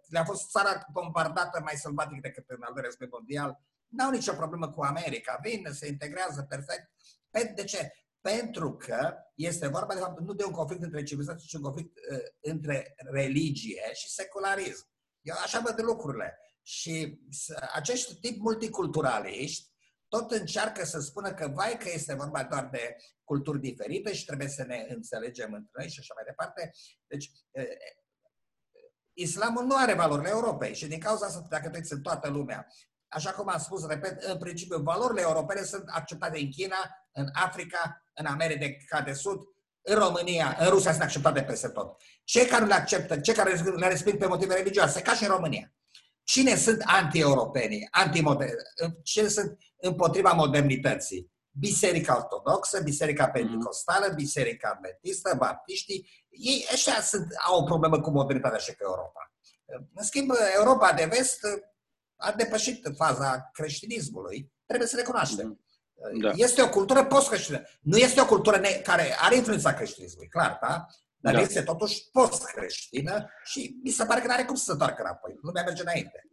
le-a 0.09 0.25
fost 0.25 0.51
țara 0.51 0.87
bombardată 0.93 1.61
mai 1.61 1.75
sălbatic 1.77 2.21
decât 2.21 2.45
în 2.49 2.63
al 2.63 2.73
doilea 2.73 2.91
război 2.91 3.09
mondial, 3.11 3.61
n-au 3.89 4.11
nicio 4.11 4.33
problemă 4.33 4.71
cu 4.71 4.83
America, 4.83 5.39
vin, 5.43 5.69
se 5.73 5.87
integrează 5.87 6.43
perfect. 6.43 6.91
De 7.55 7.65
ce? 7.65 7.93
Pentru 8.21 8.77
că 8.77 9.15
este 9.35 9.69
vorba, 9.69 9.95
de 9.95 10.01
fapt, 10.01 10.21
nu 10.21 10.33
de 10.33 10.45
un 10.45 10.53
conflict 10.53 10.83
între 10.83 11.03
civilizații, 11.03 11.49
ci 11.49 11.53
un 11.53 11.63
conflict 11.63 11.97
uh, 11.97 12.19
între 12.41 12.95
religie 12.97 13.91
și 13.93 14.09
secularism. 14.09 14.89
Eu 15.21 15.35
așa 15.43 15.61
văd 15.61 15.81
lucrurile. 15.81 16.39
Și 16.71 17.21
acești 17.73 18.15
tip 18.15 18.41
multiculturaliști 18.41 19.69
tot 20.09 20.31
încearcă 20.31 20.85
să 20.85 21.01
spună 21.01 21.35
că, 21.35 21.49
vai, 21.49 21.77
că 21.77 21.89
este 21.93 22.15
vorba 22.15 22.45
doar 22.45 22.69
de 22.73 22.97
culturi 23.25 23.61
diferite 23.61 24.15
și 24.15 24.25
trebuie 24.25 24.49
să 24.49 24.65
ne 24.65 24.87
înțelegem 24.89 25.53
între 25.53 25.71
noi 25.79 25.89
și 25.89 26.01
așa 26.01 26.15
mai 26.15 26.25
departe. 26.27 26.71
Deci, 27.07 27.31
islamul 29.13 29.65
nu 29.65 29.77
are 29.77 29.95
valorile 29.95 30.29
Europei 30.29 30.75
și 30.75 30.87
din 30.87 31.01
cauza 31.01 31.27
asta, 31.27 31.47
dacă 31.49 31.69
te 31.69 31.81
în 31.89 32.03
toată 32.03 32.29
lumea, 32.29 32.67
așa 33.09 33.33
cum 33.33 33.49
am 33.49 33.59
spus, 33.59 33.87
repet, 33.87 34.23
în 34.23 34.39
principiu, 34.39 34.79
valorile 34.79 35.21
europene 35.21 35.63
sunt 35.63 35.85
acceptate 35.87 36.39
în 36.39 36.51
China, 36.51 37.09
în 37.13 37.29
Africa, 37.33 38.05
în 38.15 38.27
America 38.27 39.01
de 39.01 39.13
Sud, 39.13 39.41
în 39.81 39.95
România, 39.95 40.57
în 40.61 40.69
Rusia 40.69 40.91
sunt 40.91 41.03
acceptate 41.03 41.43
peste 41.43 41.69
tot. 41.69 42.03
Cei 42.25 42.47
care 42.47 42.65
le 42.65 42.75
acceptă, 42.75 43.21
cei 43.21 43.35
care 43.35 43.55
le 43.55 43.89
resping 43.89 44.19
pe 44.19 44.27
motive 44.27 44.55
religioase, 44.55 45.03
ca 45.03 45.15
și 45.15 45.23
în 45.23 45.31
România. 45.31 45.75
Cine 46.31 46.57
sunt 46.57 46.83
anti-europenii, 46.87 47.89
anti 47.91 48.23
cine 49.03 49.29
sunt 49.29 49.59
împotriva 49.77 50.33
modernității? 50.33 51.33
Biserica 51.51 52.17
Ortodoxă, 52.17 52.81
Biserica 52.83 53.25
mhm. 53.25 53.33
Pentecostală, 53.33 54.13
Biserica 54.15 54.69
Adventistă, 54.69 55.35
Baptiștii, 55.39 56.27
ei 56.29 56.67
ăștia 56.73 57.01
sunt, 57.01 57.27
au 57.47 57.61
o 57.61 57.65
problemă 57.65 58.01
cu 58.01 58.11
modernitatea 58.11 58.59
și 58.59 58.71
cu 58.75 58.83
Europa. 58.83 59.33
În 59.95 60.05
schimb, 60.05 60.31
Europa 60.57 60.93
de 60.93 61.05
vest 61.05 61.41
a 62.17 62.33
depășit 62.33 62.89
faza 62.97 63.51
creștinismului, 63.53 64.53
trebuie 64.67 64.89
să 64.89 64.97
recunoaștem. 64.97 65.47
Mhm. 65.47 66.21
Da. 66.21 66.33
Este 66.35 66.63
o 66.63 66.69
cultură 66.69 67.05
post-creștină. 67.05 67.63
Nu 67.81 67.97
este 67.97 68.21
o 68.21 68.27
cultură 68.27 68.57
ne- 68.57 68.81
care 68.85 69.17
are 69.21 69.37
influența 69.37 69.75
creștinismului, 69.75 70.29
clar, 70.29 70.59
da? 70.61 70.87
Dar 71.21 71.35
da. 71.35 71.41
este 71.41 71.63
totuși 71.63 72.11
post-creștină 72.13 73.31
și 73.45 73.77
mi 73.83 73.91
se 73.91 74.05
pare 74.05 74.21
că 74.21 74.27
nu 74.27 74.33
are 74.33 74.45
cum 74.45 74.55
să 74.55 74.65
se 74.65 74.73
întoarcă 74.73 75.03
înapoi. 75.03 75.39
Lumea 75.43 75.63
merge 75.63 75.83
înainte. 75.83 76.25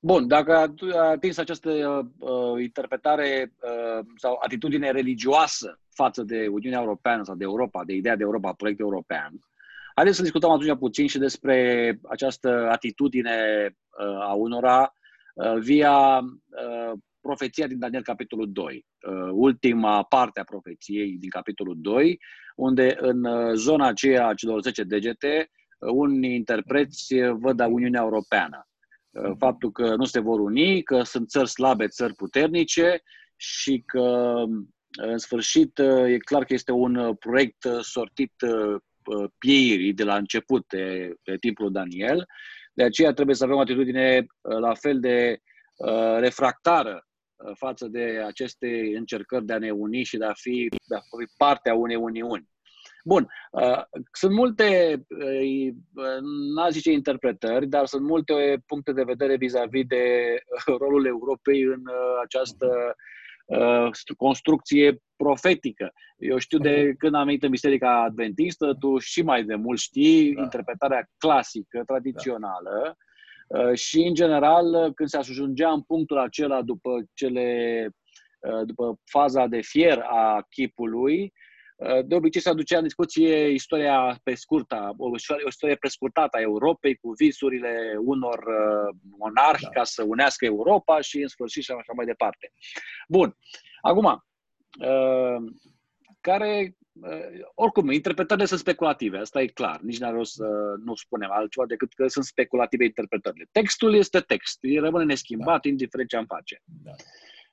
Bun, 0.00 0.28
dacă 0.28 0.74
a 0.94 1.08
atins 1.10 1.38
această 1.38 1.70
uh, 2.18 2.62
interpretare 2.62 3.52
uh, 3.60 4.04
sau 4.16 4.38
atitudine 4.42 4.90
religioasă 4.90 5.80
față 5.94 6.22
de 6.22 6.46
Uniunea 6.46 6.80
Europeană 6.80 7.24
sau 7.24 7.34
de 7.34 7.44
Europa, 7.44 7.84
de 7.84 7.92
ideea 7.92 8.16
de 8.16 8.22
Europa, 8.22 8.52
proiect 8.52 8.80
european, 8.80 9.32
haideți 9.94 10.16
să 10.16 10.22
discutăm 10.22 10.50
atunci 10.50 10.78
puțin 10.78 11.06
și 11.06 11.18
despre 11.18 11.98
această 12.08 12.68
atitudine 12.70 13.36
uh, 13.66 14.20
a 14.20 14.32
unora 14.32 14.92
uh, 15.34 15.58
via 15.58 16.18
uh, 16.18 16.92
profeția 17.20 17.66
din 17.66 17.78
Daniel, 17.78 18.02
capitolul 18.02 18.52
2, 18.52 18.86
uh, 19.08 19.28
ultima 19.32 20.02
parte 20.02 20.40
a 20.40 20.44
profeției 20.44 21.16
din 21.18 21.28
capitolul 21.28 21.74
2, 21.78 22.20
unde 22.58 22.96
în 23.00 23.24
uh, 23.24 23.54
zona 23.54 23.86
aceea 23.86 24.26
a 24.26 24.34
celor 24.34 24.60
10 24.62 24.82
degete, 24.82 25.50
uh, 25.78 25.90
unii 25.92 26.34
interpreți 26.34 27.14
văd 27.30 27.60
a 27.60 27.66
Uniunea 27.66 28.00
Europeană. 28.02 28.62
Faptul 29.38 29.72
că 29.72 29.94
nu 29.94 30.04
se 30.04 30.20
vor 30.20 30.40
uni, 30.40 30.82
că 30.82 31.02
sunt 31.02 31.28
țări 31.28 31.48
slabe, 31.48 31.86
țări 31.86 32.14
puternice 32.14 33.02
și 33.36 33.82
că, 33.86 34.34
în 34.96 35.18
sfârșit, 35.18 35.78
e 36.06 36.18
clar 36.18 36.44
că 36.44 36.54
este 36.54 36.72
un 36.72 37.14
proiect 37.14 37.66
sortit 37.80 38.32
pieirii 39.38 39.92
de 39.92 40.04
la 40.04 40.16
început 40.16 40.66
de, 40.68 41.14
de 41.22 41.36
timpul 41.36 41.72
Daniel. 41.72 42.26
De 42.72 42.82
aceea 42.82 43.12
trebuie 43.12 43.36
să 43.36 43.44
avem 43.44 43.56
o 43.56 43.60
atitudine 43.60 44.26
la 44.40 44.74
fel 44.74 45.00
de 45.00 45.40
refractară 46.18 46.92
Uh, 46.92 47.07
față 47.54 47.86
de 47.86 48.22
aceste 48.26 48.92
încercări 48.94 49.44
de 49.44 49.52
a 49.52 49.58
ne 49.58 49.70
uni 49.70 50.02
și 50.02 50.16
de 50.16 50.24
a 50.24 50.32
fi, 50.32 50.68
de 50.88 50.94
a 50.94 50.98
fi 50.98 51.32
parte 51.36 51.70
a 51.70 51.74
unei 51.74 51.96
uniuni. 51.96 52.48
Bun, 53.04 53.28
uh, 53.50 53.82
sunt 54.12 54.32
multe, 54.32 55.00
uh, 55.08 56.18
n-aș 56.54 56.70
zice 56.70 56.90
interpretări, 56.90 57.66
dar 57.66 57.86
sunt 57.86 58.02
multe 58.02 58.62
puncte 58.66 58.92
de 58.92 59.02
vedere 59.02 59.36
vis-a-vis 59.36 59.86
de 59.86 60.34
rolul 60.66 61.06
Europei 61.06 61.62
în 61.62 61.82
această 62.22 62.94
construcție 64.16 65.02
profetică. 65.16 65.92
Eu 66.16 66.38
știu 66.38 66.58
de 66.58 66.94
când 66.98 67.14
am 67.14 67.24
venit 67.24 67.42
în 67.42 67.50
Biserica 67.50 68.02
Adventistă, 68.02 68.74
tu 68.74 68.98
și 68.98 69.22
mai 69.22 69.44
de 69.44 69.54
mult 69.54 69.78
știi 69.78 70.34
da. 70.34 70.42
interpretarea 70.42 71.08
clasică, 71.18 71.82
tradițională, 71.86 72.80
da 72.84 72.92
Uh, 72.92 72.94
și, 73.74 73.98
în 74.00 74.14
general, 74.14 74.92
când 74.94 75.08
se 75.08 75.16
ajungea 75.16 75.70
în 75.70 75.82
punctul 75.82 76.18
acela 76.18 76.62
după, 76.62 76.90
cele, 77.14 77.88
uh, 78.40 78.66
după 78.66 79.00
faza 79.04 79.46
de 79.46 79.60
fier 79.60 79.98
a 79.98 80.46
chipului, 80.50 81.32
uh, 81.76 82.04
de 82.04 82.14
obicei 82.14 82.40
se 82.40 82.48
aducea 82.48 82.76
în 82.76 82.82
discuție 82.82 83.48
istoria 83.48 84.20
pe 84.22 84.34
scurtă, 84.34 84.94
o 84.96 85.10
istorie 85.46 85.76
prescurtată 85.76 86.36
a 86.36 86.40
Europei 86.40 86.96
cu 86.96 87.12
visurile 87.18 87.96
unor 87.98 88.44
monarhi 89.18 89.62
da. 89.62 89.68
ca 89.68 89.84
să 89.84 90.02
unească 90.06 90.44
Europa 90.44 91.00
și 91.00 91.20
în 91.20 91.28
sfârșit 91.28 91.62
și 91.62 91.70
așa 91.70 91.92
mai 91.96 92.06
departe. 92.06 92.52
Bun. 93.08 93.36
Acum, 93.80 94.24
care 96.20 96.60
Uh, 96.62 96.87
oricum, 97.54 97.90
interpretările 97.90 98.46
sunt 98.46 98.60
speculative, 98.60 99.18
asta 99.18 99.42
e 99.42 99.46
clar. 99.46 99.80
Nici 99.80 99.98
n-are 99.98 100.16
rost 100.16 100.32
să 100.32 100.74
nu 100.84 100.94
spunem 100.94 101.30
altceva 101.32 101.66
decât 101.66 101.92
că 101.92 102.08
sunt 102.08 102.24
speculative 102.24 102.84
interpretările. 102.84 103.48
Textul 103.52 103.94
este 103.94 104.20
text, 104.20 104.58
el 104.60 104.82
rămâne 104.82 105.04
neschimbat, 105.04 105.62
da. 105.62 105.68
indiferent 105.68 106.08
ce 106.08 106.16
am 106.16 106.24
face. 106.24 106.62
Da. 106.64 106.90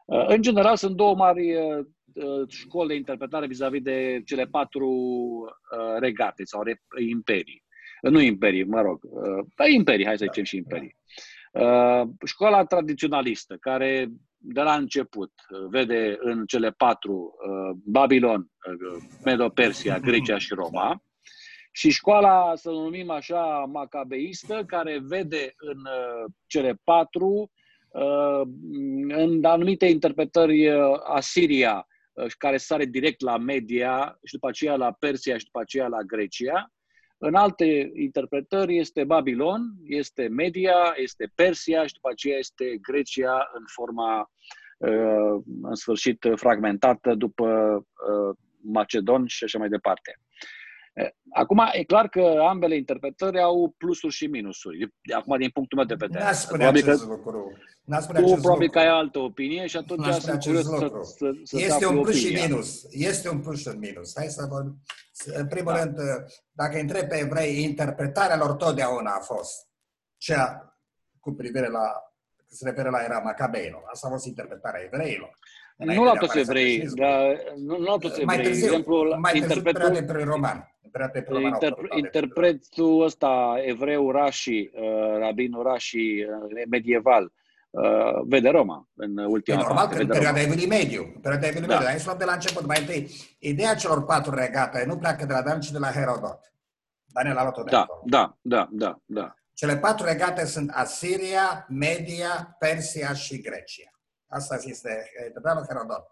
Uh, 0.06 0.28
în 0.28 0.41
general, 0.41 0.76
sunt 0.76 0.96
două 0.96 1.16
mari 1.16 1.56
uh, 1.56 1.86
școli 2.48 2.88
de 2.88 2.96
interpretare 2.96 3.48
vis-a-vis 3.48 3.82
de 3.82 4.22
cele 4.26 4.46
patru 4.46 4.89
regate 6.00 6.43
sau 6.43 6.62
imperii. 7.08 7.64
Nu 8.02 8.20
imperii, 8.20 8.64
mă 8.64 8.82
rog, 8.82 9.00
da, 9.56 9.68
imperii, 9.68 10.06
hai 10.06 10.18
să 10.18 10.26
da. 10.26 10.32
zicem 10.32 10.43
și 10.43 10.56
imperii. 10.56 10.96
Școala 12.26 12.66
tradiționalistă, 12.66 13.58
care 13.60 14.10
de 14.48 14.62
la 14.62 14.76
început 14.76 15.32
vede 15.70 16.18
în 16.20 16.46
cele 16.46 16.72
patru 16.72 17.14
uh, 17.14 17.78
Babilon, 17.86 18.39
uh, 18.39 19.04
Medo-Persia, 19.24 20.00
Grecia 20.00 20.38
și 20.38 20.54
Roma, 20.54 21.04
și 21.72 21.89
școala, 21.89 22.52
să 22.56 22.70
o 22.70 22.82
numim 22.82 23.10
așa, 23.10 23.70
macabeistă, 23.72 24.64
care 24.68 25.00
vede 25.04 25.54
în 25.58 25.78
uh, 25.78 26.32
cele 26.48 26.80
patru, 26.84 27.52
în 29.08 29.46
anumite 29.46 29.86
interpretări, 29.86 30.70
Asiria, 31.04 31.88
care 32.38 32.58
sare 32.58 32.86
direct 32.86 33.22
la 33.22 33.38
Media 33.38 34.20
și 34.24 34.34
după 34.34 34.48
aceea 34.48 34.76
la 34.76 34.91
Persia 34.91 35.38
și 35.38 35.43
după 35.46 35.60
aceea 35.60 35.88
la 35.88 36.02
Grecia, 36.02 36.74
în 37.26 37.36
alte 37.36 37.91
interpretări 37.93 38.78
este 38.78 39.03
Babilon, 39.03 39.61
este 39.86 40.28
Media, 40.28 40.93
este 40.95 41.32
Persia 41.36 41.86
și 41.86 41.93
după 41.93 42.09
aceea 42.11 42.38
este 42.38 42.78
Grecia 42.82 43.49
în 43.53 43.63
forma, 43.76 44.32
uh, 44.78 45.43
în 45.61 45.76
sfârșit, 45.76 46.26
fragmentată 46.36 47.15
după 47.15 47.47
uh, 47.76 48.38
Macedon 48.61 49.26
și 49.28 49.43
așa 49.43 49.57
mai 49.57 49.69
departe. 49.69 50.19
Uh, 50.96 51.10
acum, 51.34 51.62
e 51.72 51.84
clar 51.84 52.08
că 52.08 52.36
ambele 52.48 52.76
interpretări 52.76 53.41
au 53.41 53.74
plusuri 53.78 54.14
și 54.14 54.28
minusuri. 54.28 54.93
Acum, 55.16 55.38
din 55.38 55.50
punctul 55.50 55.78
meu 55.78 55.88
de 55.88 56.06
vedere. 56.06 56.24
N-aș 56.24 56.36
spune 56.36 56.66
acest 56.66 57.04
că 57.04 57.08
lucru. 57.08 57.58
N-aș 57.84 58.04
spune 58.04 58.22
tu 58.22 58.34
probabil 58.41 58.70
că 58.70 58.80
ai 58.80 58.88
altă 58.88 59.20
opinie 59.20 59.66
și 59.68 59.78
atunci 59.78 60.06
sunt 60.06 60.43
curios 60.43 60.66
să, 60.66 60.91
să, 61.18 61.32
să 61.43 61.58
Este 61.60 61.86
un 61.88 62.02
plus 62.02 62.16
opinia. 62.16 62.39
și 62.39 62.48
minus. 62.48 62.84
Este 62.89 63.30
un 63.30 63.39
plus 63.39 63.60
și 63.60 63.68
un 63.68 63.80
minus. 63.80 64.12
Hai 64.16 64.28
să 64.28 64.46
vorbim. 64.50 64.82
În 65.26 65.48
primul 65.48 65.74
da. 65.74 65.84
rând, 65.84 65.98
dacă 66.52 66.80
întreb 66.80 67.08
pe 67.08 67.20
evrei, 67.20 67.64
interpretarea 67.64 68.38
lor 68.38 68.54
totdeauna 68.54 69.12
a 69.12 69.20
fost 69.20 69.68
cea 70.18 70.76
cu 71.20 71.32
privire 71.34 71.68
la, 71.68 71.91
se 72.48 72.70
referă 72.70 72.89
la 72.89 73.04
era 73.04 73.20
Macabeilor. 73.20 73.84
Asta 73.86 74.08
a 74.08 74.12
fost 74.12 74.26
interpretarea 74.26 74.82
evreilor. 74.82 75.38
Nu 75.78 76.04
la 76.04 76.14
toți 76.14 76.39
evrei, 76.39 76.88
dar 76.96 77.38
nu, 77.56 77.78
nu 77.78 77.84
la 77.84 77.98
toți 77.98 78.22
evrei. 78.22 78.26
Mai 78.26 78.41
târziu, 78.41 78.66
exemplu, 78.66 79.16
mai 79.20 79.32
târziu 79.32 79.58
interpretul, 79.58 80.14
prin 80.14 80.26
roman. 80.26 80.74
Inter, 81.41 81.74
interpretul 81.96 83.04
ăsta, 83.04 83.56
evreu 83.62 84.12
Rashi, 84.12 84.70
uh, 84.74 85.18
rabinul 85.20 85.64
Rashi, 85.64 85.98
uh, 85.98 86.64
medieval, 86.70 87.34
uh, 87.70 88.22
vede 88.24 88.50
Roma 88.50 88.89
în 88.96 89.18
ultima 89.18 89.60
e 89.60 89.62
normal 89.62 89.88
că 89.88 90.02
în 90.02 90.08
perioada 90.08 90.41
Evului 90.41 90.68
Mediu, 90.68 91.12
în 91.16 91.22
perioada 91.22 91.48
Evului 91.48 91.68
da. 91.68 91.74
Mediu, 91.74 91.88
hai 91.89 92.00
să 92.00 92.06
luăm 92.06 92.18
de 92.18 92.26
la 92.26 92.34
început. 92.34 92.66
Mai 92.66 92.80
întâi, 92.80 93.12
ideea 93.39 93.76
celor 93.76 94.06
patru 94.06 94.36
regate 94.36 94.86
nu 94.86 94.98
pleacă 94.98 95.26
de 95.26 95.34
la 95.34 95.41
Dan, 95.41 95.60
ci 95.60 95.72
de 95.72 95.78
la 95.78 95.91
Herodot. 95.91 96.54
Daniel 97.06 97.38
a 97.38 97.41
luat 97.41 97.56
de 97.56 97.70
da, 97.70 97.82
acolo. 97.82 98.02
Da, 98.06 98.38
da, 98.41 98.68
da, 98.72 99.02
da. 99.06 99.36
Cele 99.54 99.78
patru 99.78 100.06
regate 100.06 100.46
sunt 100.46 100.72
Asiria, 100.74 101.66
Media, 101.70 102.56
Persia 102.60 103.14
și 103.14 103.41
Grecia. 103.41 103.89
Asta 104.28 104.56
este 104.64 105.12
Daniel 105.41 105.66
Herodot. 105.68 106.06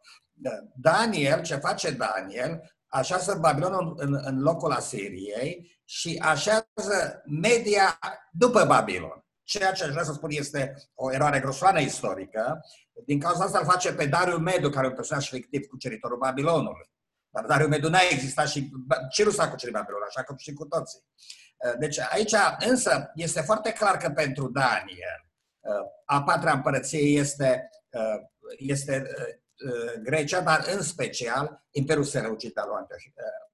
Daniel, 0.76 1.42
ce 1.42 1.56
face 1.56 1.92
Daniel, 1.92 2.74
așează 2.94 3.38
Babilonul 3.42 3.96
în, 3.98 4.20
în 4.24 4.42
locul 4.42 4.72
Asiriei 4.72 5.80
și 5.84 6.22
așează 6.24 7.24
Media 7.42 8.00
după 8.32 8.66
Babilon. 8.66 9.26
Ceea 9.44 9.72
ce 9.72 9.84
aș 9.84 9.90
vrea 9.90 10.04
să 10.04 10.14
spun 10.14 10.30
este 10.32 10.76
o 10.94 11.12
eroare 11.12 11.40
grosoană 11.40 11.80
istorică. 11.80 12.60
Din 13.06 13.20
cauza 13.20 13.44
asta 13.44 13.60
îl 13.60 13.66
face 13.66 13.94
pe 13.94 14.06
Dariu 14.06 14.38
Medu, 14.38 14.70
care 14.70 14.86
e 14.86 14.90
un 14.90 14.96
personaj 14.96 15.30
fictiv 15.30 15.66
cuceritorul 15.66 16.18
Babilonului. 16.18 16.92
Dar 17.30 17.46
Dariu 17.46 17.68
Medu 17.68 17.90
n-a 17.90 18.00
existat 18.12 18.48
și 18.48 18.72
ce 19.10 19.24
nu 19.24 19.30
s-a 19.30 19.50
cucerit 19.50 19.74
Babilonul, 19.74 20.08
așa 20.08 20.24
că 20.24 20.36
și 20.38 20.54
cu 20.54 20.66
toții. 20.66 21.00
Deci 21.80 22.00
aici 22.00 22.34
însă 22.60 23.12
este 23.16 23.42
foarte 23.42 23.72
clar 23.72 23.98
că 23.98 24.10
pentru 24.10 24.48
Daniel 24.50 25.26
a 26.06 26.24
patra 26.24 26.52
împărăție 26.52 27.00
este, 27.00 27.70
este 28.58 29.04
Grecia, 30.04 30.42
dar 30.42 30.66
în 30.76 30.82
special 30.82 31.66
Imperiul 31.72 32.06
Seleucid 32.06 32.58
al 32.58 32.68
lui 32.68 32.78
Antioch, 32.78 33.04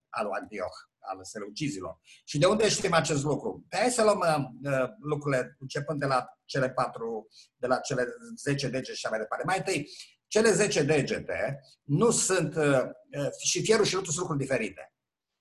al 0.10 0.26
lui 0.26 0.38
Antioch 0.42 0.90
al 1.00 1.20
seleucizilor. 1.22 2.00
Și 2.26 2.38
de 2.38 2.46
unde 2.46 2.70
știm 2.70 2.94
acest 2.94 3.24
lucru? 3.24 3.66
Pe 3.70 3.78
hai 3.78 3.90
să 3.90 4.04
luăm 4.04 4.20
uh, 4.64 4.90
lucrurile 5.02 5.56
începând 5.60 6.00
de 6.00 6.06
la 6.06 6.26
cele 6.46 6.70
patru, 6.70 7.28
de 7.56 7.68
la 7.68 7.78
cele 7.78 8.04
10 8.36 8.68
degete 8.68 8.94
și 8.94 9.06
așa 9.06 9.10
mai 9.10 9.20
departe. 9.20 9.46
Mai 9.46 9.58
întâi, 9.58 9.90
cele 10.28 10.52
10 10.52 10.84
degete 10.84 11.60
nu 11.84 12.12
sunt, 12.12 12.56
uh, 12.56 12.82
uh, 13.18 13.30
și 13.44 13.62
fierul 13.62 13.86
și 13.86 13.94
lutul 13.94 14.12
sunt 14.12 14.28
lucruri 14.28 14.46
diferite. 14.46 14.94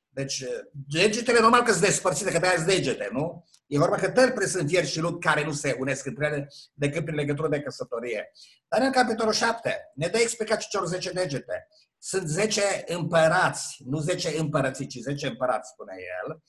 Deci, 0.09 0.41
uh, 0.41 0.49
degetele 0.89 1.41
normal 1.41 1.63
că 1.63 1.71
sunt 1.71 1.85
despărțite, 1.85 2.31
că 2.31 2.39
de-aia 2.39 2.65
degete, 2.65 3.09
nu? 3.13 3.45
E 3.69 3.79
vorba 3.79 3.97
că 3.97 4.11
tălpile 4.11 4.47
sunt 4.47 4.69
fier 4.69 4.87
și 4.87 5.01
lut 5.01 5.21
care 5.21 5.45
nu 5.45 5.53
se 5.53 5.77
unesc 5.79 6.07
între 6.07 6.27
ele 6.27 6.49
decât 6.75 7.05
prin 7.05 7.17
legătură 7.17 7.49
de 7.49 7.61
căsătorie. 7.61 8.31
Dar 8.69 8.81
în 8.81 8.93
capitolul 8.93 9.33
7 9.33 9.91
ne 9.95 10.07
dă 10.07 10.19
explicat 10.19 10.59
celor 10.59 10.87
10 10.87 11.13
degete. 11.13 11.69
Sunt 11.99 12.29
10 12.29 12.61
împărați, 12.87 13.83
nu 13.85 13.99
10 13.99 14.39
împărățiți, 14.39 14.99
ci 14.99 15.03
10 15.03 15.27
împărați, 15.27 15.71
spune 15.71 15.95
el, 16.25 16.43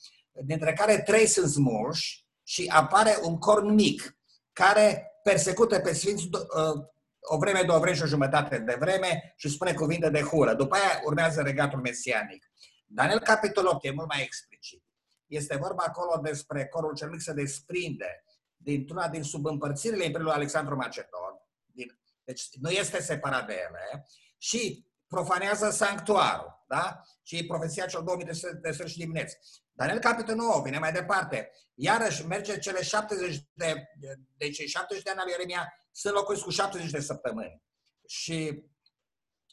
dintre 0.46 0.74
care 0.74 1.02
3 1.02 1.26
sunt 1.26 1.50
smulși 1.50 2.26
și 2.44 2.72
apare 2.74 3.18
un 3.22 3.38
corn 3.38 3.74
mic 3.74 4.18
care 4.54 5.12
persecută 5.24 5.80
pe 5.80 5.94
sfinți 5.94 6.30
uh, 6.32 6.84
o 7.22 7.38
vreme, 7.38 7.64
două 7.64 7.80
vreme 7.80 7.96
și 7.96 8.04
o 8.04 8.06
jumătate 8.06 8.58
de 8.58 8.76
vreme 8.80 9.34
și 9.38 9.50
spune 9.50 9.74
cuvinte 9.74 10.10
de 10.10 10.22
hură. 10.22 10.54
După 10.54 10.76
aia 10.76 11.02
urmează 11.06 11.42
regatul 11.42 11.80
mesianic. 11.80 12.52
Daniel 12.86 13.20
capitolul 13.20 13.70
8 13.74 13.86
e 13.86 13.92
mult 13.92 14.08
mai 14.08 14.22
explicit. 14.22 14.84
Este 15.30 15.58
vorba 15.58 15.84
acolo 15.88 16.22
despre 16.22 16.68
corul 16.68 16.96
cel 16.96 17.10
mic 17.10 17.22
se 17.22 17.34
desprinde 17.34 18.24
dintr-una 18.56 19.08
din 19.08 19.24
subîmpărțirile 19.24 20.06
Imperiului 20.06 20.36
Alexandru 20.36 20.76
Macedon, 20.76 21.42
din, 21.66 22.00
deci 22.24 22.50
nu 22.62 22.70
este 22.70 23.02
separat 23.02 23.46
de 23.46 23.54
ele, 23.54 24.08
și 24.38 24.86
profanează 25.08 25.70
sanctuarul, 25.70 26.64
da? 26.68 27.02
Și 27.24 27.46
profeția 27.46 27.86
cel 27.86 28.04
2000 28.04 28.26
de 28.26 28.72
seară 28.72 28.88
și 28.88 28.98
dimineți. 28.98 29.38
Daniel 29.72 30.00
capitolul 30.00 30.44
9 30.44 30.62
vine 30.62 30.80
mai 30.80 30.92
departe. 30.92 31.52
Iarăși 31.74 32.26
merge 32.26 32.60
cele 32.60 32.84
70 32.84 33.46
de, 33.54 33.90
deci 34.38 34.70
70 34.70 35.04
de 35.04 35.10
ani 35.10 35.20
al 35.20 35.28
Ieremia 35.30 35.74
sunt 35.92 36.14
locuiți 36.14 36.44
cu 36.44 36.50
70 36.50 36.92
de 36.92 37.00
săptămâni. 37.00 37.64
Și 38.08 38.64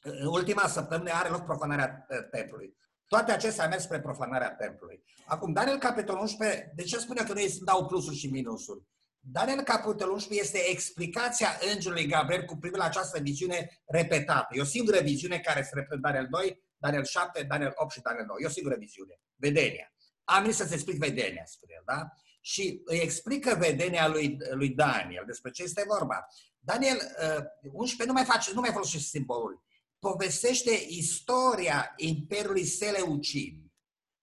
în 0.03 0.27
ultima 0.27 0.69
săptămână 0.69 1.11
are 1.11 1.29
loc 1.29 1.45
profanarea 1.45 2.07
templului. 2.31 2.77
Toate 3.09 3.33
acestea 3.33 3.65
a 3.65 3.69
mers 3.69 3.83
spre 3.83 4.01
profanarea 4.01 4.55
templului. 4.55 5.03
Acum, 5.27 5.53
Daniel 5.53 5.79
capitolul 5.79 6.21
11, 6.21 6.73
de 6.75 6.83
ce 6.83 6.99
spune 6.99 7.23
că 7.23 7.33
nu 7.33 7.41
îi 7.41 7.59
dau 7.65 7.87
plusuri 7.87 8.17
și 8.17 8.27
minusuri? 8.27 8.83
Daniel 9.21 9.63
capitolul 9.63 10.13
11 10.13 10.47
este 10.47 10.71
explicația 10.71 11.49
îngerului 11.73 12.07
Gabriel 12.07 12.45
cu 12.45 12.57
privire 12.57 12.81
la 12.81 12.87
această 12.87 13.21
viziune 13.21 13.83
repetată. 13.87 14.49
E 14.51 14.61
o 14.61 14.65
singură 14.65 15.01
viziune 15.01 15.39
care 15.39 15.63
se 15.63 15.71
repetă 15.73 15.97
Daniel 15.97 16.27
2, 16.31 16.63
Daniel 16.77 17.05
7, 17.05 17.43
Daniel 17.43 17.73
8 17.75 17.93
și 17.93 18.01
Daniel 18.01 18.25
9. 18.27 18.39
E 18.41 18.47
o 18.47 18.49
singură 18.49 18.77
viziune. 18.79 19.21
Vedenia. 19.37 19.93
Am 20.25 20.41
venit 20.41 20.57
să-ți 20.57 20.75
explic 20.75 20.99
vedenia, 20.99 21.45
spune 21.47 21.73
el, 21.77 21.83
da? 21.87 22.09
Și 22.41 22.81
îi 22.85 22.99
explică 22.99 23.55
vedenia 23.55 24.09
lui, 24.09 24.37
lui 24.51 24.69
Daniel 24.69 25.25
despre 25.27 25.51
ce 25.51 25.63
este 25.63 25.85
vorba. 25.87 26.27
Daniel 26.59 26.97
uh, 26.97 27.73
11 27.73 28.05
nu 28.07 28.13
mai, 28.13 28.25
face, 28.25 28.53
nu 28.55 28.61
mai 28.61 28.71
folosește 28.73 29.09
simboluri 29.09 29.65
povestește 30.11 30.71
istoria 30.89 31.93
Imperiului 31.97 32.65
Seleucid 32.65 33.65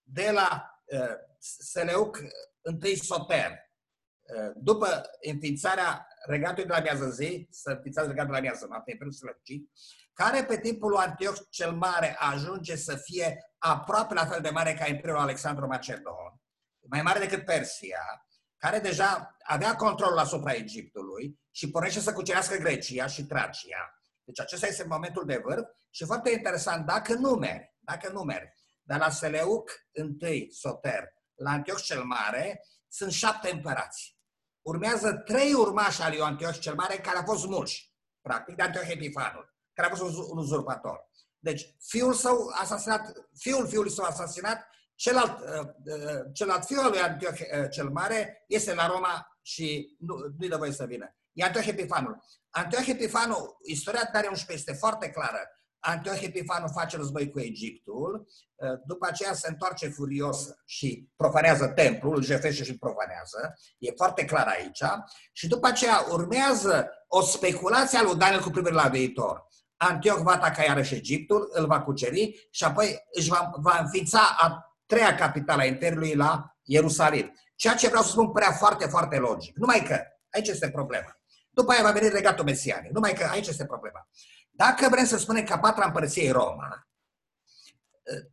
de 0.01 0.31
la 0.31 0.79
uh, 0.85 1.15
Seleuc 1.59 2.19
întâi 2.61 2.95
Soter, 2.95 3.51
uh, 3.51 4.51
după 4.55 5.01
înființarea 5.31 6.07
regatului 6.25 6.65
de 6.65 6.73
la 6.73 6.81
miază 6.81 7.09
zi, 7.09 7.47
să 7.51 7.69
înființați 7.69 8.07
regatul 8.07 8.31
de 8.31 8.37
la 8.37 8.43
miază 8.43 8.65
noapte, 8.69 8.91
Imperiul 8.91 9.15
Seleucid, 9.15 9.69
care 10.13 10.43
pe 10.43 10.59
timpul 10.59 10.89
lui 10.89 10.99
Antioch 10.99 11.39
cel 11.49 11.71
Mare 11.71 12.15
ajunge 12.19 12.75
să 12.75 12.95
fie 12.95 13.37
aproape 13.57 14.13
la 14.13 14.25
fel 14.25 14.41
de 14.41 14.49
mare 14.49 14.73
ca 14.73 14.87
Imperiul 14.87 15.17
Alexandru 15.17 15.67
Macedon, 15.67 16.41
mai 16.89 17.01
mare 17.01 17.19
decât 17.19 17.45
Persia, 17.45 18.27
care 18.57 18.79
deja 18.79 19.37
avea 19.43 19.75
controlul 19.75 20.17
asupra 20.17 20.53
Egiptului 20.53 21.39
și 21.51 21.69
pornește 21.69 21.99
să 21.99 22.13
cucerească 22.13 22.55
Grecia 22.55 23.07
și 23.07 23.25
Tracia 23.25 24.02
deci 24.23 24.39
acesta 24.39 24.67
este 24.67 24.83
momentul 24.83 25.25
de 25.25 25.41
vârf 25.43 25.67
și 25.89 26.05
foarte 26.05 26.31
interesant, 26.31 26.85
dacă 26.85 27.13
numeri, 27.13 27.75
dacă 27.79 28.11
numeri, 28.11 28.53
de 28.81 28.95
la 28.95 29.09
Seleuc 29.09 29.71
întâi, 29.91 30.51
Soter, 30.51 31.03
la 31.35 31.51
Antioch 31.51 31.81
cel 31.81 32.03
Mare, 32.03 32.61
sunt 32.87 33.11
șapte 33.11 33.51
împărați. 33.51 34.17
Urmează 34.61 35.13
trei 35.13 35.53
urmași 35.53 36.01
al 36.01 36.11
lui 36.11 36.21
Antioch 36.21 36.59
cel 36.59 36.75
Mare 36.75 36.95
care 36.95 37.17
au 37.17 37.23
fost 37.23 37.41
smulși, 37.41 37.93
practic, 38.21 38.55
de 38.55 38.63
Antioch 38.63 38.89
Epifanul, 38.89 39.55
care 39.73 39.91
a 39.91 39.95
fost 39.95 40.29
un 40.29 40.37
uzurpator. 40.37 41.11
Deci, 41.39 41.75
fiul 41.79 42.13
său 42.13 42.51
asasinat, 42.61 43.11
fiul 43.37 43.67
fiului 43.67 43.91
său 43.91 44.05
asasinat, 44.05 44.67
celălalt, 44.95 45.39
uh, 45.39 45.67
uh, 45.85 46.21
celălalt 46.33 46.65
fiul 46.65 46.89
lui 46.89 46.99
Antioch 46.99 47.39
uh, 47.39 47.69
cel 47.69 47.89
Mare 47.89 48.43
este 48.47 48.73
la 48.73 48.87
Roma 48.87 49.37
și 49.41 49.95
nu, 49.99 50.15
nu-i 50.37 50.49
de 50.49 50.55
voie 50.55 50.71
să 50.71 50.85
vină. 50.85 51.15
E 51.33 51.43
Antioch 51.43 51.67
Epifanul. 51.67 52.23
Antioch 52.55 52.87
Epifanu, 52.87 53.57
istoria 53.63 54.09
Tare 54.11 54.27
11 54.27 54.51
este 54.51 54.73
foarte 54.73 55.09
clară. 55.09 55.39
Antioch 55.79 56.21
Epifanu 56.21 56.67
face 56.67 56.97
război 56.97 57.31
cu 57.31 57.39
Egiptul, 57.39 58.27
uh, 58.55 58.69
după 58.85 59.07
aceea 59.09 59.33
se 59.33 59.47
întoarce 59.49 59.87
furios 59.87 60.49
și 60.65 61.09
profanează 61.15 61.67
templul, 61.67 62.15
îl 62.15 62.23
jefește 62.23 62.63
și 62.63 62.77
profanează. 62.77 63.53
E 63.77 63.91
foarte 63.91 64.25
clar 64.25 64.47
aici. 64.47 64.83
Și 65.31 65.47
după 65.47 65.67
aceea 65.67 66.05
urmează 66.09 66.89
o 67.07 67.21
speculație 67.21 67.97
a 67.97 68.03
lui 68.03 68.15
Daniel 68.15 68.41
cu 68.41 68.49
privire 68.49 68.73
la 68.73 68.87
viitor. 68.87 69.47
Antioch 69.77 70.21
va 70.21 70.31
ataca 70.31 70.63
iarăși 70.63 70.95
Egiptul, 70.95 71.49
îl 71.53 71.65
va 71.65 71.81
cuceri 71.81 72.47
și 72.51 72.63
apoi 72.63 73.03
își 73.11 73.29
va, 73.29 73.51
va 73.55 73.79
înființa 73.81 74.21
a 74.37 74.75
treia 74.85 75.15
capitală 75.15 75.61
a 75.61 75.65
Imperiului 75.65 76.15
la 76.15 76.55
Ierusalim. 76.63 77.33
Ceea 77.55 77.75
ce 77.75 77.87
vreau 77.87 78.03
să 78.03 78.09
spun 78.09 78.31
prea 78.31 78.51
foarte, 78.51 78.87
foarte 78.87 79.17
logic. 79.17 79.57
Numai 79.57 79.83
că 79.87 79.99
aici 80.29 80.47
este 80.47 80.69
problema. 80.69 81.17
După 81.53 81.71
aia 81.71 81.83
va 81.83 81.91
veni 81.91 82.09
regatul 82.09 82.45
mesianic. 82.45 82.91
Numai 82.91 83.13
că 83.13 83.23
aici 83.23 83.47
este 83.47 83.65
problema. 83.65 84.07
Dacă 84.51 84.89
vrem 84.89 85.05
să 85.05 85.17
spunem 85.17 85.43
că 85.43 85.53
a 85.53 85.59
patra 85.59 85.85
împărăție 85.85 86.23
e 86.23 86.31
Roma, 86.31 86.87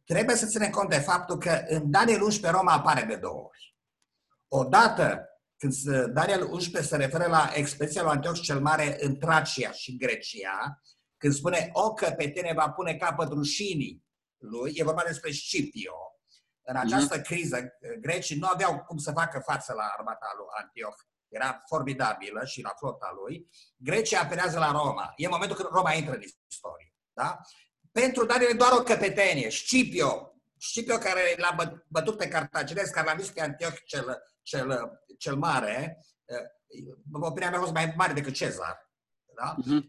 trebuie 0.05 0.37
să 0.37 0.47
ținem 0.47 0.71
cont 0.71 0.89
de 0.89 0.99
faptul 0.99 1.39
că 1.39 1.65
în 1.67 1.91
Daniel 1.91 2.23
11 2.23 2.59
Roma 2.59 2.73
apare 2.73 3.03
de 3.05 3.17
două 3.17 3.41
ori. 3.41 3.77
Odată 4.49 5.25
când 5.57 5.75
Daniel 6.13 6.43
11 6.43 6.91
se 6.91 6.97
referă 6.97 7.27
la 7.27 7.51
expediția 7.55 8.03
lui 8.03 8.11
Antioch 8.11 8.41
cel 8.41 8.61
Mare 8.61 8.97
în 9.01 9.19
Tracia 9.19 9.71
și 9.71 9.97
Grecia, 9.97 10.83
când 11.17 11.35
spune 11.35 11.71
o 11.73 11.93
căpetenie 11.93 12.53
va 12.53 12.71
pune 12.71 12.97
capăt 12.97 13.29
rușinii 13.29 14.05
lui, 14.37 14.73
e 14.75 14.85
vorba 14.85 15.03
despre 15.07 15.31
Scipio. 15.31 15.95
În 16.63 16.77
această 16.77 17.19
mm-hmm. 17.19 17.23
criză, 17.23 17.73
grecii 18.01 18.39
nu 18.39 18.49
aveau 18.53 18.85
cum 18.85 18.99
să 18.99 19.13
facă 19.13 19.43
față 19.45 19.73
la 19.73 19.83
armata 19.99 20.27
lui 20.37 20.47
Antioch 20.63 20.99
era 21.31 21.63
formidabilă 21.67 22.45
și 22.45 22.63
la 22.63 22.75
flota 22.79 23.13
lui, 23.23 23.49
Grecia 23.77 24.21
apelează 24.21 24.59
la 24.59 24.71
Roma. 24.71 25.13
E 25.17 25.29
momentul 25.29 25.57
când 25.57 25.69
Roma 25.69 25.93
intră 25.93 26.15
în 26.15 26.23
istorie. 26.51 26.95
Da? 27.13 27.41
Pentru 27.93 28.25
Daniel 28.27 28.57
doar 28.57 28.73
o 28.73 28.83
căpetenie. 28.83 29.51
Scipio, 29.51 30.35
Scipio 30.59 30.99
care 30.99 31.35
l-a 31.37 31.81
bătut 31.89 32.17
pe 32.17 32.29
cartaginez, 32.29 32.89
care 32.89 33.07
l-a 33.07 33.15
vist 33.15 33.33
pe 33.33 33.41
Antioch 33.41 33.77
cel, 33.85 34.23
cel, 34.43 35.01
cel 35.19 35.37
mare, 35.37 35.99
opinia 37.13 37.51
mea 37.51 37.59
a 37.59 37.63
fost 37.63 37.73
mai 37.73 37.95
mare 37.97 38.13
decât 38.13 38.35
Cezar. 38.35 38.91
Da? 39.35 39.55
Uh-huh. 39.55 39.83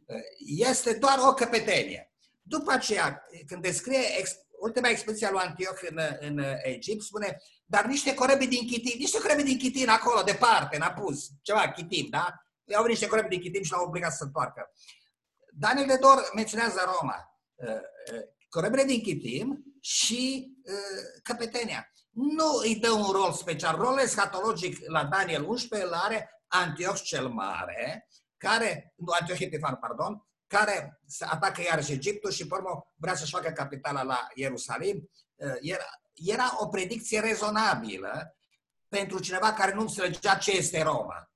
Este 0.58 0.94
doar 0.94 1.18
o 1.28 1.34
căpetenie. 1.34 2.14
După 2.42 2.72
aceea, 2.72 3.26
când 3.48 3.62
descrie 3.62 4.20
ultima 4.62 4.88
expediție 4.88 5.28
a 5.28 5.32
lui 5.32 5.40
Antioch 5.40 5.80
în, 5.90 6.00
în 6.20 6.44
Egipt, 6.62 7.02
spune, 7.04 7.38
dar 7.66 7.86
niște 7.86 8.14
corăbii 8.14 8.48
din 8.48 8.68
Chitin, 8.68 8.98
niște 8.98 9.20
corăbii 9.20 9.44
din 9.44 9.58
Chitin 9.58 9.90
acolo, 9.90 10.22
departe, 10.22 10.76
în 10.76 10.82
apus, 10.82 11.30
ceva, 11.42 11.72
Chitin, 11.72 12.10
da? 12.10 12.36
au 12.76 12.82
venit 12.82 12.98
niște 12.98 13.08
corect 13.08 13.30
de 13.30 13.38
chitim 13.38 13.64
și 13.64 13.72
l-au 13.72 13.86
obligat 13.86 14.12
să 14.12 14.18
se 14.18 14.24
întoarcă. 14.24 14.72
Daniel 15.54 15.88
de 15.88 15.98
Dor 15.98 16.32
menționează 16.36 16.80
Roma, 16.86 17.40
corăbile 18.50 18.84
din 18.84 19.02
Chitim 19.02 19.64
și 19.80 20.54
căpetenia. 21.24 21.92
Nu 22.10 22.46
îi 22.64 22.76
dă 22.76 22.92
un 22.92 23.12
rol 23.12 23.32
special. 23.32 23.76
Rolul 23.76 24.00
eschatologic 24.00 24.78
la 24.88 25.06
Daniel 25.06 25.44
11 25.44 25.88
îl 25.88 25.94
are 25.94 26.44
Antioch 26.48 27.02
cel 27.02 27.28
Mare, 27.28 28.08
care, 28.38 28.94
nu, 28.96 29.14
Antioch 29.20 29.40
Epifan, 29.40 29.76
pardon, 29.76 30.26
care 30.52 31.00
se 31.08 31.26
atacă 31.26 31.62
iarăși 31.62 31.92
Egiptul 31.92 32.32
și, 32.32 32.48
pe 32.48 32.56
urmă, 32.56 32.94
vrea 32.96 33.16
să-și 33.16 33.32
facă 33.32 33.52
capitala 33.52 34.04
la 34.04 34.28
Ierusalim. 34.34 35.10
Era, 35.62 35.86
era 36.14 36.56
o 36.58 36.68
predicție 36.68 37.20
rezonabilă 37.20 38.36
pentru 38.88 39.20
cineva 39.20 39.54
care 39.54 39.74
nu 39.74 39.82
înțelegea 39.82 40.36
ce 40.36 40.52
este 40.52 40.82
Roma. 40.82 41.32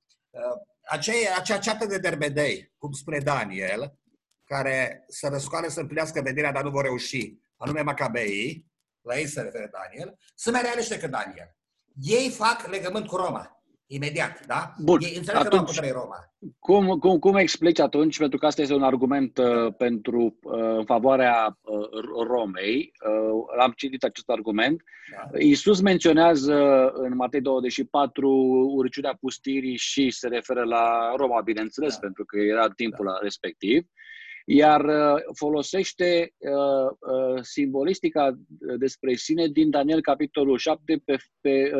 Aceea, 0.89 1.35
acea 1.37 1.57
ceată 1.57 1.85
de 1.85 1.97
derbedei, 1.97 2.73
cum 2.77 2.91
spune 2.91 3.19
Daniel, 3.19 3.99
care 4.43 5.05
să 5.07 5.27
răscoale 5.27 5.69
să 5.69 5.79
împlinească 5.79 6.21
vederea, 6.21 6.51
dar 6.51 6.63
nu 6.63 6.69
vor 6.69 6.83
reuși, 6.83 7.33
anume 7.57 7.81
Macabeii, 7.81 8.71
la 9.01 9.17
ei 9.17 9.27
se 9.27 9.41
referă 9.41 9.69
Daniel, 9.71 10.17
sunt 10.35 10.55
mai 10.55 10.63
realiști 10.63 10.89
decât 10.89 11.09
Daniel. 11.09 11.55
Ei 12.01 12.29
fac 12.29 12.67
legământ 12.67 13.07
cu 13.07 13.15
Roma. 13.15 13.54
Imediat, 13.87 14.45
da? 14.45 14.73
Bun. 14.77 14.99
Ei 15.01 15.15
înțeleg 15.17 15.45
atunci, 15.45 15.79
că 15.79 15.87
Roma. 15.91 16.15
Cum, 16.59 16.99
cum, 16.99 17.19
cum 17.19 17.35
explici 17.35 17.79
atunci, 17.79 18.17
pentru 18.17 18.37
că 18.37 18.45
asta 18.45 18.61
este 18.61 18.73
un 18.73 18.83
argument 18.83 19.37
uh, 19.37 19.73
pentru 19.77 20.37
uh, 20.41 20.77
în 20.77 20.85
favoarea 20.85 21.57
uh, 21.61 22.25
Romei, 22.27 22.91
uh, 23.07 23.61
am 23.63 23.73
citit 23.75 24.03
acest 24.03 24.29
argument. 24.29 24.83
Da. 25.11 25.39
Iisus 25.39 25.81
menționează 25.81 26.89
în 26.93 27.15
Matei 27.15 27.41
24 27.41 28.29
urciunea 28.75 29.17
pustirii 29.19 29.77
și 29.77 30.09
se 30.09 30.27
referă 30.27 30.63
la 30.63 31.13
Roma, 31.15 31.41
bineînțeles, 31.41 31.93
da. 31.93 31.99
pentru 31.99 32.25
că 32.25 32.39
era 32.39 32.69
timpul 32.69 33.05
da. 33.05 33.17
respectiv. 33.21 33.77
Uh, 33.77 34.03
iar 34.45 34.85
uh, 34.85 35.21
folosește 35.33 36.33
uh, 36.37 36.91
uh, 36.99 37.41
simbolistica 37.41 38.37
despre 38.77 39.13
sine 39.13 39.47
din 39.47 39.69
Daniel 39.69 40.01
capitolul 40.01 40.57
7 40.57 41.01
pe, 41.05 41.17
pe, 41.41 41.71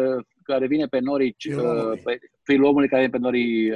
care 0.44 0.68
vine 0.68 0.86
pe 0.86 1.00
norii 1.00 1.36
pe 2.04 2.20
fiul 2.44 2.64
omului 2.64 2.88
care 2.88 3.02
vine 3.06 3.18
pe 3.18 3.24
norii 3.24 3.70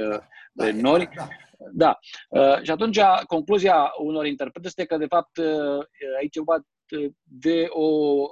da, 0.52 0.64
pe 0.64 0.70
nori. 0.70 1.08
Da, 1.14 1.28
da. 1.72 1.98
da. 2.30 2.60
Și 2.62 2.70
atunci 2.70 3.00
concluzia 3.26 3.92
unor 3.98 4.26
interprete 4.26 4.66
este 4.66 4.84
că 4.84 4.96
de 4.96 5.06
fapt 5.06 5.38
aici 6.18 6.32
ceva 6.32 6.64
de 7.22 7.66
o 7.68 8.26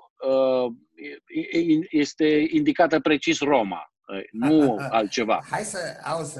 este 1.90 2.46
indicată 2.50 3.00
precis 3.00 3.40
Roma, 3.40 3.92
nu 4.32 4.76
altceva. 4.90 5.40
Hai 5.50 5.62
să, 5.62 5.78
auzi, 6.04 6.38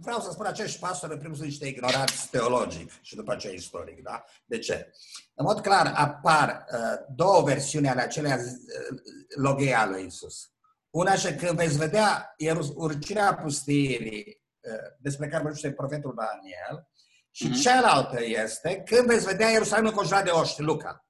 vreau 0.00 0.20
să 0.20 0.30
spun 0.30 0.46
acești 0.46 0.78
pastori, 0.78 1.12
în 1.12 1.18
primul 1.18 1.36
rând, 1.36 1.48
niște 1.48 1.66
ignoranți 1.66 2.30
teologic 2.30 2.90
și 3.00 3.16
după 3.16 3.32
aceea 3.32 3.52
istoric. 3.52 4.02
Da? 4.02 4.24
De 4.44 4.58
ce? 4.58 4.92
În 5.34 5.44
mod 5.44 5.60
clar, 5.60 5.92
apar 5.96 6.64
uh, 6.72 7.04
două 7.14 7.42
versiuni 7.42 7.88
ale 7.88 8.00
acelea 8.00 8.36
uh, 8.36 8.98
logei 9.36 9.74
a 9.74 9.86
lui 9.86 10.04
Isus. 10.04 10.50
Una 10.90 11.14
și 11.14 11.34
când 11.34 11.56
veți 11.56 11.78
vedea 11.78 12.34
urcirea 12.74 13.34
pustirii 13.34 14.42
uh, 14.60 14.94
despre 14.98 15.28
care 15.28 15.42
vorbește 15.42 15.72
profetul 15.72 16.14
Daniel, 16.16 16.88
și 17.30 17.48
mm-hmm. 17.48 17.62
cealaltă 17.62 18.24
este 18.24 18.82
când 18.84 19.06
veți 19.06 19.24
vedea 19.24 19.48
Ierusalimul 19.48 19.90
înconjurat 19.90 20.24
de 20.24 20.30
oști, 20.30 20.60
Luca. 20.60 21.06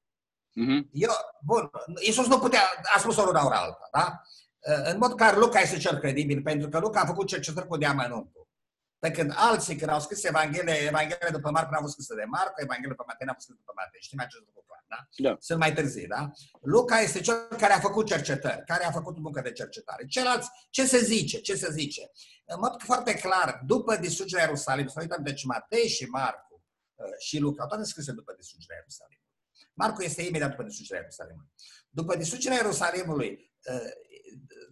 Mm-hmm. 0.50 0.88
Eu, 0.92 1.10
bun, 1.44 1.70
Iisus 2.00 2.26
nu 2.26 2.38
putea, 2.38 2.62
a 2.94 2.98
spus 2.98 3.16
o 3.16 3.28
una 3.28 3.46
ori 3.46 3.54
alta, 3.54 3.88
da? 3.92 4.20
Uh, 4.58 4.90
în 4.92 4.98
mod 4.98 5.14
clar, 5.14 5.36
Luca 5.36 5.60
este 5.60 5.78
cel 5.78 5.98
credibil, 5.98 6.42
pentru 6.42 6.68
că 6.68 6.78
Luca 6.78 7.00
a 7.00 7.06
făcut 7.06 7.26
cercetări 7.26 7.66
cu 7.66 7.76
deamănuntul. 7.76 8.39
Pe 9.04 9.10
când 9.10 9.32
alții, 9.36 9.76
când 9.76 9.90
au 9.90 10.00
scris 10.00 10.24
Evanghelia, 10.24 10.74
Evanghelia 10.74 11.30
după 11.30 11.50
Marcu 11.50 11.70
n-au 11.72 11.80
fost 11.80 11.92
scrisă 11.92 12.14
de 12.14 12.24
Marcu, 12.24 12.60
Evanghelia 12.62 12.94
după 12.94 13.04
Matei 13.06 13.26
n-a 13.26 13.32
fost 13.32 13.46
scrisă 13.46 13.62
după 13.64 13.74
Matei. 13.80 14.00
Știm 14.00 14.20
acest 14.20 14.44
lucru 14.46 14.64
clar, 14.68 14.82
da? 14.92 15.00
da? 15.26 15.36
Sunt 15.40 15.58
mai 15.58 15.72
târzii, 15.72 16.06
da? 16.06 16.30
Luca 16.60 16.98
este 16.98 17.20
cel 17.20 17.36
care 17.62 17.72
a 17.72 17.80
făcut 17.80 18.06
cercetări, 18.06 18.64
care 18.64 18.84
a 18.84 18.90
făcut 18.90 19.18
muncă 19.18 19.40
de 19.40 19.52
cercetare. 19.52 20.06
Ceilalți, 20.06 20.48
ce 20.70 20.86
se 20.86 20.98
zice? 20.98 21.40
Ce 21.40 21.54
se 21.54 21.70
zice? 21.70 22.10
În 22.44 22.58
mod 22.60 22.82
foarte 22.82 23.14
clar, 23.14 23.60
după 23.66 23.96
distrugerea 23.96 24.44
Ierusalimului, 24.44 24.92
să 24.92 25.00
uităm, 25.00 25.22
deci 25.22 25.44
Matei 25.44 25.88
și 25.88 26.04
Marcu 26.04 26.62
uh, 26.94 27.04
și 27.18 27.38
Luca, 27.38 27.66
toate 27.66 27.84
scrise 27.84 28.12
după 28.12 28.32
distrugerea 28.36 28.76
Ierusalimului. 28.76 29.28
Marcu 29.72 30.02
este 30.02 30.22
imediat 30.22 30.50
după 30.50 30.62
distrugerea 30.62 31.00
Ierusalimului. 31.00 31.50
După 31.90 32.16
distrugerea 32.16 32.56
Ierusalimului, 32.56 33.52
uh, 33.72 33.90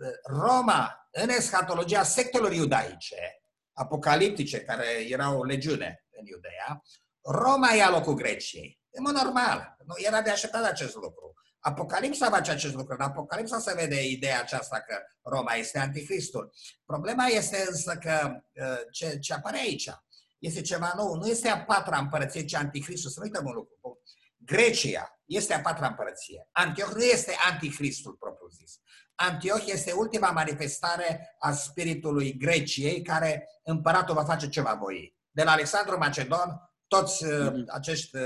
uh, 0.07 0.15
Roma, 0.25 1.09
în 1.11 1.29
eschatologia 1.29 2.03
sectelor 2.03 2.53
iudaice, 2.53 3.38
apocaliptice, 3.79 4.61
care 4.61 4.87
erau 5.09 5.45
legiune 5.45 6.05
în 6.11 6.27
Iudeea, 6.27 6.83
Roma 7.21 7.73
ia 7.73 7.91
locul 7.91 8.15
Greciei. 8.15 8.81
E 8.91 9.01
mă 9.01 9.11
normal. 9.11 9.77
Nu 9.85 9.95
era 9.97 10.23
de 10.23 10.31
așteptat 10.31 10.65
acest 10.65 10.95
lucru. 10.95 11.35
Apocalipsa 11.59 12.31
face 12.31 12.51
acest 12.51 12.75
lucru. 12.75 12.95
În 12.99 13.05
Apocalipsa 13.05 13.59
se 13.59 13.75
vede 13.75 14.09
ideea 14.09 14.41
aceasta 14.41 14.81
că 14.81 14.97
Roma 15.23 15.53
este 15.53 15.79
anticristul. 15.79 16.53
Problema 16.85 17.27
este 17.27 17.65
însă 17.69 17.99
că 18.01 18.31
ă, 18.63 18.79
ce, 18.91 19.19
ce 19.19 19.35
apare 19.35 19.59
aici 19.59 19.91
este 20.39 20.61
ceva 20.61 20.93
nou. 20.97 21.15
Nu 21.15 21.27
este 21.27 21.49
a 21.49 21.65
patra 21.65 21.99
împărăție, 21.99 22.45
ci 22.45 22.55
anticristul. 22.55 23.11
Să 23.11 23.21
nu 23.21 23.25
uităm 23.25 23.47
un 23.47 23.53
lucru. 23.53 24.01
Grecia 24.37 25.21
este 25.25 25.55
a 25.55 25.61
patra 25.61 25.87
împărăție. 25.87 26.49
Antioch 26.53 26.93
nu 26.95 27.03
este 27.03 27.35
anticristul 27.51 28.13
propriu-zis. 28.13 28.81
Antioch 29.21 29.67
este 29.67 29.93
ultima 29.93 30.31
manifestare 30.31 31.37
a 31.39 31.53
spiritului 31.53 32.37
Greciei, 32.37 33.03
care 33.03 33.49
împăratul 33.63 34.15
va 34.15 34.25
face 34.25 34.49
ce 34.49 34.61
va 34.61 34.75
voi. 34.75 35.17
De 35.31 35.43
la 35.43 35.51
Alexandru 35.51 35.99
Macedon, 35.99 36.71
toți 36.87 37.25
mm-hmm. 37.25 37.65
acești, 37.67 38.17
uh, 38.17 38.23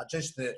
acești 0.00 0.40
uh, 0.40 0.50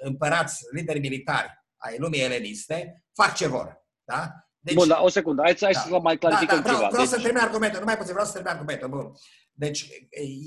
împărați, 0.00 0.64
lideri 0.72 1.00
militari 1.00 1.64
ai 1.76 1.98
lumii 1.98 2.20
eleniste, 2.20 3.04
fac 3.14 3.34
ce 3.34 3.46
vor. 3.46 3.84
Da? 4.04 4.30
Deci, 4.58 4.74
Bun, 4.74 4.88
da, 4.88 5.02
o 5.02 5.08
secundă, 5.08 5.42
hai, 5.42 5.56
hai 5.60 5.72
da, 5.72 5.80
să 5.80 5.98
mai 5.98 6.18
clarificăm 6.18 6.62
da, 6.62 6.62
da, 6.62 6.68
vreau, 6.68 6.76
ceva. 6.76 6.88
Vreau 6.88 7.04
deci... 7.04 7.14
să 7.14 7.20
termin 7.20 7.42
argumentul, 7.42 7.78
nu 7.78 7.84
mai 7.84 7.96
puțin, 7.96 8.12
vreau 8.12 8.26
să 8.26 8.32
termin 8.32 8.50
argumentul. 8.52 8.88
Bun. 8.88 9.12
Deci, 9.52 9.88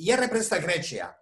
el 0.04 0.20
reprezintă 0.20 0.60
Grecia. 0.66 1.18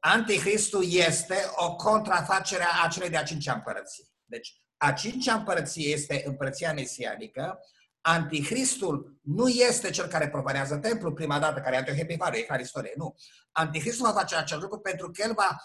Anticristul 0.00 0.84
este 0.92 1.36
o 1.56 1.76
contrafacere 1.76 2.64
a 2.84 2.88
celei 2.88 3.08
de-a 3.08 3.22
cincea 3.22 3.52
împărăție. 3.52 4.04
Deci, 4.24 4.62
a 4.78 4.92
cincea 4.92 5.34
împărăție 5.34 5.88
este 5.88 6.22
împărăția 6.26 6.72
mesianică, 6.72 7.58
Anticristul 8.00 9.18
nu 9.22 9.48
este 9.48 9.90
cel 9.90 10.06
care 10.06 10.28
profanează 10.28 10.76
templul 10.76 11.12
prima 11.12 11.38
dată, 11.38 11.60
care 11.60 11.74
e 11.74 11.78
Antioch 11.78 11.98
Epifanul, 11.98 12.38
e 12.38 12.42
clar 12.42 12.60
istorie, 12.60 12.92
nu. 12.96 13.14
Anticristul 13.52 14.06
va 14.06 14.12
face 14.12 14.36
acel 14.36 14.58
lucru 14.60 14.78
pentru 14.78 15.10
că 15.10 15.22
el 15.22 15.32
va 15.34 15.56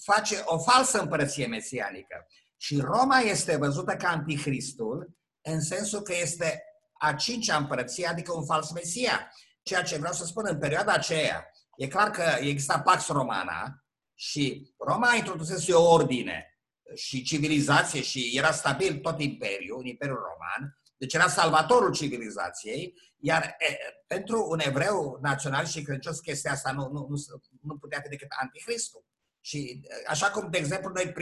face 0.00 0.42
o 0.44 0.58
falsă 0.58 1.00
împărăție 1.00 1.46
mesianică. 1.46 2.26
Și 2.56 2.80
Roma 2.80 3.18
este 3.18 3.56
văzută 3.56 3.96
ca 3.96 4.08
Anticristul 4.08 5.16
în 5.40 5.60
sensul 5.60 6.00
că 6.00 6.14
este 6.20 6.62
a 6.98 7.12
cincea 7.12 7.56
împărăție, 7.56 8.06
adică 8.06 8.32
un 8.32 8.44
fals 8.44 8.70
mesia. 8.70 9.32
Ceea 9.62 9.82
ce 9.82 9.96
vreau 9.96 10.12
să 10.12 10.24
spun, 10.24 10.44
în 10.48 10.58
perioada 10.58 10.92
aceea, 10.92 11.46
e 11.76 11.86
clar 11.86 12.10
că 12.10 12.22
exista 12.40 12.80
Pax 12.80 13.08
Romana 13.08 13.84
și 14.14 14.72
Roma 14.78 15.08
a 15.08 15.16
introdus 15.16 15.68
o 15.68 15.90
ordine 15.90 16.51
și 16.94 17.22
civilizație 17.22 18.02
și 18.02 18.32
era 18.34 18.50
stabil 18.50 18.98
tot 18.98 19.20
imperiul, 19.20 19.86
Imperiul 19.86 20.16
Roman, 20.16 20.76
deci 20.96 21.14
era 21.14 21.28
salvatorul 21.28 21.92
civilizației, 21.92 22.94
iar 23.16 23.42
e, 23.58 23.78
pentru 24.06 24.46
un 24.48 24.58
evreu 24.62 25.18
național 25.22 25.66
și 25.66 25.82
credincios 25.82 26.20
chestia 26.20 26.52
asta 26.52 26.72
nu, 26.72 26.82
nu, 26.82 27.06
nu, 27.08 27.16
nu 27.62 27.76
putea 27.76 28.00
fi 28.00 28.08
decât 28.08 28.28
anticristul. 28.40 29.04
Și 29.40 29.80
așa 30.06 30.30
cum, 30.30 30.50
de 30.50 30.58
exemplu, 30.58 30.90
noi 30.94 31.14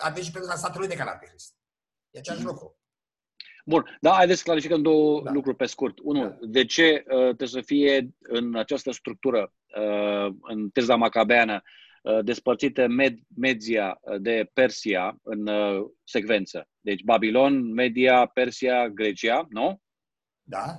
avem 0.00 0.22
și 0.22 0.30
pentru 0.30 0.56
Statele 0.56 0.78
Unite 0.84 0.96
ca 0.96 1.04
la 1.04 1.10
antichrist. 1.10 1.54
E 2.10 2.18
același 2.18 2.42
mm. 2.42 2.48
lucru. 2.48 2.78
Bun, 3.64 3.98
da, 4.00 4.12
haideți 4.12 4.38
să 4.38 4.44
clarificăm 4.44 4.82
două 4.82 5.22
da. 5.22 5.30
lucruri 5.30 5.56
pe 5.56 5.66
scurt. 5.66 5.98
Unu, 6.02 6.28
da. 6.28 6.36
de 6.40 6.64
ce 6.64 7.04
uh, 7.06 7.18
trebuie 7.18 7.48
să 7.48 7.60
fie 7.60 8.08
în 8.18 8.56
această 8.56 8.90
structură, 8.90 9.52
uh, 9.76 10.34
în 10.42 10.70
teza 10.70 10.96
macabeană, 10.96 11.54
Uh, 11.54 11.62
despărțite 12.22 12.86
med, 12.86 13.18
Media 13.36 13.98
uh, 14.00 14.20
de 14.20 14.50
Persia 14.52 15.18
în 15.22 15.46
uh, 15.46 15.86
secvență. 16.04 16.68
Deci 16.80 17.02
Babilon, 17.02 17.72
Media, 17.72 18.26
Persia, 18.26 18.88
Grecia, 18.88 19.46
nu? 19.50 19.82
Da. 20.42 20.76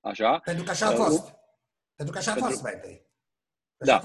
Așa? 0.00 0.38
Pentru 0.38 0.64
că 0.64 0.70
așa 0.70 0.86
a 0.86 0.90
fost. 0.90 1.26
Uh, 1.26 1.32
Pentru 1.94 2.14
că 2.14 2.20
așa 2.20 2.32
a 2.32 2.34
fost, 2.34 2.62
mai 2.62 3.06
Da. 3.76 4.00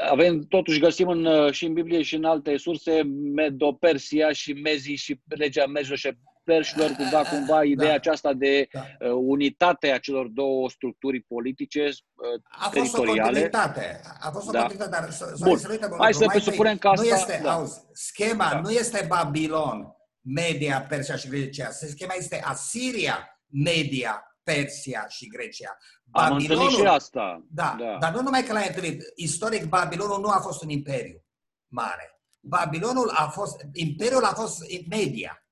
Avem, 0.00 0.40
totuși 0.40 0.80
găsim 0.80 1.08
în, 1.08 1.52
și 1.52 1.64
în 1.64 1.72
Biblie 1.72 2.02
și 2.02 2.14
în 2.14 2.24
alte 2.24 2.56
surse 2.56 3.02
Medo-Persia 3.34 4.32
și 4.32 4.52
Mezi 4.52 4.92
și 4.92 5.20
legea 5.28 5.66
Mezo 5.66 5.94
și 5.94 6.16
perșilor, 6.44 6.90
cumva, 6.90 7.22
cumva, 7.22 7.56
da. 7.56 7.64
ideea 7.64 7.88
da. 7.88 7.94
aceasta 7.94 8.32
de 8.32 8.68
da. 8.72 8.80
uh, 8.80 9.12
unitate 9.12 9.90
a 9.90 9.98
celor 9.98 10.26
două 10.26 10.70
structuri 10.70 11.20
politice 11.20 11.82
uh, 11.82 12.42
a 12.42 12.62
fost 12.62 12.72
teritoriale. 12.72 13.20
o 13.20 13.24
continuitate. 13.24 14.00
A 14.20 14.30
fost 14.30 14.48
o 14.48 14.50
da. 14.50 14.58
continuitate, 14.58 15.00
dar 15.00 15.10
să, 15.10 15.36
Bun. 15.42 15.58
să 15.58 15.68
uităm, 15.70 15.96
Hai 15.98 16.14
să 16.14 16.26
presupunem 16.26 16.76
că 16.78 16.88
asta... 16.88 17.06
Nu 17.06 17.14
este, 17.14 17.40
da. 17.42 17.52
auzi, 17.52 17.80
schema 17.92 18.48
da. 18.52 18.60
nu 18.60 18.70
este 18.70 19.04
Babilon, 19.08 19.94
Media, 20.20 20.86
Persia 20.88 21.16
și 21.16 21.28
Grecia. 21.28 21.70
Schema 21.70 22.14
este 22.16 22.40
Asiria, 22.44 23.40
Media, 23.46 24.24
Persia 24.42 25.06
și 25.08 25.26
Grecia. 25.26 25.76
Am 26.10 26.36
întâlnit 26.36 26.70
și 26.70 26.84
asta. 26.84 27.44
Da, 27.50 27.76
da, 27.78 27.96
dar 28.00 28.12
nu 28.12 28.22
numai 28.22 28.42
că 28.42 28.52
l-ai 28.52 28.66
întâlnit. 28.66 29.02
Istoric, 29.14 29.64
Babilonul 29.64 30.20
nu 30.20 30.28
a 30.28 30.40
fost 30.40 30.62
un 30.62 30.68
imperiu 30.68 31.24
mare. 31.66 32.20
Babilonul 32.40 33.10
a 33.14 33.28
fost, 33.28 33.66
imperiul 33.72 34.24
a 34.24 34.34
fost 34.34 34.64
media. 34.88 35.44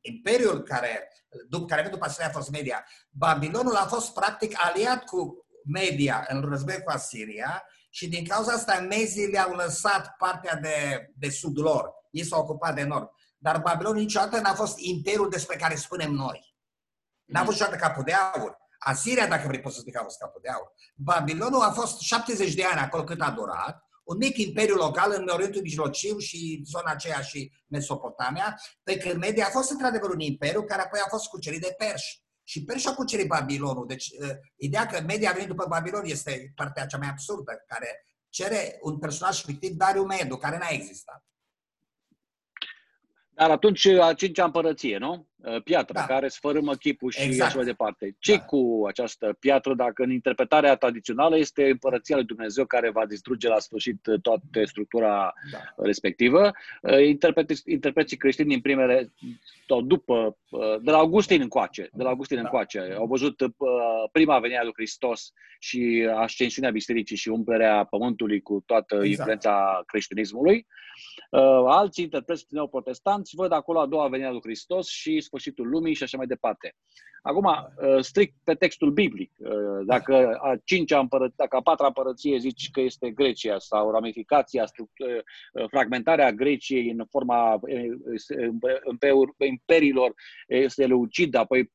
Imperiul 0.00 0.62
care, 0.62 1.08
după 1.48 1.64
care 1.64 1.88
după 1.88 2.04
aceea 2.04 2.26
a 2.28 2.30
fost 2.30 2.50
media. 2.50 2.84
Babilonul 3.10 3.74
a 3.74 3.86
fost 3.86 4.12
practic 4.12 4.64
aliat 4.64 5.04
cu 5.04 5.46
media 5.64 6.24
în 6.28 6.40
război 6.48 6.82
cu 6.82 6.90
Asiria 6.90 7.64
și 7.90 8.08
din 8.08 8.26
cauza 8.26 8.52
asta 8.52 8.80
mezii 8.80 9.26
le-au 9.26 9.54
lăsat 9.54 10.14
partea 10.18 10.56
de, 10.56 11.06
de 11.14 11.30
sudul 11.30 11.62
lor. 11.62 11.90
Ei 12.10 12.24
s-au 12.24 12.40
ocupat 12.40 12.74
de 12.74 12.82
nord. 12.82 13.10
Dar 13.38 13.60
Babilonul 13.60 14.00
niciodată 14.00 14.40
n-a 14.40 14.54
fost 14.54 14.78
imperiul 14.78 15.30
despre 15.30 15.56
care 15.56 15.74
spunem 15.74 16.12
noi. 16.12 16.54
N-a 17.24 17.44
fost 17.44 17.50
niciodată 17.50 17.76
capul 17.76 18.02
de 18.02 18.12
aur. 18.12 18.56
Asiria, 18.78 19.26
dacă 19.26 19.46
vrei, 19.46 19.60
poți 19.60 19.74
să 19.74 19.80
spui 19.80 19.92
că 19.92 19.98
a 19.98 20.02
fost 20.02 20.18
capul 20.18 20.40
de 20.42 20.48
aur. 20.48 20.72
Babilonul 20.94 21.60
a 21.60 21.72
fost 21.72 22.00
70 22.00 22.54
de 22.54 22.64
ani 22.64 22.80
acolo 22.80 23.04
cât 23.04 23.20
a 23.20 23.30
durat, 23.30 23.84
un 24.02 24.16
mic 24.16 24.36
imperiu 24.36 24.74
local 24.74 25.14
în 25.16 25.28
Orientul 25.28 25.62
Mijlociu 25.62 26.18
și 26.18 26.62
zona 26.64 26.90
aceea 26.90 27.20
și 27.20 27.52
Mesopotamia, 27.66 28.60
pe 28.82 28.96
când 28.96 29.16
Media 29.16 29.46
a 29.46 29.50
fost 29.50 29.70
într-adevăr 29.70 30.10
un 30.10 30.20
imperiu 30.20 30.64
care 30.64 30.82
apoi 30.82 31.00
a 31.04 31.08
fost 31.08 31.28
cucerit 31.28 31.60
de 31.60 31.74
perși. 31.78 32.20
Și 32.44 32.64
perși 32.64 32.88
au 32.88 32.94
cucerit 32.94 33.26
Babilonul. 33.26 33.86
Deci, 33.86 34.06
uh, 34.06 34.30
ideea 34.56 34.86
că 34.86 35.00
Media 35.00 35.30
a 35.30 35.32
venit 35.32 35.48
după 35.48 35.66
Babilon 35.68 36.04
este 36.04 36.52
partea 36.54 36.86
cea 36.86 36.98
mai 36.98 37.08
absurdă, 37.08 37.64
care 37.66 38.06
cere 38.28 38.78
un 38.80 38.98
personaj 38.98 39.42
fictiv, 39.42 39.70
Dariu 39.70 40.02
Medu, 40.02 40.36
care 40.36 40.58
n-a 40.58 40.68
existat. 40.70 41.24
Dar 43.28 43.50
atunci 43.50 43.86
a 43.86 44.14
cincea 44.14 44.44
împărăție, 44.44 44.98
nu? 44.98 45.28
Uh, 45.44 45.62
piatra 45.62 46.00
da. 46.00 46.06
care 46.06 46.28
sfărâmă 46.28 46.74
chipul 46.74 47.10
și 47.10 47.22
exact. 47.22 47.48
așa 47.48 47.56
mai 47.56 47.66
departe. 47.66 48.16
ce 48.18 48.36
da. 48.36 48.42
cu 48.42 48.84
această 48.86 49.36
piatră 49.40 49.74
dacă 49.74 50.02
în 50.02 50.10
interpretarea 50.10 50.76
tradițională 50.76 51.38
este 51.38 51.70
împărăția 51.70 52.16
lui 52.16 52.24
Dumnezeu 52.24 52.64
care 52.64 52.90
va 52.90 53.06
distruge 53.06 53.48
la 53.48 53.58
sfârșit 53.58 54.06
uh, 54.06 54.20
toată 54.20 54.64
structura 54.64 55.32
da. 55.52 55.58
respectivă? 55.76 56.50
Uh, 56.82 57.06
interpreții, 57.06 57.62
interpreții 57.72 58.16
creștini 58.16 58.48
din 58.48 58.60
primele, 58.60 59.12
sau 59.68 59.82
după, 59.82 60.36
de 60.82 60.90
la 60.90 60.96
Augustin 60.96 61.40
încoace, 61.40 61.88
de 61.92 62.02
la 62.02 62.08
Augustin 62.08 62.36
da. 62.36 62.42
încoace, 62.42 62.94
au 62.96 63.06
văzut 63.06 63.42
prima 64.12 64.38
venire 64.38 64.60
a 64.60 64.62
lui 64.62 64.72
Hristos 64.74 65.32
și 65.58 66.08
ascensiunea 66.16 66.70
bisericii 66.70 67.16
și 67.16 67.28
umplerea 67.28 67.84
pământului 67.84 68.40
cu 68.40 68.62
toată 68.66 68.94
exact. 68.94 69.10
influența 69.10 69.82
creștinismului. 69.86 70.66
Alții 71.66 72.04
interpreți 72.04 72.46
neoprotestanți 72.48 73.34
văd 73.36 73.52
acolo 73.52 73.80
a 73.80 73.86
doua 73.86 74.08
venire 74.08 74.28
a 74.28 74.32
lui 74.32 74.40
Hristos 74.42 74.88
și 74.88 75.20
sfârșitul 75.32 75.68
lumii 75.68 75.94
și 75.94 76.02
așa 76.02 76.16
mai 76.16 76.26
departe. 76.26 76.74
Acum, 77.22 77.44
uh, 77.44 78.00
strict 78.00 78.34
pe 78.44 78.54
textul 78.54 78.90
biblic, 78.90 79.32
uh, 79.38 79.50
dacă 79.86 80.38
a 80.42 80.56
cincea 80.64 80.98
împărăție, 80.98 81.34
dacă 81.36 81.56
a 81.56 81.62
patra 81.62 81.86
împărăție 81.86 82.38
zici 82.38 82.70
că 82.70 82.80
este 82.80 83.10
Grecia 83.10 83.58
sau 83.58 83.90
ramificația, 83.90 84.64
uh, 84.64 85.68
fragmentarea 85.68 86.32
Greciei 86.32 86.90
în 86.90 87.06
forma 87.10 87.60
imperiilor, 89.46 90.14
este 90.46 90.86
Leucid, 90.86 91.34
apoi 91.34 91.72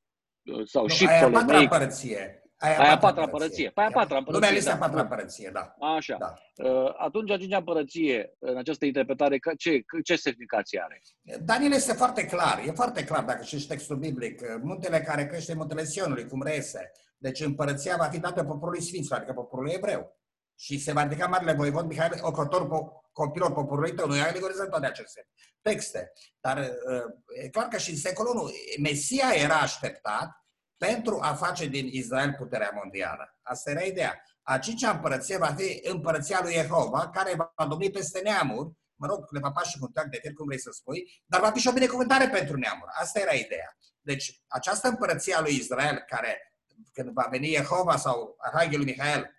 sau 0.66 0.88
și 0.88 1.05
Ptolemei. 1.05 1.62
împărăție. 1.62 2.41
Aia, 2.60 2.80
aia 2.80 2.91
a 2.91 2.97
patra 2.97 3.24
împărăție. 3.24 3.72
Aia 3.76 3.88
a 3.88 3.91
patra 3.91 4.18
împărăție. 4.18 4.47
Lumea 4.47 4.58
este 4.58 4.70
da. 4.70 4.76
a 4.76 4.80
patra 4.80 5.01
împărăție, 5.01 5.49
da. 5.53 5.76
Așa. 5.80 6.18
Da. 6.20 6.34
Uh, 6.70 6.93
atunci, 6.97 7.32
a 7.32 7.38
cincea 7.38 7.58
împărăție, 7.58 8.36
în 8.39 8.58
această 8.58 8.86
interpretare, 8.86 9.38
ce, 9.58 9.84
ce 10.03 10.16
semnificație 10.16 10.82
are? 10.84 11.01
Daniel 11.39 11.72
este 11.72 11.93
foarte 11.93 12.26
clar. 12.26 12.64
E 12.66 12.72
foarte 12.72 13.03
clar, 13.03 13.24
dacă 13.24 13.43
știți 13.43 13.68
textul 13.68 13.95
biblic. 13.95 14.41
Muntele 14.62 15.01
care 15.01 15.26
crește 15.26 15.53
muntele 15.53 15.84
Sionului, 15.84 16.28
cum 16.28 16.43
reiese. 16.43 16.91
Deci 17.18 17.39
împărăția 17.39 17.95
va 17.97 18.05
fi 18.05 18.20
dată 18.20 18.43
poporului 18.43 18.82
Sfinților, 18.82 19.18
adică 19.18 19.34
poporului 19.34 19.74
evreu. 19.76 20.16
Și 20.55 20.80
se 20.80 20.93
va 20.93 21.03
ridica 21.03 21.28
Marele 21.28 21.53
Voivod 21.53 21.86
Mihail, 21.86 22.12
ocrotor 22.22 22.68
copilor 23.12 23.53
poporului 23.53 23.93
tău. 23.93 24.08
Noi 24.08 24.20
alegorizăm 24.20 24.70
toate 24.70 24.86
aceste 24.86 25.28
texte. 25.62 26.12
Dar 26.39 26.58
uh, 26.58 27.43
e 27.43 27.49
clar 27.49 27.68
că 27.68 27.78
și 27.78 27.89
în 27.89 27.97
secolul 27.97 28.49
I, 28.78 28.82
Mesia 28.82 29.28
era 29.36 29.55
așteptat, 29.55 30.47
pentru 30.78 31.20
a 31.22 31.34
face 31.34 31.66
din 31.66 31.88
Israel 31.88 32.34
puterea 32.38 32.72
mondială. 32.76 33.38
Asta 33.42 33.72
era 33.72 33.82
ideea. 33.82 34.22
A 34.42 34.58
cincea 34.58 34.92
împărăție 34.92 35.38
va 35.38 35.54
fi 35.58 35.80
împărăția 35.84 36.40
lui 36.42 36.54
Jehova, 36.54 37.10
care 37.10 37.36
va 37.36 37.66
domni 37.68 37.90
peste 37.90 38.20
neamuri, 38.20 38.72
mă 38.96 39.08
rog, 39.08 39.32
le 39.32 39.40
va 39.40 39.52
face 39.52 39.70
și 39.70 39.80
contact 39.80 40.12
de 40.12 40.20
fel, 40.22 40.34
cum 40.34 40.46
vrei 40.46 40.60
să 40.60 40.70
spui, 40.72 41.22
dar 41.26 41.42
va 41.42 41.52
fi 41.52 41.60
și 41.60 41.68
o 41.68 41.72
binecuvântare 41.72 42.30
pentru 42.30 42.58
neamuri. 42.58 42.92
Asta 42.94 43.20
era 43.20 43.34
ideea. 43.34 43.78
Deci, 44.02 44.42
această 44.48 44.88
împărăție 44.88 45.34
a 45.34 45.42
lui 45.42 45.56
Israel, 45.56 46.04
care, 46.08 46.54
când 46.94 47.10
va 47.10 47.28
veni 47.30 47.48
Jehova 47.48 47.98
sau 47.98 48.36
Arhanghelul 48.38 48.86
Mihail, 48.86 49.30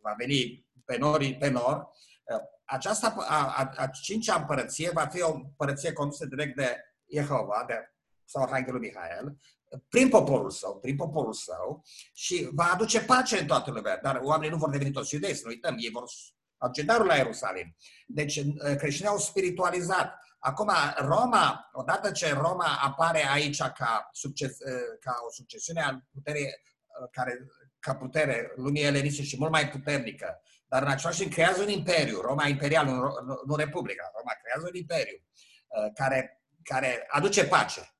va 0.00 0.14
veni 0.16 0.66
pe 0.84 0.96
nori, 0.96 1.34
pe 1.34 1.48
nor, 1.48 1.90
aceasta, 2.64 3.14
a, 3.18 3.54
a, 3.56 3.72
a 3.76 3.86
cincea 3.86 4.34
împărăție 4.34 4.90
va 4.90 5.06
fi 5.06 5.22
o 5.22 5.32
împărăție 5.32 5.92
condusă 5.92 6.26
direct 6.26 6.56
de 6.56 6.76
Jehova, 7.06 7.64
de, 7.66 7.74
sau 8.24 8.42
Arhanghelul 8.42 8.80
Mihail, 8.80 9.36
prin 9.88 10.08
poporul 10.08 10.50
său, 10.50 10.78
prin 10.78 10.96
poporul 10.96 11.32
său 11.32 11.84
și 12.12 12.48
va 12.52 12.70
aduce 12.72 13.00
pace 13.00 13.38
în 13.38 13.46
toată 13.46 13.70
lumea. 13.70 13.98
Dar 14.02 14.20
oamenii 14.22 14.50
nu 14.50 14.56
vor 14.56 14.70
deveni 14.70 14.90
toți 14.90 15.14
iudei, 15.14 15.34
să 15.34 15.40
nu 15.44 15.50
uităm, 15.50 15.74
ei 15.78 15.90
vor 15.90 16.04
aduce 16.56 16.82
darul 16.82 17.06
la 17.06 17.14
Ierusalim. 17.14 17.76
Deci 18.06 18.36
uh, 18.36 18.76
creștinii 18.76 19.10
au 19.10 19.18
spiritualizat. 19.18 20.18
Acum, 20.38 20.70
Roma, 20.96 21.70
odată 21.72 22.10
ce 22.10 22.32
Roma 22.32 22.78
apare 22.82 23.28
aici 23.28 23.58
ca, 23.58 24.08
succes, 24.12 24.50
uh, 24.58 24.98
ca 25.00 25.16
o 25.26 25.30
succesiune 25.30 25.82
a 25.82 26.00
puterii 26.12 26.44
uh, 26.44 27.08
care, 27.10 27.38
ca 27.78 27.94
putere 27.94 28.52
lumii 28.56 28.82
elenice 28.82 29.22
și 29.22 29.38
mult 29.38 29.50
mai 29.50 29.68
puternică, 29.68 30.42
dar 30.66 30.82
în 30.82 30.88
același 30.88 31.18
timp 31.18 31.32
creează 31.32 31.62
un 31.62 31.68
imperiu, 31.68 32.20
Roma 32.20 32.46
imperial, 32.46 32.86
nu, 32.86 32.92
nu, 32.92 33.42
nu 33.46 33.54
Republica, 33.54 34.10
Roma 34.16 34.32
creează 34.42 34.66
un 34.68 34.76
imperiu 34.80 35.22
care, 35.94 36.42
care 36.62 37.06
aduce 37.08 37.44
pace 37.44 37.97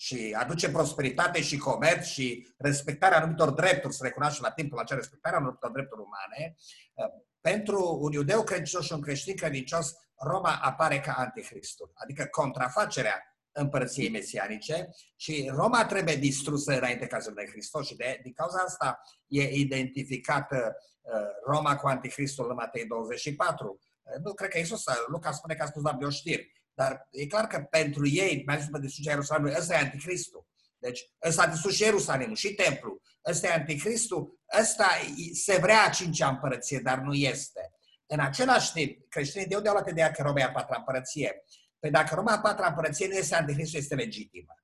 și 0.00 0.36
aduce 0.38 0.70
prosperitate 0.70 1.42
și 1.42 1.56
comerț 1.56 2.06
și 2.06 2.48
respectarea 2.56 3.18
anumitor 3.18 3.50
drepturi, 3.50 3.94
să 3.94 4.04
recunoaște 4.04 4.42
la 4.42 4.50
timpul 4.50 4.78
acela 4.78 4.98
respectarea 4.98 5.38
anumitor 5.38 5.70
drepturi 5.70 6.00
umane, 6.00 6.56
uh, 6.94 7.22
pentru 7.40 7.98
un 8.00 8.12
iudeu 8.12 8.42
credincios 8.42 8.84
și 8.84 8.92
un 8.92 9.00
creștin 9.00 9.36
credincios, 9.36 9.94
Roma 10.16 10.58
apare 10.62 11.00
ca 11.00 11.12
anticristul, 11.12 11.90
adică 11.94 12.24
contrafacerea 12.30 13.34
împărăției 13.52 14.10
mesianice 14.10 14.88
și 15.16 15.50
Roma 15.54 15.84
trebuie 15.84 16.14
distrusă 16.16 16.76
înainte 16.76 17.06
ca 17.06 17.20
să 17.20 17.32
Hristos 17.50 17.86
și 17.86 17.96
de, 17.96 18.20
din 18.22 18.32
cauza 18.32 18.58
asta 18.58 19.00
e 19.26 19.42
identificată 19.42 20.76
uh, 21.00 21.12
Roma 21.46 21.76
cu 21.76 21.86
anticristul 21.86 22.48
în 22.48 22.54
Matei 22.54 22.86
24. 22.86 23.80
Uh, 24.02 24.14
nu, 24.24 24.34
cred 24.34 24.50
că 24.50 24.58
Iisus, 24.58 24.84
Luca 25.06 25.32
spune 25.32 25.54
că 25.54 25.62
a 25.62 25.66
spus 25.66 25.82
la 25.82 26.10
știri. 26.10 26.59
Dar 26.80 27.08
e 27.10 27.26
clar 27.26 27.46
că 27.46 27.60
pentru 27.70 28.08
ei, 28.08 28.42
mai 28.46 28.54
ales 28.54 28.66
după 28.66 28.78
distrugerea 28.78 29.16
Ierusalimului, 29.16 29.56
ăsta 29.58 29.74
e 29.74 29.78
anticristul. 29.78 30.46
Deci 30.78 31.10
ăsta 31.26 31.42
a 31.42 31.46
distrus 31.46 31.74
și 31.74 31.82
Ierusalimul, 31.82 32.36
și 32.36 32.54
templu. 32.54 33.00
Ăsta 33.26 33.46
e 33.46 33.52
anticristul, 33.52 34.40
ăsta 34.60 34.86
se 35.32 35.58
vrea 35.58 35.82
a 35.82 35.88
cincea 35.88 36.28
împărăție, 36.28 36.78
dar 36.78 36.98
nu 36.98 37.14
este. 37.14 37.72
În 38.06 38.20
același 38.20 38.72
timp, 38.72 39.08
creștinii 39.08 39.46
de 39.46 39.56
unde 39.56 39.68
au 39.68 39.74
luat 39.74 39.88
ideea 39.90 40.10
că 40.10 40.22
Roma 40.22 40.40
e 40.40 40.42
a 40.42 40.50
patra 40.50 40.76
împărăție? 40.78 41.44
Păi 41.78 41.90
dacă 41.90 42.14
Roma 42.14 42.32
a 42.32 42.40
patra 42.40 42.66
împărăție 42.66 43.06
nu 43.06 43.14
este 43.14 43.34
anticristul, 43.34 43.78
este 43.78 43.94
legitimă. 43.94 44.54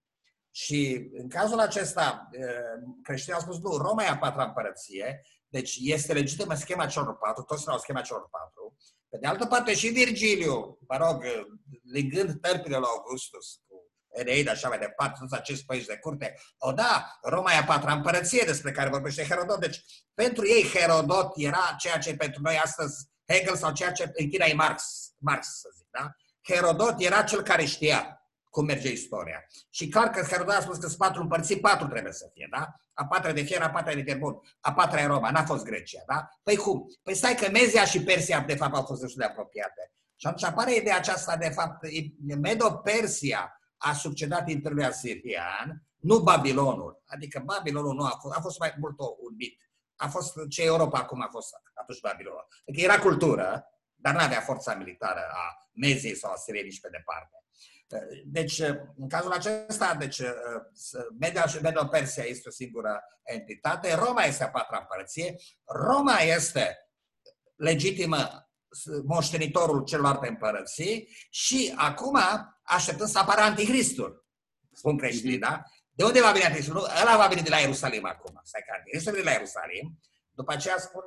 Și 0.51 1.09
în 1.13 1.29
cazul 1.29 1.61
acesta, 1.61 2.29
creștinii 3.03 3.35
au 3.35 3.41
spus, 3.41 3.59
nu, 3.59 3.77
Roma 3.77 4.05
e 4.05 4.09
a 4.09 4.19
patra 4.19 4.45
împărăție, 4.45 5.23
deci 5.49 5.79
este 5.81 6.13
legitimă 6.13 6.55
schema 6.55 6.87
celor 6.87 7.19
patru, 7.19 7.43
toți 7.43 7.69
au 7.69 7.79
schema 7.79 8.01
celor 8.01 8.29
patru, 8.31 8.66
pe 9.09 9.19
de 9.19 9.27
altă 9.27 9.47
parte 9.47 9.75
și 9.75 9.89
Virgiliu, 9.89 10.79
mă 10.89 10.97
rog, 10.97 11.25
legând 11.93 12.41
tărpile 12.41 12.77
lui 12.77 12.89
Augustus, 12.97 13.61
cu 13.69 13.75
Eneida 14.09 14.51
așa 14.51 14.69
mai 14.69 14.79
departe, 14.79 15.19
toți 15.21 15.35
acești 15.35 15.65
păiși 15.65 15.87
de 15.87 15.97
curte, 15.97 16.35
o 16.59 16.73
da, 16.73 17.19
Roma 17.23 17.53
e 17.53 17.57
a 17.57 17.65
patra 17.65 17.93
împărăție 17.93 18.43
despre 18.47 18.73
care 18.73 18.89
vorbește 18.89 19.25
Herodot, 19.25 19.61
deci 19.61 19.85
pentru 20.15 20.47
ei 20.47 20.71
Herodot 20.75 21.33
era 21.35 21.77
ceea 21.79 21.99
ce 21.99 22.17
pentru 22.17 22.41
noi 22.43 22.59
astăzi 22.59 23.09
Hegel 23.29 23.57
sau 23.57 23.73
ceea 23.73 23.93
ce 23.93 24.11
în 24.13 24.29
China 24.29 24.45
e 24.45 24.55
Marx, 24.55 24.85
Marx 25.19 25.47
să 25.61 25.69
zic, 25.77 25.87
da? 25.91 26.11
Herodot 26.43 26.95
era 26.99 27.23
cel 27.23 27.43
care 27.43 27.65
știa 27.65 28.16
cum 28.57 28.65
merge 28.65 28.93
istoria. 28.93 29.45
Și 29.71 29.89
clar 29.89 30.11
că 30.11 30.23
Herodot 30.23 30.55
a 30.55 30.61
spus 30.61 30.79
că 30.79 30.87
sunt 30.87 30.99
patru 30.99 31.23
împărțiri, 31.23 31.61
patru 31.61 31.87
trebuie 31.87 32.13
să 32.13 32.31
fie, 32.33 32.49
da? 32.51 32.75
A 32.95 33.07
patra 33.07 33.33
de 33.33 33.43
fier, 33.43 33.63
a 33.63 33.71
patra 33.71 33.95
de 33.95 34.05
carbon, 34.05 34.35
a 34.61 34.73
patra 34.73 35.01
e 35.01 35.07
Roma, 35.07 35.31
n-a 35.31 35.45
fost 35.45 35.65
Grecia, 35.65 36.03
da? 36.07 36.29
Păi 36.43 36.57
cum? 36.57 36.87
Păi 37.03 37.15
stai 37.15 37.35
că 37.35 37.51
Mezia 37.51 37.85
și 37.85 38.03
Persia, 38.03 38.41
de 38.41 38.55
fapt, 38.55 38.75
au 38.75 38.83
fost 38.83 39.01
destul 39.01 39.21
de 39.21 39.27
apropiate. 39.27 39.93
Și 40.17 40.27
atunci 40.27 40.45
apare 40.45 40.75
ideea 40.75 40.97
aceasta, 40.97 41.37
de 41.37 41.49
fapt, 41.49 41.87
Medo-Persia 42.41 43.61
a 43.77 43.93
succedat 43.93 44.49
Imperiului 44.49 44.85
Asirian, 44.85 45.83
nu 45.97 46.19
Babilonul. 46.19 47.03
Adică 47.07 47.43
Babilonul 47.45 47.95
nu 47.95 48.05
a 48.05 48.19
fost, 48.21 48.37
a 48.37 48.41
fost 48.41 48.59
mai 48.59 48.75
mult 48.79 48.99
un 48.99 49.35
mit. 49.37 49.61
A 49.97 50.09
fost 50.09 50.33
ce 50.49 50.63
Europa 50.63 50.99
acum 50.99 51.23
a 51.23 51.29
fost 51.31 51.49
atunci 51.75 52.01
Babilonul. 52.01 52.47
Adică 52.69 52.85
era 52.85 52.99
cultură, 52.99 53.65
dar 53.95 54.15
nu 54.15 54.21
avea 54.21 54.41
forța 54.41 54.75
militară 54.75 55.21
a 55.31 55.69
Meziei 55.73 56.17
sau 56.17 56.33
a 56.33 56.37
Siriei 56.37 56.65
nici 56.65 56.81
pe 56.81 56.89
departe. 56.89 57.46
Deci, 58.25 58.59
în 58.97 59.09
cazul 59.09 59.33
acesta, 59.33 59.95
deci, 59.95 60.23
Media 61.19 61.47
și 61.47 61.61
Media 61.61 61.87
Persia 61.87 62.25
este 62.25 62.49
o 62.49 62.53
singură 62.53 63.03
entitate, 63.23 63.95
Roma 63.95 64.23
este 64.23 64.45
a 64.45 64.51
patra 64.51 64.79
împărăție, 64.79 65.35
Roma 65.65 66.19
este 66.19 66.77
legitimă 67.57 68.49
moștenitorul 69.05 69.85
celorlalte 69.85 70.29
împărății 70.29 71.09
și 71.31 71.75
acum 71.77 72.19
așteptăm 72.63 73.07
să 73.07 73.19
apară 73.19 73.41
Anticristul, 73.41 74.27
spun 74.73 74.99
creștinii, 74.99 75.39
da? 75.39 75.63
De 75.91 76.05
unde 76.05 76.21
va 76.21 76.31
veni 76.31 76.45
Anticristul? 76.45 76.91
Ăla 77.01 77.17
va 77.17 77.27
veni 77.27 77.43
de 77.43 77.51
la 77.51 77.57
Ierusalim 77.57 78.05
acum. 78.05 78.41
Stai 78.43 78.63
că 78.67 78.73
Anticristul 78.77 79.13
vine 79.13 79.25
de 79.25 79.31
la 79.31 79.35
Ierusalim, 79.37 80.01
după 80.31 80.53
aceea 80.53 80.79
spun, 80.79 81.05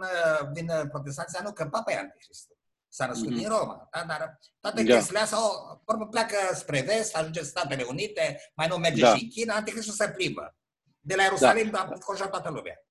vin 0.54 0.72
protestanții, 0.90 1.40
nu, 1.44 1.52
că 1.54 1.66
Papa 1.66 1.92
e 1.92 1.98
Anticristul. 1.98 2.59
S-a 2.90 3.06
născut 3.06 3.32
mm-hmm. 3.32 3.36
din 3.36 3.48
Roma. 3.48 3.90
Da? 3.92 4.04
Dar 4.08 4.40
toate 4.60 4.84
da. 4.84 4.94
chestiile 4.94 5.20
astea 5.20 5.38
o, 5.46 6.06
pleacă 6.10 6.36
spre 6.54 6.82
vest, 6.82 7.16
ajunge 7.16 7.40
în 7.40 7.46
Statele 7.46 7.86
Unite, 7.90 8.52
mai 8.56 8.68
nu 8.68 8.76
merge 8.76 9.02
da. 9.02 9.16
și 9.16 9.24
în 9.24 9.30
China, 9.30 9.56
Anticristul 9.56 9.94
se 9.94 10.10
plimbă. 10.10 10.56
De 11.00 11.16
la 11.16 11.24
Ierusalim 11.24 11.70
da. 11.70 11.80
a 11.80 11.98
conjat 12.06 12.30
toată 12.30 12.50
lumea. 12.50 12.84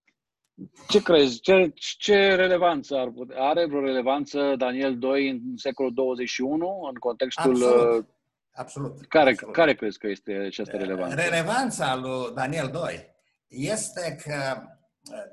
Ce 0.89 1.03
crezi? 1.03 1.41
Ce, 1.41 1.73
ce 1.75 2.35
relevanță 2.35 2.97
ar 2.97 3.09
putea, 3.11 3.43
are 3.43 3.67
vreo 3.67 3.81
relevanță 3.81 4.55
Daniel 4.57 4.99
2 4.99 5.29
în 5.29 5.57
secolul 5.57 5.95
21 5.95 6.89
în 6.89 6.95
contextul 6.95 7.51
Absolut. 7.51 8.09
Absolut. 8.53 9.07
Care, 9.07 9.31
Absolut. 9.31 9.55
care 9.55 9.75
crezi 9.75 9.99
că 9.99 10.07
este 10.07 10.33
această 10.33 10.77
relevanță? 10.77 11.15
Relevanța 11.15 11.97
lui 11.97 12.33
Daniel 12.35 12.69
2 12.69 13.15
este 13.49 14.19
că 14.25 14.63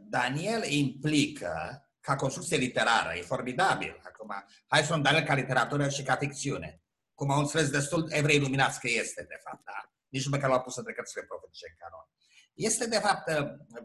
Daniel 0.09 0.63
implică 0.67 1.84
ca 2.05 2.15
construcție 2.15 2.57
literară, 2.57 3.13
e 3.17 3.21
formidabil. 3.21 4.01
Acum, 4.03 4.45
hai 4.67 4.83
să 4.83 4.93
o 4.93 4.97
Daniel 4.97 5.23
ca 5.23 5.33
literatură 5.33 5.89
și 5.89 6.03
ca 6.03 6.15
ficțiune. 6.15 6.81
Cum 7.13 7.31
au 7.31 7.39
înțeles 7.39 7.69
destul 7.69 8.07
evrei 8.09 8.39
luminați 8.39 8.79
că 8.79 8.87
este, 8.87 9.23
de 9.23 9.39
fapt, 9.43 9.63
da? 9.65 9.91
Nici 10.07 10.25
nu 10.25 10.31
măcar 10.31 10.49
l-au 10.49 10.61
pus 10.61 10.75
între 10.75 10.93
cărțile 10.93 11.23
profetice 11.23 11.65
în 11.69 11.75
canon. 11.77 12.05
Este, 12.53 12.87
de 12.87 12.99
fapt, 12.99 13.25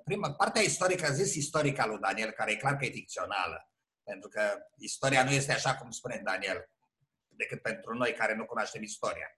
prima, 0.05 0.33
partea 0.33 0.62
istorică, 0.62 1.12
zis 1.12 1.35
istorică 1.35 1.81
a 1.83 1.87
lui 1.87 1.99
Daniel, 1.99 2.31
care 2.31 2.51
e 2.51 2.57
clar 2.57 2.77
că 2.77 2.85
e 2.85 2.91
ficțională. 2.91 3.73
Pentru 4.05 4.29
că 4.29 4.43
istoria 4.77 5.25
nu 5.25 5.31
este 5.31 5.53
așa 5.53 5.75
cum 5.77 5.91
spune 5.91 6.21
Daniel, 6.25 6.71
decât 7.29 7.62
pentru 7.62 7.95
noi 7.95 8.12
care 8.12 8.35
nu 8.35 8.45
cunoaștem 8.45 8.83
istoria. 8.83 9.29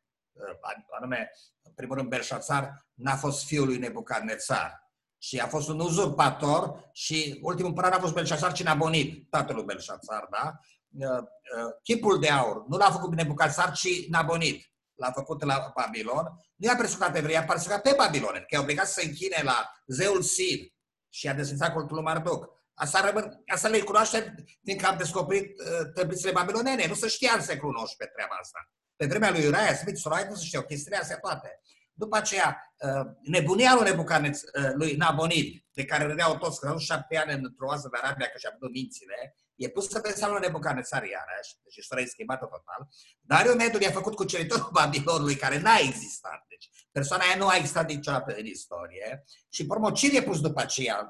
Anume, 0.98 1.30
în 1.62 1.72
primul 1.72 1.96
rând, 1.96 2.08
Belșațar 2.08 2.86
n-a 2.94 3.16
fost 3.16 3.44
fiul 3.46 3.66
lui 3.66 3.78
Nebucadnețar, 3.78 4.91
și 5.22 5.38
a 5.38 5.46
fost 5.46 5.68
un 5.68 5.80
uzurpator 5.80 6.90
și 6.92 7.38
ultimul 7.42 7.68
împărat 7.70 7.94
a 7.94 8.00
fost 8.00 8.14
Belșațar 8.14 8.52
Cinabonid, 8.52 9.28
tatăl 9.30 9.54
lui 9.54 9.64
Belșațar, 9.64 10.28
da? 10.30 10.52
Uh, 10.98 11.18
uh, 11.18 11.72
chipul 11.82 12.20
de 12.20 12.28
aur 12.28 12.64
nu 12.68 12.76
l-a 12.76 12.90
făcut 12.90 13.14
Nebucadnețar, 13.14 13.72
ci 13.72 14.08
Nabonid. 14.08 14.60
L-a 14.94 15.10
făcut 15.12 15.44
la 15.44 15.72
Babilon. 15.74 16.24
Nu 16.56 16.68
i-a 16.68 16.76
persecutat 16.76 17.16
evrei, 17.16 17.36
a 17.36 17.44
persecutat 17.44 17.82
pe 17.82 17.94
Babilon, 17.96 18.32
că 18.32 18.46
i-a 18.48 18.60
obligat 18.60 18.86
să 18.86 19.00
se 19.00 19.06
închine 19.06 19.40
la 19.42 19.70
zeul 19.86 20.22
Sil 20.34 20.60
și 21.08 21.28
a 21.28 21.34
desfințat 21.34 21.72
cultul 21.72 21.96
lui 21.96 22.04
Marduk. 22.04 22.48
Asta, 22.74 23.10
rămân, 23.10 23.42
asta 23.46 23.68
le 23.68 23.80
cunoaște 23.80 24.34
fiindcă 24.64 24.86
am 24.86 24.96
descoperit 24.96 25.60
uh, 25.60 25.92
tăblițele 25.94 26.32
babilonene. 26.32 26.86
Nu 26.86 26.94
se 26.94 27.08
știa 27.08 27.32
în 27.34 27.42
secolul 27.42 27.82
XIX 27.84 27.96
treaba 27.96 28.34
asta. 28.40 28.70
Pe 28.96 29.06
vremea 29.06 29.30
lui 29.30 29.46
Uriah 29.46 29.76
Smith, 29.76 29.98
Sorai, 29.98 30.26
nu 30.28 30.34
se 30.34 30.44
știau 30.44 30.62
chestiile 30.62 30.96
astea 30.96 31.18
toate. 31.18 31.60
După 31.92 32.16
aceea, 32.16 32.74
uh, 32.78 33.06
nebunia 33.22 33.74
lui 33.74 33.90
Nebucaneț, 33.90 34.40
uh, 34.42 34.70
lui 34.74 34.94
Nabonid, 34.94 35.64
de 35.72 35.84
care 35.84 36.04
râdeau 36.04 36.38
toți, 36.38 36.60
că 36.60 36.68
au 36.68 36.78
șapte 36.78 37.16
ani 37.16 37.32
într-o 37.32 37.66
oază 37.66 37.88
de 37.92 37.98
Arabia, 38.02 38.26
că 38.26 38.38
și-a 38.38 38.56
mințile, 38.72 39.36
e 39.54 39.68
pusă 39.68 40.00
pe 40.00 40.10
seama 40.10 40.32
lui 40.32 40.46
Nebucanețar 40.46 41.02
iarăși, 41.02 41.56
deci 41.62 41.76
istoria 41.76 42.04
e 42.04 42.06
schimbată 42.06 42.44
total. 42.44 42.88
Dario 43.20 43.54
Medul 43.54 43.80
i-a 43.80 43.90
făcut 43.90 44.14
cuceritorul 44.14 44.70
Babilonului, 44.80 45.34
care 45.34 45.60
n-a 45.60 45.76
existat. 45.76 46.44
Deci 46.48 46.70
persoana 46.92 47.24
aia 47.24 47.36
nu 47.36 47.46
a 47.46 47.56
existat 47.56 47.88
niciodată 47.88 48.34
în 48.34 48.44
istorie. 48.44 49.24
Și 49.48 49.66
Promocir 49.66 50.14
e 50.14 50.22
pus 50.22 50.40
după 50.40 50.60
aceea, 50.60 51.08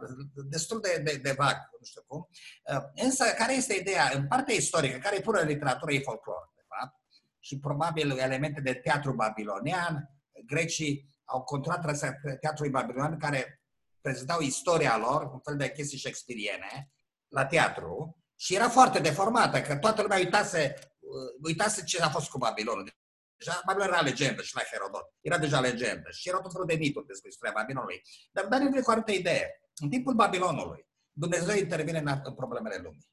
destul 0.49 0.80
de, 0.80 1.01
de, 1.05 1.18
de 1.22 1.35
vag, 1.39 1.57
nu 1.78 1.85
știu 1.85 2.03
cum. 2.07 2.28
Uh, 2.74 2.83
însă, 2.95 3.24
care 3.24 3.55
este 3.55 3.74
ideea? 3.74 4.11
În 4.14 4.26
partea 4.26 4.55
istorică, 4.55 4.99
care 4.99 5.16
e 5.16 5.20
pură 5.20 5.41
literatură, 5.41 5.93
e 5.93 6.01
folclor, 6.01 6.53
de 6.55 6.62
fapt, 6.68 6.97
și 7.39 7.59
probabil 7.59 8.18
elemente 8.18 8.61
de 8.61 8.74
teatru 8.74 9.12
babilonian, 9.12 10.11
grecii 10.47 11.09
au 11.24 11.43
controlat 11.43 11.99
teatrului 12.40 12.72
babilonian 12.72 13.18
care 13.18 13.62
prezentau 14.01 14.40
istoria 14.40 14.97
lor, 14.97 15.22
un 15.32 15.40
fel 15.40 15.57
de 15.57 15.70
chestii 15.70 15.99
shakespeariene, 15.99 16.93
la 17.28 17.47
teatru 17.47 18.16
și 18.36 18.55
era 18.55 18.68
foarte 18.68 18.99
deformată, 18.99 19.61
că 19.61 19.76
toată 19.76 20.03
lumea 20.03 20.18
uitase, 20.18 20.74
uh, 20.99 21.40
uitase 21.43 21.84
ce 21.84 22.03
a 22.03 22.09
fost 22.09 22.30
cu 22.30 22.38
Babilonul. 22.38 22.93
Deja 23.36 23.62
Babilon 23.66 23.88
era 23.88 24.01
legendă 24.01 24.43
și 24.43 24.55
la 24.55 24.62
Herodot. 24.70 25.14
Era 25.20 25.38
deja 25.38 25.61
legendă 25.61 26.11
și 26.11 26.28
erau 26.28 26.40
tot 26.40 26.53
felul 26.53 26.66
de 26.66 26.74
mituri 26.74 27.07
despre 27.07 27.28
istoria 27.28 27.55
Babilonului. 27.55 28.03
Dar 28.32 28.47
Daniel 28.47 28.70
vine 28.70 28.82
cu 28.82 28.90
o 28.90 29.12
idee. 29.12 29.61
În 29.82 29.88
timpul 29.88 30.14
Babilonului, 30.14 30.86
Dumnezeu 31.12 31.57
intervine 31.57 31.99
în 32.24 32.34
problemele 32.34 32.76
lumii. 32.82 33.11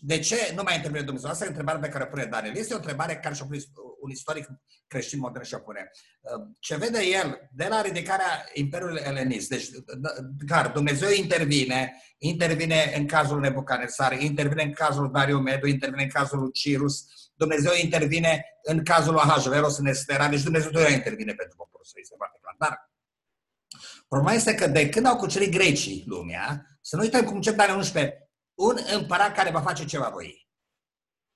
De 0.00 0.18
ce 0.18 0.52
nu 0.54 0.62
mai 0.62 0.76
intervine 0.76 1.04
Dumnezeu? 1.04 1.30
Asta 1.30 1.44
e 1.44 1.46
o 1.46 1.50
întrebare 1.50 1.78
pe 1.78 1.88
care 1.88 2.04
o 2.04 2.06
pune 2.06 2.24
Daniel. 2.24 2.56
Este 2.56 2.74
o 2.74 2.76
întrebare 2.76 3.16
care 3.16 3.34
și-o 3.34 3.44
pune 3.44 3.58
un 4.02 4.10
istoric 4.10 4.46
creștin 4.86 5.18
modern 5.18 5.44
și-o 5.44 5.58
pune. 5.58 5.90
Ce 6.58 6.76
vede 6.76 7.04
el 7.04 7.48
de 7.52 7.66
la 7.68 7.82
ridicarea 7.82 8.48
Imperiului 8.52 9.00
Elenist, 9.04 9.48
deci 9.48 9.68
clar, 10.46 10.68
Dumnezeu 10.68 11.10
intervine, 11.10 12.02
intervine 12.18 12.92
în 12.96 13.06
cazul 13.06 13.40
Nebucanesar, 13.40 14.20
intervine 14.20 14.62
în 14.62 14.72
cazul 14.72 15.10
Dario 15.12 15.40
Medu, 15.40 15.66
intervine 15.66 16.02
în 16.02 16.08
cazul 16.08 16.38
lui 16.38 16.52
Cirus, 16.52 17.04
Dumnezeu 17.34 17.72
intervine 17.82 18.44
în 18.62 18.84
cazul 18.84 19.12
lui 19.12 19.22
Ahasveros 19.22 19.78
în 19.78 19.86
Estera, 19.86 20.28
deci 20.28 20.42
Dumnezeu 20.42 20.70
totdeauna 20.70 20.96
intervine 20.96 21.32
pentru 21.32 21.56
poporul 21.56 21.86
său, 21.86 22.00
este 22.00 22.14
foarte 22.16 22.38
clar. 22.40 22.54
Dar 22.58 22.90
problema 24.08 24.36
este 24.36 24.54
că 24.54 24.66
de 24.66 24.88
când 24.88 25.06
au 25.06 25.16
cucerit 25.16 25.50
grecii 25.52 26.04
lumea, 26.06 26.66
să 26.80 26.96
nu 26.96 27.02
uităm 27.02 27.24
cum 27.24 27.34
încep 27.34 27.56
Daniel 27.56 27.76
11, 27.76 28.30
un 28.54 28.76
împărat 28.92 29.34
care 29.34 29.50
va 29.50 29.60
face 29.60 29.84
ceva 29.84 30.08
voi. 30.08 30.41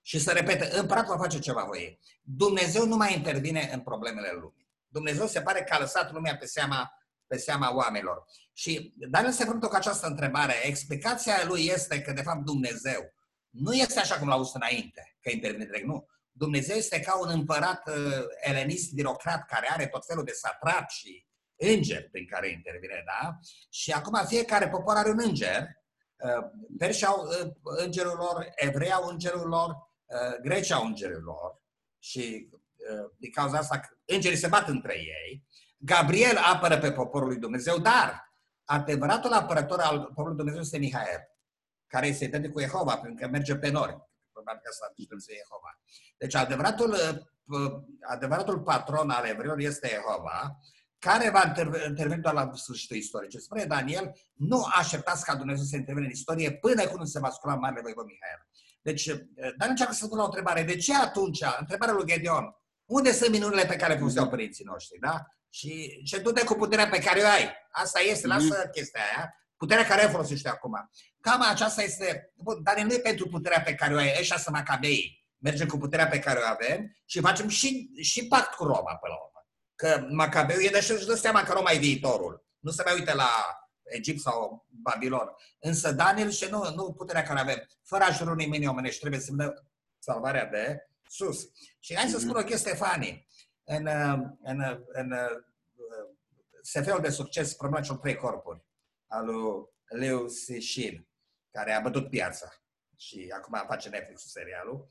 Și 0.06 0.18
să 0.18 0.32
repete, 0.32 0.78
împăratul 0.78 1.14
va 1.16 1.22
face 1.22 1.38
ceva 1.38 1.64
voi. 1.64 1.98
Dumnezeu 2.22 2.86
nu 2.86 2.96
mai 2.96 3.14
intervine 3.14 3.70
în 3.72 3.80
problemele 3.80 4.30
lumii. 4.32 4.68
Dumnezeu 4.88 5.26
se 5.26 5.40
pare 5.40 5.62
că 5.62 5.74
a 5.74 5.78
lăsat 5.78 6.12
lumea 6.12 6.36
pe 6.36 6.46
seama, 6.46 6.92
pe 7.26 7.36
seama 7.36 7.74
oamenilor. 7.74 8.24
Și 8.52 8.94
Daniel 8.96 9.32
se 9.32 9.38
confruntă 9.38 9.66
cu 9.66 9.74
această 9.74 10.06
întrebare. 10.06 10.54
Explicația 10.62 11.44
lui 11.46 11.64
este 11.64 12.02
că, 12.02 12.12
de 12.12 12.22
fapt, 12.22 12.44
Dumnezeu 12.44 13.12
nu 13.50 13.72
este 13.72 14.00
așa 14.00 14.18
cum 14.18 14.28
l-a 14.28 14.34
auzit 14.34 14.54
înainte, 14.54 15.16
că 15.20 15.30
intervine 15.30 15.64
direct, 15.64 15.86
nu. 15.86 16.06
Dumnezeu 16.32 16.76
este 16.76 17.00
ca 17.00 17.18
un 17.18 17.28
împărat 17.28 17.88
uh, 17.88 18.24
elenist, 18.40 18.92
birocrat, 18.92 19.46
care 19.46 19.68
are 19.70 19.86
tot 19.86 20.06
felul 20.06 20.24
de 20.24 20.32
satrap 20.32 20.88
și 20.88 21.26
îngeri 21.56 22.08
prin 22.10 22.26
care 22.26 22.50
intervine, 22.50 23.02
da? 23.06 23.38
Și 23.70 23.92
acum 23.92 24.26
fiecare 24.26 24.68
popor 24.68 24.96
are 24.96 25.10
un 25.10 25.20
înger 25.24 25.68
Perși 26.78 27.04
au 27.04 27.26
uh, 27.26 27.52
îngerul 27.62 28.16
lor, 28.16 28.52
evrei 28.54 28.92
au 28.92 29.08
îngerul 29.08 29.48
lor, 29.48 29.76
uh, 30.06 30.40
greci 30.42 30.70
au 30.70 30.86
îngerul 30.86 31.22
lor 31.22 31.62
și 31.98 32.48
uh, 32.50 33.10
din 33.16 33.30
cauza 33.30 33.58
asta 33.58 33.80
îngerii 34.04 34.36
se 34.36 34.48
bat 34.48 34.68
între 34.68 34.94
ei. 34.98 35.44
Gabriel 35.78 36.36
apără 36.36 36.78
pe 36.78 36.92
poporul 36.92 37.28
lui 37.28 37.38
Dumnezeu, 37.38 37.78
dar 37.78 38.32
adevăratul 38.64 39.32
apărător 39.32 39.80
al 39.80 39.98
poporului 39.98 40.26
lui 40.26 40.36
Dumnezeu 40.36 40.60
este 40.60 40.78
Mihael, 40.78 41.20
care 41.86 42.06
este 42.06 42.24
identic 42.24 42.52
cu 42.52 42.60
Jehova, 42.60 42.96
pentru 42.96 43.24
că 43.24 43.30
merge 43.30 43.56
pe 43.56 43.70
nori. 43.70 43.96
Probabil 44.32 44.60
că 44.62 44.68
asta 44.68 44.92
Dumnezeu 44.96 45.34
Jehova. 45.34 45.80
Deci 46.16 46.34
adevăratul, 46.34 46.96
adevăratul 48.00 48.60
patron 48.60 49.10
al 49.10 49.24
evreilor 49.24 49.58
este 49.58 49.88
Jehova, 49.88 50.58
care 50.98 51.30
va 51.30 51.54
interveni 51.88 52.22
doar 52.22 52.34
la 52.34 52.50
sfârșitul 52.54 52.96
istoriei. 52.96 53.30
Ce 53.30 53.38
spune 53.38 53.64
Daniel, 53.64 54.16
nu 54.32 54.66
așteptați 54.78 55.24
ca 55.24 55.34
Dumnezeu 55.34 55.64
să 55.64 55.76
intervine 55.76 56.06
în 56.06 56.12
istorie 56.12 56.52
până 56.52 56.82
când 56.82 56.98
nu 56.98 57.04
se 57.04 57.18
va 57.18 57.30
scula 57.30 57.54
Marele 57.54 57.80
Voivod 57.80 58.04
Mihail. 58.04 58.46
Deci, 58.88 59.06
eh, 59.06 59.18
Daniel 59.34 59.68
încearcă 59.68 59.94
să 59.94 60.06
pună 60.06 60.22
o 60.22 60.24
întrebare. 60.24 60.62
De 60.62 60.76
ce 60.76 60.94
atunci, 60.94 61.42
întrebarea 61.58 61.94
lui 61.94 62.06
Gedeon, 62.06 62.44
unde 62.84 63.12
sunt 63.12 63.30
minunile 63.30 63.64
pe 63.66 63.76
care 63.76 63.96
puseau 63.96 64.28
părinții 64.28 64.64
noștri, 64.64 64.98
da? 64.98 65.24
Și 65.50 66.02
ce 66.04 66.18
du 66.18 66.32
cu 66.44 66.54
puterea 66.54 66.88
pe 66.88 66.98
care 66.98 67.20
o 67.20 67.26
ai. 67.26 67.52
Asta 67.70 68.00
este, 68.00 68.26
lasă 68.26 68.62
mm-hmm. 68.62 68.70
chestia 68.70 69.00
aia. 69.00 69.34
Puterea 69.56 69.86
care 69.86 70.04
o 70.04 70.08
folosește 70.08 70.48
acum. 70.48 70.90
Cam 71.20 71.42
aceasta 71.50 71.82
este, 71.82 72.32
dar 72.62 72.80
nu 72.80 72.92
e 72.92 72.98
pentru 72.98 73.28
puterea 73.28 73.60
pe 73.60 73.74
care 73.74 73.94
o 73.94 73.96
ai, 73.96 74.16
ăștia 74.18 74.38
să 74.38 74.50
macabei. 74.50 75.24
Mergem 75.38 75.66
cu 75.66 75.78
puterea 75.78 76.06
pe 76.06 76.18
care 76.18 76.38
o 76.38 76.46
avem 76.46 76.96
și 77.04 77.20
facem 77.20 77.48
și, 77.48 77.90
și 78.00 78.26
pact 78.26 78.54
cu 78.54 78.64
Roma 78.64 78.96
până 78.96 79.12
la 79.12 79.18
urmă 79.24 79.36
că 79.74 80.06
Macabeu 80.10 80.58
e 80.58 80.68
de 80.68 80.80
și 80.80 81.06
dă 81.06 81.14
seama 81.14 81.42
că 81.42 81.52
Roma 81.52 81.70
e 81.70 81.78
viitorul. 81.78 82.46
Nu 82.58 82.70
se 82.70 82.82
mai 82.84 82.94
uite 82.94 83.14
la 83.14 83.28
Egipt 83.86 84.20
sau 84.20 84.66
Babilon. 84.68 85.28
Însă 85.58 85.92
Daniel 85.92 86.30
și 86.30 86.46
nu, 86.50 86.74
nu 86.74 86.92
puterea 86.92 87.22
care 87.22 87.40
avem. 87.40 87.68
Fără 87.82 88.04
ajutorul 88.04 88.36
nimeni 88.36 88.66
omenești, 88.66 89.00
trebuie 89.00 89.20
să 89.20 89.32
dă 89.32 89.62
salvarea 89.98 90.46
de 90.46 90.88
sus. 91.08 91.48
Și 91.78 91.96
hai 91.96 92.08
să 92.08 92.18
spun 92.18 92.36
o 92.36 92.44
chestie, 92.44 92.74
Fani. 92.74 93.26
În, 93.64 93.86
în, 94.42 94.60
în, 94.92 95.12
în 95.12 95.14
SF-ul 96.62 97.00
de 97.00 97.10
succes, 97.10 97.54
problema 97.54 97.84
celor 97.84 97.98
trei 97.98 98.16
corpuri, 98.16 98.64
al 99.06 99.24
lui 99.24 99.68
Leo 99.88 100.28
Sishin, 100.28 101.08
care 101.50 101.72
a 101.72 101.80
bătut 101.80 102.10
piața 102.10 102.52
și 102.96 103.32
acum 103.34 103.64
face 103.66 103.88
Netflix 103.88 104.30
serialul. 104.30 104.86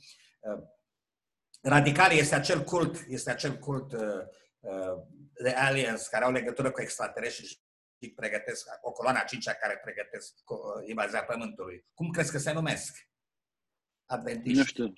radical 1.62 2.12
este 2.12 2.36
acel 2.36 2.64
cult, 2.64 3.06
este 3.08 3.32
acel 3.32 3.58
cult 3.58 3.94
uh, 3.94 4.24
uh, 4.60 5.02
de 5.34 5.50
aliens 5.50 6.08
care 6.08 6.26
au 6.26 6.32
legătură 6.32 6.72
cu 6.72 6.82
extraterestri 6.82 7.46
și 7.46 7.60
pregătesc 8.16 8.68
o 8.82 8.92
coloană 8.92 9.20
a 9.20 9.24
cincea 9.24 9.54
care 9.54 9.78
pregătesc 9.78 10.34
uh, 10.46 10.58
invazia 10.88 11.24
Pământului. 11.24 11.86
Cum 11.94 12.10
crezi 12.10 12.32
că 12.32 12.38
se 12.38 12.52
numesc? 12.52 13.10
Adventiști. 14.06 14.58
Nu 14.58 14.64
știu. 14.64 14.94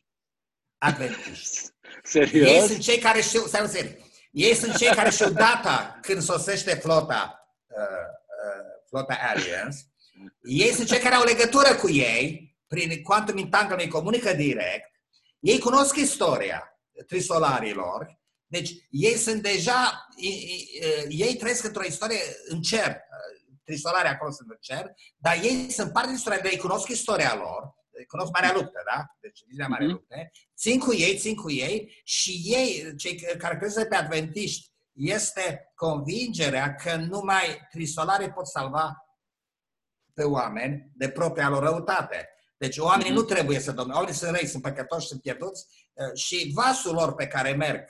Adventiști. 0.77 1.59
Serios? 2.03 2.49
Ei 2.49 2.67
sunt 2.67 2.81
cei 2.81 2.99
care 2.99 3.21
știu, 3.21 3.39
stai 3.39 3.67
serio, 3.67 3.91
ei 4.31 4.53
sunt 4.53 4.75
cei 4.75 4.95
care 4.95 5.09
știu 5.09 5.29
data 5.29 5.99
când 6.01 6.21
sosește 6.21 6.75
flota, 6.75 7.53
uh, 7.67 7.77
uh, 7.77 8.65
flota 8.89 9.17
Aliens. 9.21 9.85
Ei 10.41 10.71
sunt 10.71 10.87
cei 10.87 10.99
care 10.99 11.15
au 11.15 11.23
legătură 11.23 11.75
cu 11.75 11.89
ei, 11.89 12.55
prin 12.67 13.03
quantum 13.03 13.37
entanglement 13.37 13.89
comunică 13.89 14.33
direct. 14.33 14.91
Ei 15.39 15.59
cunosc 15.59 15.95
istoria 15.95 16.77
trisolarilor. 17.07 18.19
Deci 18.47 18.71
ei 18.89 19.15
sunt 19.15 19.41
deja, 19.41 20.07
ei 21.09 21.35
trăiesc 21.35 21.63
într-o 21.63 21.85
istorie 21.85 22.19
în 22.47 22.61
cer. 22.61 22.97
Trisolarii 23.63 24.11
acolo 24.11 24.31
sunt 24.31 24.49
în 24.49 24.57
cer, 24.59 24.91
dar 25.17 25.39
ei 25.43 25.71
sunt 25.71 25.91
parte 25.91 26.07
din 26.07 26.17
istoria, 26.17 26.41
ei 26.43 26.57
cunosc 26.57 26.89
istoria 26.89 27.35
lor 27.35 27.75
cunosc 28.05 28.31
Marea 28.31 28.53
Luptă, 28.53 28.81
da? 28.95 29.05
Deci, 29.19 29.39
Viziunea 29.45 29.67
Marea 29.67 29.85
mhm. 29.85 29.95
Lupte. 29.95 30.31
Țin 30.57 30.79
cu 30.79 30.93
ei, 30.93 31.17
țin 31.17 31.35
cu 31.35 31.51
ei 31.51 32.01
și 32.03 32.41
ei, 32.43 32.95
cei 32.95 33.15
care 33.15 33.57
creză 33.57 33.85
pe 33.85 33.95
adventiști, 33.95 34.71
este 34.93 35.71
convingerea 35.75 36.75
că 36.75 36.95
numai 36.95 37.67
trisolarii 37.69 38.31
pot 38.31 38.47
salva 38.47 39.05
pe 40.13 40.23
oameni 40.23 40.91
de 40.95 41.09
propria 41.09 41.49
lor 41.49 41.63
răutate. 41.63 42.29
Deci 42.57 42.77
oamenii 42.77 43.11
mm-hmm. 43.11 43.15
nu 43.15 43.21
trebuie 43.21 43.59
să 43.59 43.71
domne, 43.71 43.93
oamenii 43.93 44.15
sunt 44.15 44.31
răi, 44.31 44.47
sunt 44.47 44.61
păcătoși, 44.61 45.07
sunt 45.07 45.21
pierduți 45.21 45.65
uh, 45.93 46.13
și 46.13 46.51
vasul 46.55 46.93
lor 46.93 47.15
pe 47.15 47.27
care 47.27 47.51
merg, 47.51 47.89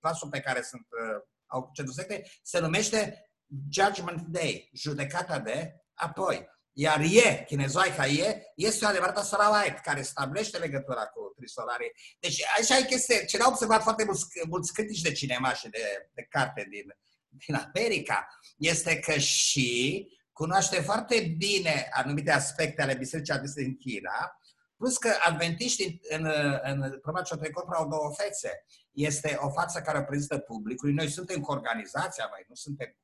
vasul 0.00 0.28
pe 0.28 0.40
care 0.40 0.62
sunt, 0.62 0.86
uh, 0.90 1.22
au 1.46 1.70
secte, 1.92 2.22
se 2.42 2.58
numește 2.58 3.30
Judgment 3.70 4.20
Day, 4.20 4.70
judecata 4.72 5.38
de 5.38 5.84
apoi. 5.94 6.54
Iar 6.78 7.00
E, 7.00 7.44
chinezoica 7.46 8.06
E, 8.06 8.42
este 8.54 8.84
o 8.84 8.88
adevărată 8.88 9.22
Sarawait, 9.22 9.78
care 9.78 10.02
stabilește 10.02 10.58
legătura 10.58 11.06
cu 11.06 11.32
trisolarii. 11.36 11.92
Deci 12.20 12.42
așa 12.58 12.76
e 12.76 12.82
chestia. 12.82 13.24
Ce 13.24 13.38
au 13.38 13.50
observat 13.50 13.82
foarte 13.82 14.04
mulți, 14.04 14.26
mulți 14.48 14.72
critici 14.72 15.00
de 15.00 15.12
cinema 15.12 15.52
și 15.52 15.68
de, 15.68 16.10
de 16.14 16.22
carte 16.22 16.66
din, 16.70 16.96
din 17.28 17.54
America, 17.54 18.28
este 18.56 18.98
că 18.98 19.18
și 19.18 20.06
cunoaște 20.32 20.80
foarte 20.80 21.34
bine 21.38 21.88
anumite 21.92 22.30
aspecte 22.30 22.82
ale 22.82 22.94
bisericii 22.94 23.34
aduse 23.34 23.62
în 23.64 23.76
China, 23.76 24.40
plus 24.76 24.98
că 24.98 25.12
adventiștii 25.24 26.00
în, 26.08 26.24
în, 26.62 26.82
în 26.82 26.98
problema 27.00 27.22
celor 27.22 27.50
au 27.76 27.88
două 27.88 28.14
fețe. 28.16 28.64
Este 28.96 29.36
o 29.40 29.50
față 29.50 29.80
care 29.80 30.04
prezintă 30.04 30.38
publicului. 30.38 30.94
Noi 30.94 31.08
suntem 31.08 31.40
cu 31.40 31.52
organizația, 31.52 32.28
mai 32.30 32.44
nu 32.48 32.54
suntem 32.54 32.96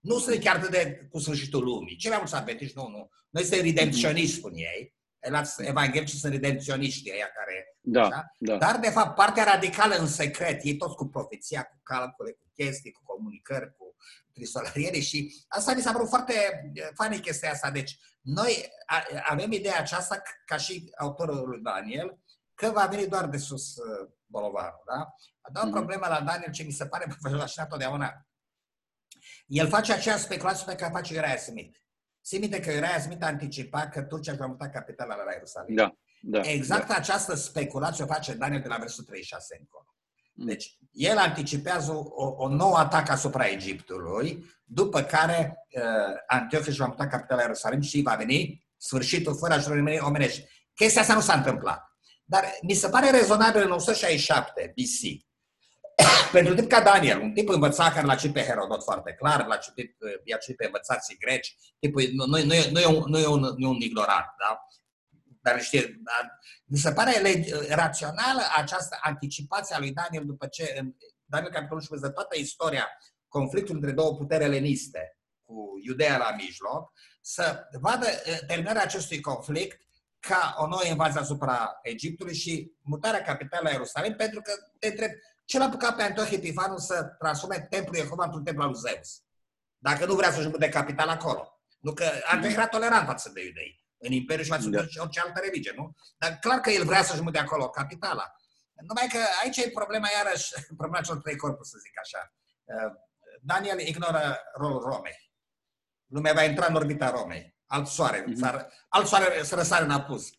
nu 0.00 0.18
sunt 0.18 0.40
chiar 0.40 0.66
de 0.66 1.08
cu 1.10 1.18
sfârșitul 1.18 1.64
lumii. 1.64 1.96
Ce 1.96 2.08
mai 2.08 2.18
mulți 2.18 2.34
adventiști, 2.34 2.76
nu, 2.76 2.88
nu. 2.88 3.10
Noi 3.30 3.42
suntem 3.42 3.64
redemptioniști, 3.64 4.36
spun 4.36 4.52
ei. 4.54 4.94
Evanghelici 5.56 6.10
sunt 6.10 6.32
redempționiști 6.32 7.10
ăia 7.12 7.30
care... 7.34 7.76
Da, 7.80 8.02
așa? 8.02 8.34
da. 8.38 8.56
Dar, 8.56 8.78
de 8.78 8.90
fapt, 8.90 9.14
partea 9.14 9.44
radicală 9.44 9.94
în 9.94 10.06
secret, 10.06 10.64
ei 10.64 10.76
toți 10.76 10.96
cu 10.96 11.06
profeția, 11.06 11.62
cu 11.62 11.80
calcule, 11.82 12.30
cu 12.30 12.50
chestii, 12.54 12.90
cu 12.90 13.02
comunicări, 13.04 13.74
cu 13.76 13.94
trisolariere 14.32 14.98
și 14.98 15.44
asta 15.48 15.74
mi 15.74 15.80
s-a 15.80 15.92
părut 15.92 16.08
foarte 16.08 16.32
faină 16.94 17.18
chestia 17.18 17.50
asta. 17.50 17.70
Deci, 17.70 17.98
noi 18.20 18.72
avem 19.28 19.52
ideea 19.52 19.78
aceasta, 19.78 20.22
ca 20.44 20.56
și 20.56 20.92
autorul 20.98 21.48
lui 21.48 21.60
Daniel, 21.60 22.18
că 22.60 22.70
va 22.70 22.86
veni 22.86 23.06
doar 23.06 23.26
de 23.26 23.36
sus 23.36 23.76
uh, 23.76 24.08
bolovarul, 24.26 24.82
da? 24.86 25.14
Dar 25.52 25.66
mm-hmm. 25.66 25.70
problema 25.70 26.08
la 26.08 26.20
Daniel, 26.20 26.52
ce 26.52 26.62
mi 26.62 26.70
se 26.70 26.86
pare 26.86 27.06
fascinat 27.38 27.68
totdeauna, 27.68 28.26
el 29.46 29.68
face 29.68 29.92
acea 29.92 30.16
speculație 30.16 30.64
pe 30.66 30.74
care 30.74 30.92
face 30.92 31.18
Uriah 31.18 31.38
Smith. 31.38 31.78
Se 32.20 32.38
minte 32.38 32.60
că 32.60 32.70
Uriah 32.70 33.00
Smith 33.00 33.24
a 33.24 33.26
anticipat 33.26 33.92
că 33.92 34.02
Turcia 34.02 34.34
va 34.34 34.46
muta 34.46 34.68
capitala 34.68 35.14
la 35.14 35.32
Ierusalim. 35.32 35.74
Da, 35.74 35.94
da, 36.22 36.40
exact 36.40 36.88
da. 36.88 36.94
această 36.94 37.34
speculație 37.34 38.04
o 38.04 38.06
face 38.06 38.34
Daniel 38.34 38.60
de 38.62 38.68
la 38.68 38.76
versul 38.76 39.04
36 39.04 39.56
încolo. 39.60 39.96
Mm. 40.32 40.46
Deci, 40.46 40.78
el 40.90 41.18
anticipează 41.18 41.92
o, 41.92 42.34
o 42.36 42.48
nouă 42.48 42.76
atac 42.76 43.08
asupra 43.08 43.46
Egiptului, 43.46 44.44
după 44.64 45.02
care 45.02 45.66
uh, 45.70 46.16
Antioch 46.26 46.66
își 46.66 46.78
va 46.78 46.86
muta 46.86 47.06
capitala 47.06 47.40
Ierusalim 47.40 47.80
și 47.80 48.02
va 48.02 48.14
veni 48.14 48.66
sfârșitul 48.76 49.36
fără 49.36 49.54
ajutorului 49.54 49.98
omenești. 50.00 50.44
Chestia 50.74 51.00
asta 51.00 51.14
nu 51.14 51.20
s-a 51.20 51.34
întâmplat. 51.34 51.89
Dar 52.30 52.44
mi 52.62 52.74
se 52.74 52.88
pare 52.88 53.10
rezonabil 53.10 53.62
în 53.62 53.70
167 53.70 54.74
BC, 54.76 55.26
pentru 56.36 56.54
tip 56.54 56.68
ca 56.68 56.80
Daniel, 56.80 57.20
un 57.20 57.32
tip 57.32 57.48
învățat 57.48 57.94
care 57.94 58.06
l-a 58.06 58.14
citit 58.14 58.34
pe 58.34 58.42
Herodot 58.42 58.82
foarte 58.82 59.12
clar, 59.12 59.46
l-a 59.46 59.56
citit, 59.56 59.96
i-a 60.24 60.36
citit 60.36 60.56
pe 60.56 60.64
învățații 60.64 61.16
greci, 61.18 61.56
tipul, 61.78 62.02
nu, 62.12 62.24
nu, 62.26 62.44
nu, 62.44 62.54
e, 62.54 62.70
nu, 62.70 62.80
e 62.80 62.86
un, 62.86 63.04
nu, 63.06 63.18
e 63.18 63.26
un, 63.26 63.40
nu 63.40 63.66
e 63.66 63.66
un 63.66 63.80
ignorant, 63.80 64.26
da? 64.38 64.66
Dar 65.40 65.62
știe, 65.62 65.80
dar, 65.80 66.38
mi 66.64 66.78
se 66.78 66.92
pare 66.92 67.12
rațională 67.68 68.42
această 68.56 68.98
anticipație 69.00 69.74
a 69.74 69.78
lui 69.78 69.92
Daniel 69.92 70.24
după 70.26 70.46
ce 70.46 70.76
în 70.78 70.94
Daniel 71.24 71.52
capitolul 71.52 71.80
11 71.80 72.10
toată 72.10 72.38
istoria 72.38 72.88
conflictului 73.28 73.80
între 73.80 73.94
două 73.94 74.16
puteri 74.16 74.44
eleniste, 74.44 75.18
cu 75.42 75.54
Iudeea 75.82 76.16
la 76.16 76.34
mijloc, 76.36 76.92
să 77.20 77.68
vadă 77.80 78.06
terminarea 78.46 78.82
acestui 78.82 79.20
conflict 79.20 79.80
ca 80.20 80.54
o 80.58 80.66
nouă 80.66 80.84
invazie 80.84 81.20
asupra 81.20 81.78
Egiptului 81.82 82.34
și 82.34 82.72
mutarea 82.82 83.22
capitală 83.22 83.62
la 83.62 83.70
Ierusalim, 83.70 84.14
pentru 84.14 84.40
că 84.40 84.52
te 84.78 84.86
întreb, 84.86 85.10
ce 85.44 85.58
l-a 85.58 85.64
apucat 85.64 85.96
pe 85.96 86.02
Antioch 86.02 86.30
Epifanu 86.30 86.76
să 86.76 87.02
transforme 87.18 87.66
templul 87.70 87.96
Jehova 87.96 88.24
într-un 88.24 88.44
templu 88.44 88.62
al 88.62 88.68
lui 88.68 88.78
Zeus? 88.78 89.22
Dacă 89.78 90.06
nu 90.06 90.14
vrea 90.14 90.32
să-și 90.32 90.48
mute 90.48 90.68
capital 90.68 91.08
acolo. 91.08 91.60
Nu 91.78 91.92
că 91.92 92.04
Antioch 92.26 92.54
era 92.54 92.66
tolerant 92.66 93.06
față 93.06 93.30
de 93.34 93.44
iudei 93.44 93.84
în 93.98 94.12
Imperiu 94.12 94.44
și 94.44 94.50
față 94.50 94.68
de 94.68 94.76
da. 94.76 95.02
orice 95.02 95.20
altă 95.20 95.40
religie, 95.42 95.72
nu? 95.76 95.96
Dar 96.18 96.38
clar 96.40 96.58
că 96.60 96.70
el 96.70 96.84
vrea 96.84 97.02
să-și 97.02 97.22
mute 97.22 97.38
acolo 97.38 97.68
capitala. 97.68 98.34
Numai 98.86 99.06
că 99.12 99.18
aici 99.42 99.56
e 99.56 99.70
problema 99.70 100.08
iarăși, 100.16 100.52
problema 100.80 101.02
celor 101.02 101.20
trei 101.20 101.36
corpuri, 101.36 101.68
să 101.68 101.76
zic 101.78 101.98
așa. 101.98 102.34
Uh, 102.64 102.92
Daniel 103.40 103.78
ignoră 103.78 104.40
rolul 104.54 104.80
Romei. 104.80 105.30
Lumea 106.06 106.32
va 106.32 106.42
intra 106.42 106.66
în 106.66 106.74
orbita 106.74 107.10
Romei. 107.10 107.58
Alt 107.72 107.86
soare, 107.86 108.24
mm-hmm. 108.24 108.66
alt 108.88 109.06
soare 109.06 109.42
să 109.42 109.54
răsare 109.54 109.84
în 109.84 109.90
apus. 109.90 110.30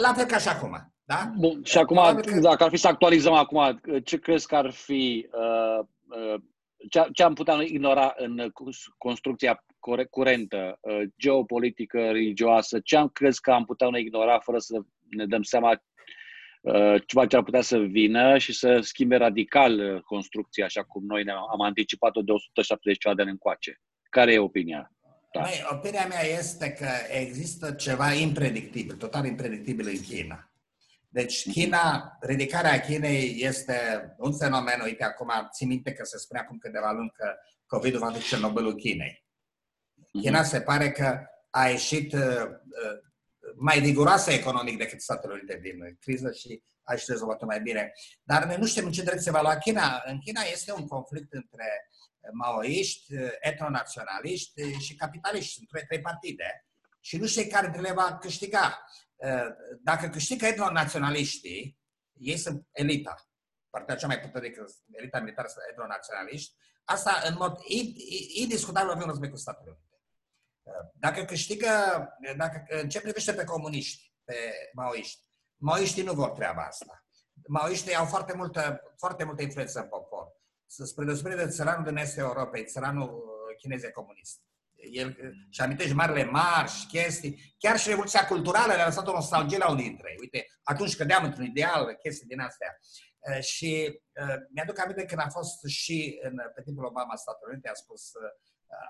La 0.00 0.12
fel 0.12 0.24
ca 0.24 0.38
și 0.38 0.48
acum. 0.48 0.92
Da? 1.04 1.32
Bun, 1.36 1.60
și 1.64 1.78
acum, 1.78 1.96
că... 1.96 2.40
dacă 2.40 2.64
ar 2.64 2.70
fi 2.70 2.76
să 2.76 2.88
actualizăm 2.88 3.32
acum, 3.32 3.80
ce 4.04 4.18
crezi 4.18 4.46
că 4.46 4.56
ar 4.56 4.70
fi, 4.70 5.28
uh, 5.32 5.84
uh, 6.06 6.40
ce, 6.88 7.04
ce 7.12 7.22
am 7.22 7.34
putea 7.34 7.62
ignora 7.62 8.14
în 8.16 8.52
construcția 8.98 9.64
curentă, 10.10 10.78
uh, 10.80 11.02
geopolitică, 11.18 11.98
religioasă, 11.98 12.80
ce 12.80 12.96
am 12.96 13.08
crezi 13.08 13.40
că 13.40 13.52
am 13.52 13.64
putea 13.64 13.88
ignora 13.94 14.38
fără 14.38 14.58
să 14.58 14.80
ne 15.10 15.26
dăm 15.26 15.42
seama 15.42 15.82
uh, 16.60 17.02
ceva 17.06 17.26
ce 17.26 17.36
ar 17.36 17.42
putea 17.42 17.60
să 17.60 17.78
vină 17.78 18.38
și 18.38 18.52
să 18.52 18.80
schimbe 18.80 19.16
radical 19.16 19.78
uh, 19.78 20.00
construcția 20.00 20.64
așa 20.64 20.82
cum 20.82 21.04
noi 21.06 21.24
am 21.52 21.60
anticipat-o 21.60 22.22
de 22.22 22.32
170 22.32 22.98
de 23.02 23.22
ani 23.22 23.30
încoace. 23.30 23.80
Care 24.10 24.32
e 24.32 24.38
opinia? 24.38 24.92
Da. 25.32 25.40
Mai, 25.40 25.66
opinia 25.70 26.06
mea 26.06 26.24
este 26.24 26.72
că 26.72 26.88
există 27.08 27.72
ceva 27.72 28.12
impredictibil, 28.12 28.96
total 28.96 29.26
impredictibil 29.26 29.86
în 29.86 30.00
China. 30.00 30.52
Deci 31.08 31.46
mhm. 31.46 31.54
China, 31.54 32.16
ridicarea 32.20 32.80
Chinei 32.80 33.36
este 33.38 33.76
un 34.18 34.32
fenomen, 34.32 34.80
uite 34.80 35.04
acum 35.04 35.30
țin 35.52 35.68
minte 35.68 35.92
că 35.92 36.04
se 36.04 36.18
spunea 36.18 36.42
acum 36.42 36.58
câteva 36.58 36.92
luni 36.92 37.12
că 37.14 37.34
COVID-ul 37.66 38.00
va 38.00 38.10
duce 38.10 38.36
Nobelul 38.36 38.74
Chinei. 38.74 39.24
Mhm. 39.94 40.20
China 40.22 40.42
se 40.42 40.60
pare 40.60 40.90
că 40.90 41.20
a 41.50 41.68
ieșit 41.68 42.12
uh, 42.12 42.20
uh, 42.20 42.98
mai 43.56 43.80
viguroasă 43.80 44.30
economic 44.30 44.78
decât 44.78 45.00
Statele 45.00 45.32
Unite 45.32 45.58
din 45.62 45.96
criză 46.00 46.32
și 46.32 46.62
a 46.82 46.92
ieșit 46.92 47.08
rezolvată 47.08 47.44
mai 47.44 47.60
bine. 47.60 47.92
Dar 48.22 48.44
noi 48.44 48.56
nu 48.58 48.66
știm 48.66 48.84
în 48.84 48.92
ce 48.92 49.02
direcție 49.02 49.30
va 49.30 49.40
lua 49.40 49.56
China. 49.56 50.02
În 50.04 50.18
China 50.18 50.40
este 50.52 50.72
un 50.72 50.86
conflict 50.86 51.32
între 51.32 51.66
maoiști, 52.32 53.14
etnonaționaliști 53.40 54.78
și 54.78 54.94
capitaliști. 54.94 55.52
Sunt 55.52 55.68
trei, 55.68 55.84
trei 55.84 56.00
partide. 56.00 56.66
Și 57.00 57.16
nu 57.16 57.26
știu 57.26 57.50
care 57.50 57.66
dintre 57.66 57.88
le 57.88 57.92
va 57.92 58.18
câștiga. 58.18 58.86
Eh, 59.16 59.46
dacă 59.80 60.08
câștigă 60.08 60.46
etnonaționaliștii, 60.46 61.78
ei 62.12 62.36
sunt 62.36 62.66
elita, 62.72 63.14
partea 63.70 63.96
cea 63.96 64.06
mai 64.06 64.20
puternică, 64.20 64.64
elita 64.90 65.18
militară 65.18 65.48
sunt 65.48 65.64
etnonaționaliști, 65.70 66.54
asta 66.84 67.22
în 67.28 67.34
mod 67.38 67.58
indiscutabil 68.34 68.88
va 68.88 68.96
fi 68.96 69.02
un 69.02 69.08
război 69.08 69.30
cu 69.30 69.36
Statele 69.36 69.70
Unite. 69.70 70.02
Eh, 70.62 70.72
dacă 70.94 71.24
câștigă, 71.24 71.68
dacă, 72.36 72.80
în 72.80 72.88
ce 72.88 73.00
privește 73.00 73.32
pe 73.32 73.44
comuniști, 73.44 74.12
pe 74.24 74.34
maoiști, 74.72 75.20
maoiștii 75.56 76.02
nu 76.02 76.12
vor 76.12 76.30
treaba 76.30 76.62
asta. 76.62 77.04
Maoiștii 77.48 77.94
au 77.94 78.04
foarte 78.04 78.36
multă, 78.36 78.80
foarte 78.96 79.24
multă 79.24 79.42
influență 79.42 79.80
în 79.80 79.88
popor. 79.88 80.41
Spre 80.74 81.04
deosebire 81.04 81.44
de 81.44 81.50
țăranul 81.50 81.84
din 81.84 81.96
Est 81.96 82.18
Europei, 82.18 82.64
țăranul 82.64 83.08
uh, 83.08 83.56
chinez 83.58 83.82
comunist. 83.94 84.40
el 84.92 85.16
și 85.50 85.60
amintește 85.60 85.94
marile 85.94 86.24
marși, 86.24 86.86
chestii, 86.86 87.54
chiar 87.58 87.78
și 87.78 87.88
Revoluția 87.88 88.26
Culturală 88.26 88.72
le-a 88.72 88.84
lăsat 88.84 89.06
o 89.06 89.12
nostalgie 89.12 89.58
la 89.58 89.70
unii 89.70 89.84
dintre 89.84 90.08
ei. 90.10 90.16
Uite, 90.20 90.46
atunci 90.62 90.96
cădeam 90.96 91.24
într-un 91.24 91.44
ideal, 91.44 91.94
chestii 92.02 92.26
din 92.26 92.40
astea. 92.40 92.78
Uh, 93.18 93.42
și 93.42 94.00
uh, 94.22 94.36
mi-aduc 94.54 94.78
aminte 94.78 95.04
când 95.04 95.20
a 95.20 95.28
fost 95.28 95.66
și 95.66 96.18
în, 96.22 96.36
pe 96.54 96.62
timpul 96.62 96.84
Obama 96.84 97.16
Statele 97.16 97.52
Unite, 97.52 97.68
a 97.68 97.74
spus 97.74 98.12
uh, 98.12 98.30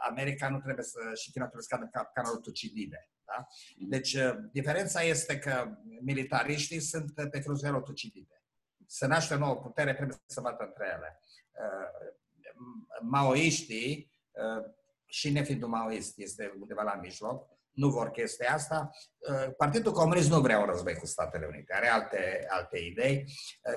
America 0.09 0.49
nu 0.49 0.61
trebuie 0.61 0.85
să, 0.85 1.01
și 1.15 1.31
China 1.31 1.45
trebuie 1.45 1.67
să 1.69 1.75
cadă 1.75 1.89
ca 1.93 2.11
canalul 2.15 2.41
Tucidide. 2.41 3.11
Da? 3.25 3.47
Deci, 3.89 4.17
diferența 4.53 5.03
este 5.03 5.39
că 5.39 5.77
militariștii 6.01 6.81
sunt 6.81 7.13
pe 7.31 7.41
filozofia 7.41 7.81
Tucidide. 7.81 8.43
Să 8.87 9.07
naște 9.07 9.35
o 9.35 9.39
nouă 9.39 9.57
putere, 9.57 9.95
trebuie 9.95 10.17
să 10.27 10.41
bată 10.41 10.65
între 10.65 10.87
ele. 10.97 11.21
Maoiștii, 13.01 14.11
și 15.05 15.31
nefiind 15.31 15.63
un 15.63 15.71
maoist, 15.71 16.19
este 16.19 16.57
undeva 16.61 16.83
la 16.83 16.99
mijloc, 17.03 17.51
nu 17.71 17.89
vor 17.89 18.11
chestia 18.11 18.53
asta. 18.53 18.91
Partidul 19.57 19.93
Comunist 19.93 20.31
nu 20.31 20.41
vrea 20.41 20.59
un 20.59 20.67
război 20.67 20.95
cu 20.95 21.07
Statele 21.07 21.47
Unite, 21.47 21.75
are 21.75 21.89
alte, 21.89 22.47
alte 22.49 22.79
idei. 22.79 23.25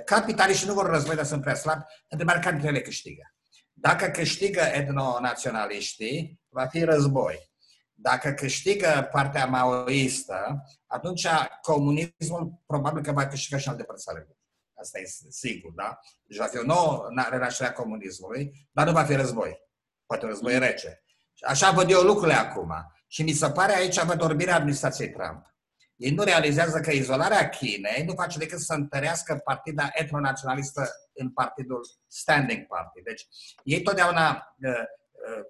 Capitaliștii 0.05 0.67
nu 0.67 0.73
vor 0.73 0.86
război, 0.86 1.15
dar 1.15 1.26
sunt 1.26 1.41
prea 1.41 1.55
slabi. 1.55 1.84
Întrebarea 2.09 2.41
care 2.41 2.53
dintre 2.53 2.71
ele 2.71 2.82
câștigă. 2.82 3.36
Dacă 3.73 4.05
câștigă 4.05 4.61
etnonaționaliștii, 4.61 6.41
va 6.47 6.65
fi 6.65 6.84
război. 6.84 7.51
Dacă 7.93 8.32
câștigă 8.32 9.09
partea 9.11 9.45
maoistă, 9.45 10.63
atunci 10.86 11.28
comunismul 11.61 12.61
probabil 12.65 13.03
că 13.03 13.11
va 13.11 13.28
câștiga 13.28 13.57
și 13.57 13.69
alte 13.69 13.84
părți 13.84 14.09
ale 14.09 14.19
lumii. 14.19 14.34
Asta 14.80 14.99
e 14.99 15.05
sigur, 15.30 15.71
da? 15.71 15.99
Deci 16.23 16.38
va 16.38 16.45
fi 16.45 16.57
o 16.57 16.63
nouă 16.63 17.07
renaștere 17.30 17.69
a 17.69 17.73
comunismului, 17.73 18.69
dar 18.71 18.86
nu 18.86 18.91
va 18.91 19.03
fi 19.03 19.15
război. 19.15 19.57
Poate 20.05 20.26
un 20.26 20.32
război 20.32 20.59
rece. 20.59 21.03
Așa 21.39 21.71
văd 21.71 21.89
eu 21.89 22.01
lucrurile 22.01 22.38
acum. 22.38 22.73
Și 23.07 23.23
mi 23.23 23.32
se 23.32 23.51
pare 23.51 23.76
aici 23.76 24.03
văd 24.03 24.21
orbirea 24.21 24.55
administrației 24.55 25.09
Trump. 25.09 25.55
Ei 25.95 26.11
nu 26.11 26.23
realizează 26.23 26.80
că 26.80 26.91
izolarea 26.91 27.49
Chinei 27.49 28.03
nu 28.05 28.13
face 28.13 28.38
decât 28.38 28.59
să 28.59 28.73
întărească 28.73 29.41
partida 29.43 29.89
etnonaționalistă 29.93 30.89
în 31.13 31.32
partidul 31.32 31.82
Standing 32.07 32.67
Party. 32.67 33.01
Deci 33.01 33.28
ei 33.63 33.82
totdeauna, 33.82 34.55
uh, 34.61 34.71
uh, 34.71 35.45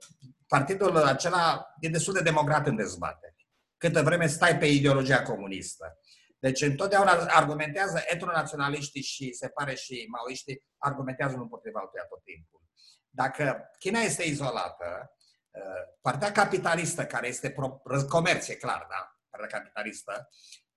partidul 0.47 0.97
acela 0.97 1.67
e 1.79 1.89
destul 1.89 2.13
de 2.13 2.21
democrat 2.21 2.67
în 2.67 2.75
dezbatere. 2.75 3.35
Câtă 3.77 4.01
vreme 4.01 4.27
stai 4.27 4.57
pe 4.57 4.65
ideologia 4.65 5.21
comunistă. 5.21 5.99
Deci 6.45 6.61
întotdeauna 6.61 7.11
argumentează 7.11 8.03
etnonaționaliștii 8.05 9.01
și 9.01 9.33
se 9.33 9.47
pare 9.47 9.75
și 9.75 10.05
maoiștii 10.11 10.63
argumentează 10.77 11.31
unul 11.33 11.43
împotriva 11.43 11.79
altuia 11.79 12.03
tot 12.03 12.23
timpul. 12.23 12.61
Dacă 13.09 13.69
China 13.79 13.99
este 13.99 14.23
izolată, 14.23 15.15
uh, 15.49 15.95
partea 16.01 16.31
capitalistă, 16.31 17.05
care 17.05 17.27
este 17.27 17.51
pro, 17.51 17.81
comerț, 18.09 18.47
e 18.47 18.55
clar, 18.55 18.85
da? 18.89 19.19
Partea 19.29 19.59
capitalistă, 19.59 20.29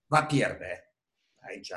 va 0.07 0.25
pierde 0.25 0.95
aici. 1.49 1.73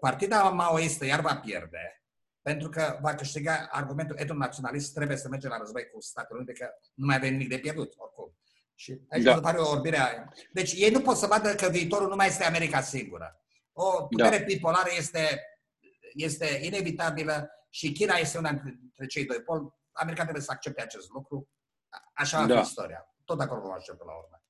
Partida 0.00 0.42
maoistă 0.42 1.04
iar 1.04 1.20
va 1.20 1.36
pierde 1.36 2.02
pentru 2.42 2.68
că 2.68 2.98
va 3.00 3.14
câștiga 3.14 3.68
argumentul 3.70 4.16
etnonaționalist, 4.18 4.94
trebuie 4.94 5.16
să 5.16 5.28
mergem 5.28 5.50
la 5.50 5.58
război 5.58 5.90
cu 5.90 6.00
Statele 6.00 6.38
Unite, 6.38 6.52
că 6.52 6.70
nu 6.94 7.06
mai 7.06 7.16
avem 7.16 7.30
nimic 7.30 7.48
de 7.48 7.58
pierdut, 7.58 7.94
oricum. 7.96 8.36
Și 8.82 9.00
aici 9.08 9.22
da. 9.22 9.34
apare 9.34 9.58
o 9.58 9.70
orbire 9.70 9.96
a... 9.96 10.08
Deci 10.52 10.72
ei 10.72 10.90
nu 10.90 11.00
pot 11.00 11.16
să 11.16 11.26
vadă 11.26 11.54
că 11.54 11.68
viitorul 11.70 12.08
nu 12.08 12.14
mai 12.14 12.26
este 12.26 12.44
America 12.44 12.80
singură. 12.80 13.40
O 13.72 14.02
putere 14.02 14.38
da. 14.38 14.44
bipolară 14.44 14.88
este, 14.96 15.42
este 16.14 16.60
inevitabilă 16.62 17.50
și 17.70 17.92
China 17.92 18.14
este 18.14 18.38
una 18.38 18.50
dintre 18.52 19.06
cei 19.06 19.24
doi 19.24 19.42
poli. 19.42 19.72
America 19.92 20.22
trebuie 20.22 20.42
să 20.42 20.50
accepte 20.52 20.82
acest 20.82 21.10
lucru. 21.10 21.48
Așa 22.14 22.46
da. 22.46 22.60
istoria. 22.60 23.14
Tot 23.24 23.40
acolo 23.40 23.60
vom 23.60 23.72
ajunge 23.72 24.02
la 24.04 24.12
urmă. 24.12 24.42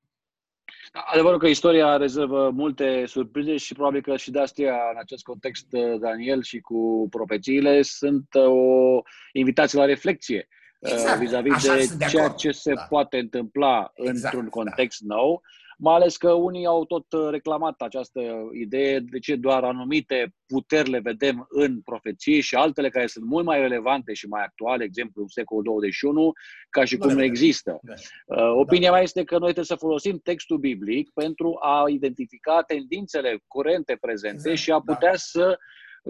Adevărul 0.93 1.39
că 1.39 1.47
istoria 1.47 1.97
rezervă 1.97 2.51
multe 2.51 3.07
surprize 3.07 3.57
și 3.57 3.75
probabil 3.75 4.03
că 4.03 4.17
și 4.17 4.31
de 4.31 4.41
astea, 4.41 4.75
în 4.93 4.99
acest 4.99 5.23
context, 5.23 5.67
Daniel, 6.01 6.43
și 6.43 6.61
cu 6.61 7.07
profețiile, 7.11 7.83
sunt 7.83 8.27
uh, 8.35 8.45
o 8.45 9.01
invitație 9.33 9.79
la 9.79 9.85
reflexie 9.85 10.49
exact. 10.91 11.19
vis-a-vis 11.19 11.67
de, 11.67 11.95
de 11.97 12.05
ceea 12.05 12.29
ce 12.29 12.51
se 12.51 12.75
da. 12.75 12.83
poate 12.83 13.19
întâmpla 13.19 13.93
exact, 13.95 14.25
într-un 14.25 14.45
da. 14.45 14.51
context 14.51 15.01
da. 15.01 15.15
nou 15.15 15.43
mai 15.85 15.95
ales 15.95 16.17
că 16.17 16.33
unii 16.33 16.67
au 16.67 16.85
tot 16.85 17.13
uh, 17.13 17.29
reclamat 17.31 17.81
această 17.81 18.21
idee 18.53 18.99
de 18.99 19.19
ce 19.19 19.37
doar 19.37 19.65
anumite 19.65 20.35
puteri 20.47 20.91
le 20.91 20.99
vedem 20.99 21.47
în 21.49 21.81
profeții 21.81 22.41
și 22.41 22.55
altele 22.55 22.89
care 22.89 23.07
sunt 23.07 23.25
mult 23.25 23.45
mai 23.45 23.61
relevante 23.61 24.13
și 24.13 24.27
mai 24.27 24.43
actuale, 24.45 24.85
exemplu 24.85 25.23
în 25.23 25.29
secolul 25.29 25.63
21, 25.63 26.33
ca 26.71 26.85
și 26.85 26.97
cum 26.97 27.11
nu 27.11 27.23
există. 27.23 27.81
Da. 27.83 27.95
Uh, 28.27 28.53
opinia 28.55 28.89
da. 28.89 28.95
mea 28.95 29.03
este 29.03 29.25
că 29.25 29.33
noi 29.35 29.53
trebuie 29.53 29.65
să 29.65 29.75
folosim 29.75 30.19
textul 30.19 30.59
biblic 30.59 31.11
pentru 31.15 31.59
a 31.63 31.85
identifica 31.89 32.63
tendințele 32.67 33.39
curente 33.47 33.97
prezente 34.01 34.37
exact. 34.37 34.59
și 34.59 34.71
a 34.71 34.81
putea 34.81 35.11
da. 35.11 35.17
să 35.17 35.59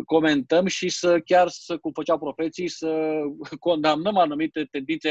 comentăm 0.04 0.66
și 0.66 0.88
să 0.88 1.20
chiar 1.20 1.48
să, 1.48 1.76
cum 1.76 1.92
făceau 1.92 2.18
profeții, 2.18 2.68
să 2.68 3.20
condamnăm 3.58 4.16
anumite 4.16 4.68
tendințe 4.70 5.10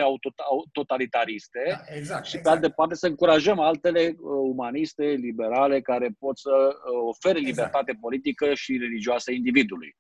totalitariste 0.71 1.59
da, 1.67 1.95
exact, 1.95 2.25
și, 2.25 2.31
pe 2.31 2.37
exact. 2.37 2.55
altă 2.55 2.69
parte, 2.69 2.95
să 2.95 3.07
încurajăm 3.07 3.59
altele 3.59 4.07
uh, 4.07 4.15
umaniste, 4.41 5.03
liberale, 5.03 5.81
care 5.81 6.15
pot 6.19 6.37
să 6.37 6.49
uh, 6.49 6.73
ofere 7.07 7.37
exact. 7.37 7.55
libertate 7.55 7.97
politică 8.01 8.53
și 8.53 8.77
religioasă 8.77 9.31
individului. 9.31 9.95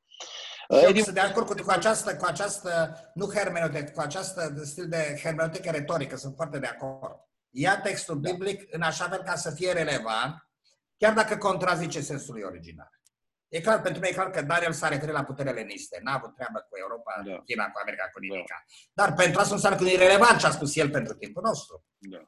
Și 0.79 0.85
eu 0.85 1.03
sunt 1.03 1.15
de 1.15 1.19
acord 1.19 1.47
cu, 1.47 1.53
cu 1.53 1.71
această, 1.71 2.15
cu 2.15 2.25
această, 2.25 2.95
nu 3.13 3.25
hermeneutică, 3.25 3.91
cu 3.93 4.01
această 4.01 4.61
stil 4.63 4.87
de 4.87 5.19
hermeneutică 5.23 5.69
retorică, 5.69 6.15
sunt 6.15 6.35
foarte 6.35 6.59
de 6.59 6.67
acord. 6.67 7.15
Ia 7.49 7.79
textul 7.81 8.21
da. 8.21 8.31
biblic 8.31 8.67
în 8.69 8.81
așa 8.81 9.09
fel 9.09 9.21
ca 9.25 9.35
să 9.35 9.51
fie 9.51 9.71
relevant, 9.71 10.49
chiar 10.97 11.13
dacă 11.13 11.37
contrazice 11.37 12.01
sensul 12.01 12.43
original. 12.45 13.00
E 13.55 13.61
clar, 13.61 13.81
pentru 13.81 13.99
mine 13.99 14.11
e 14.11 14.19
clar 14.19 14.29
că 14.29 14.41
Daniel 14.41 14.71
s-a 14.71 14.87
referit 14.87 15.13
la 15.13 15.23
puterea 15.23 15.51
leniste. 15.51 15.99
N-a 16.03 16.13
avut 16.13 16.35
treabă 16.35 16.59
cu 16.69 16.77
Europa, 16.83 17.11
da. 17.25 17.41
China, 17.45 17.63
cu 17.73 17.79
America, 17.83 18.09
cu 18.13 18.19
nimic. 18.19 18.47
Da. 18.47 18.59
Dar 18.99 19.13
pentru 19.13 19.39
asta 19.39 19.53
înseamnă 19.53 19.77
că 19.79 19.83
e 19.85 19.97
relevant 19.97 20.39
ce 20.39 20.45
a 20.45 20.49
spus 20.49 20.75
el 20.75 20.89
pentru 20.89 21.13
timpul 21.13 21.43
nostru. 21.45 21.85
Da. 21.97 22.21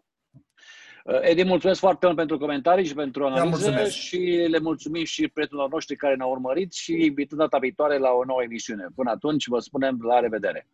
Uh, 1.03 1.19
Edi, 1.21 1.43
mulțumesc 1.43 1.79
foarte 1.79 2.05
mult 2.05 2.17
pentru 2.17 2.37
comentarii 2.37 2.85
și 2.85 2.93
pentru 2.93 3.25
analiză 3.25 3.87
și 3.87 4.47
le 4.49 4.59
mulțumim 4.59 5.03
și 5.03 5.27
prietenilor 5.27 5.69
noștri 5.69 5.95
care 5.95 6.15
ne-au 6.15 6.31
urmărit 6.31 6.73
și 6.73 6.93
invităm 6.93 7.37
data 7.37 7.57
viitoare 7.57 7.97
la 7.97 8.09
o 8.09 8.23
nouă 8.23 8.43
emisiune. 8.43 8.85
Până 8.95 9.09
atunci, 9.09 9.47
vă 9.47 9.59
spunem 9.59 9.97
la 10.01 10.19
revedere! 10.19 10.67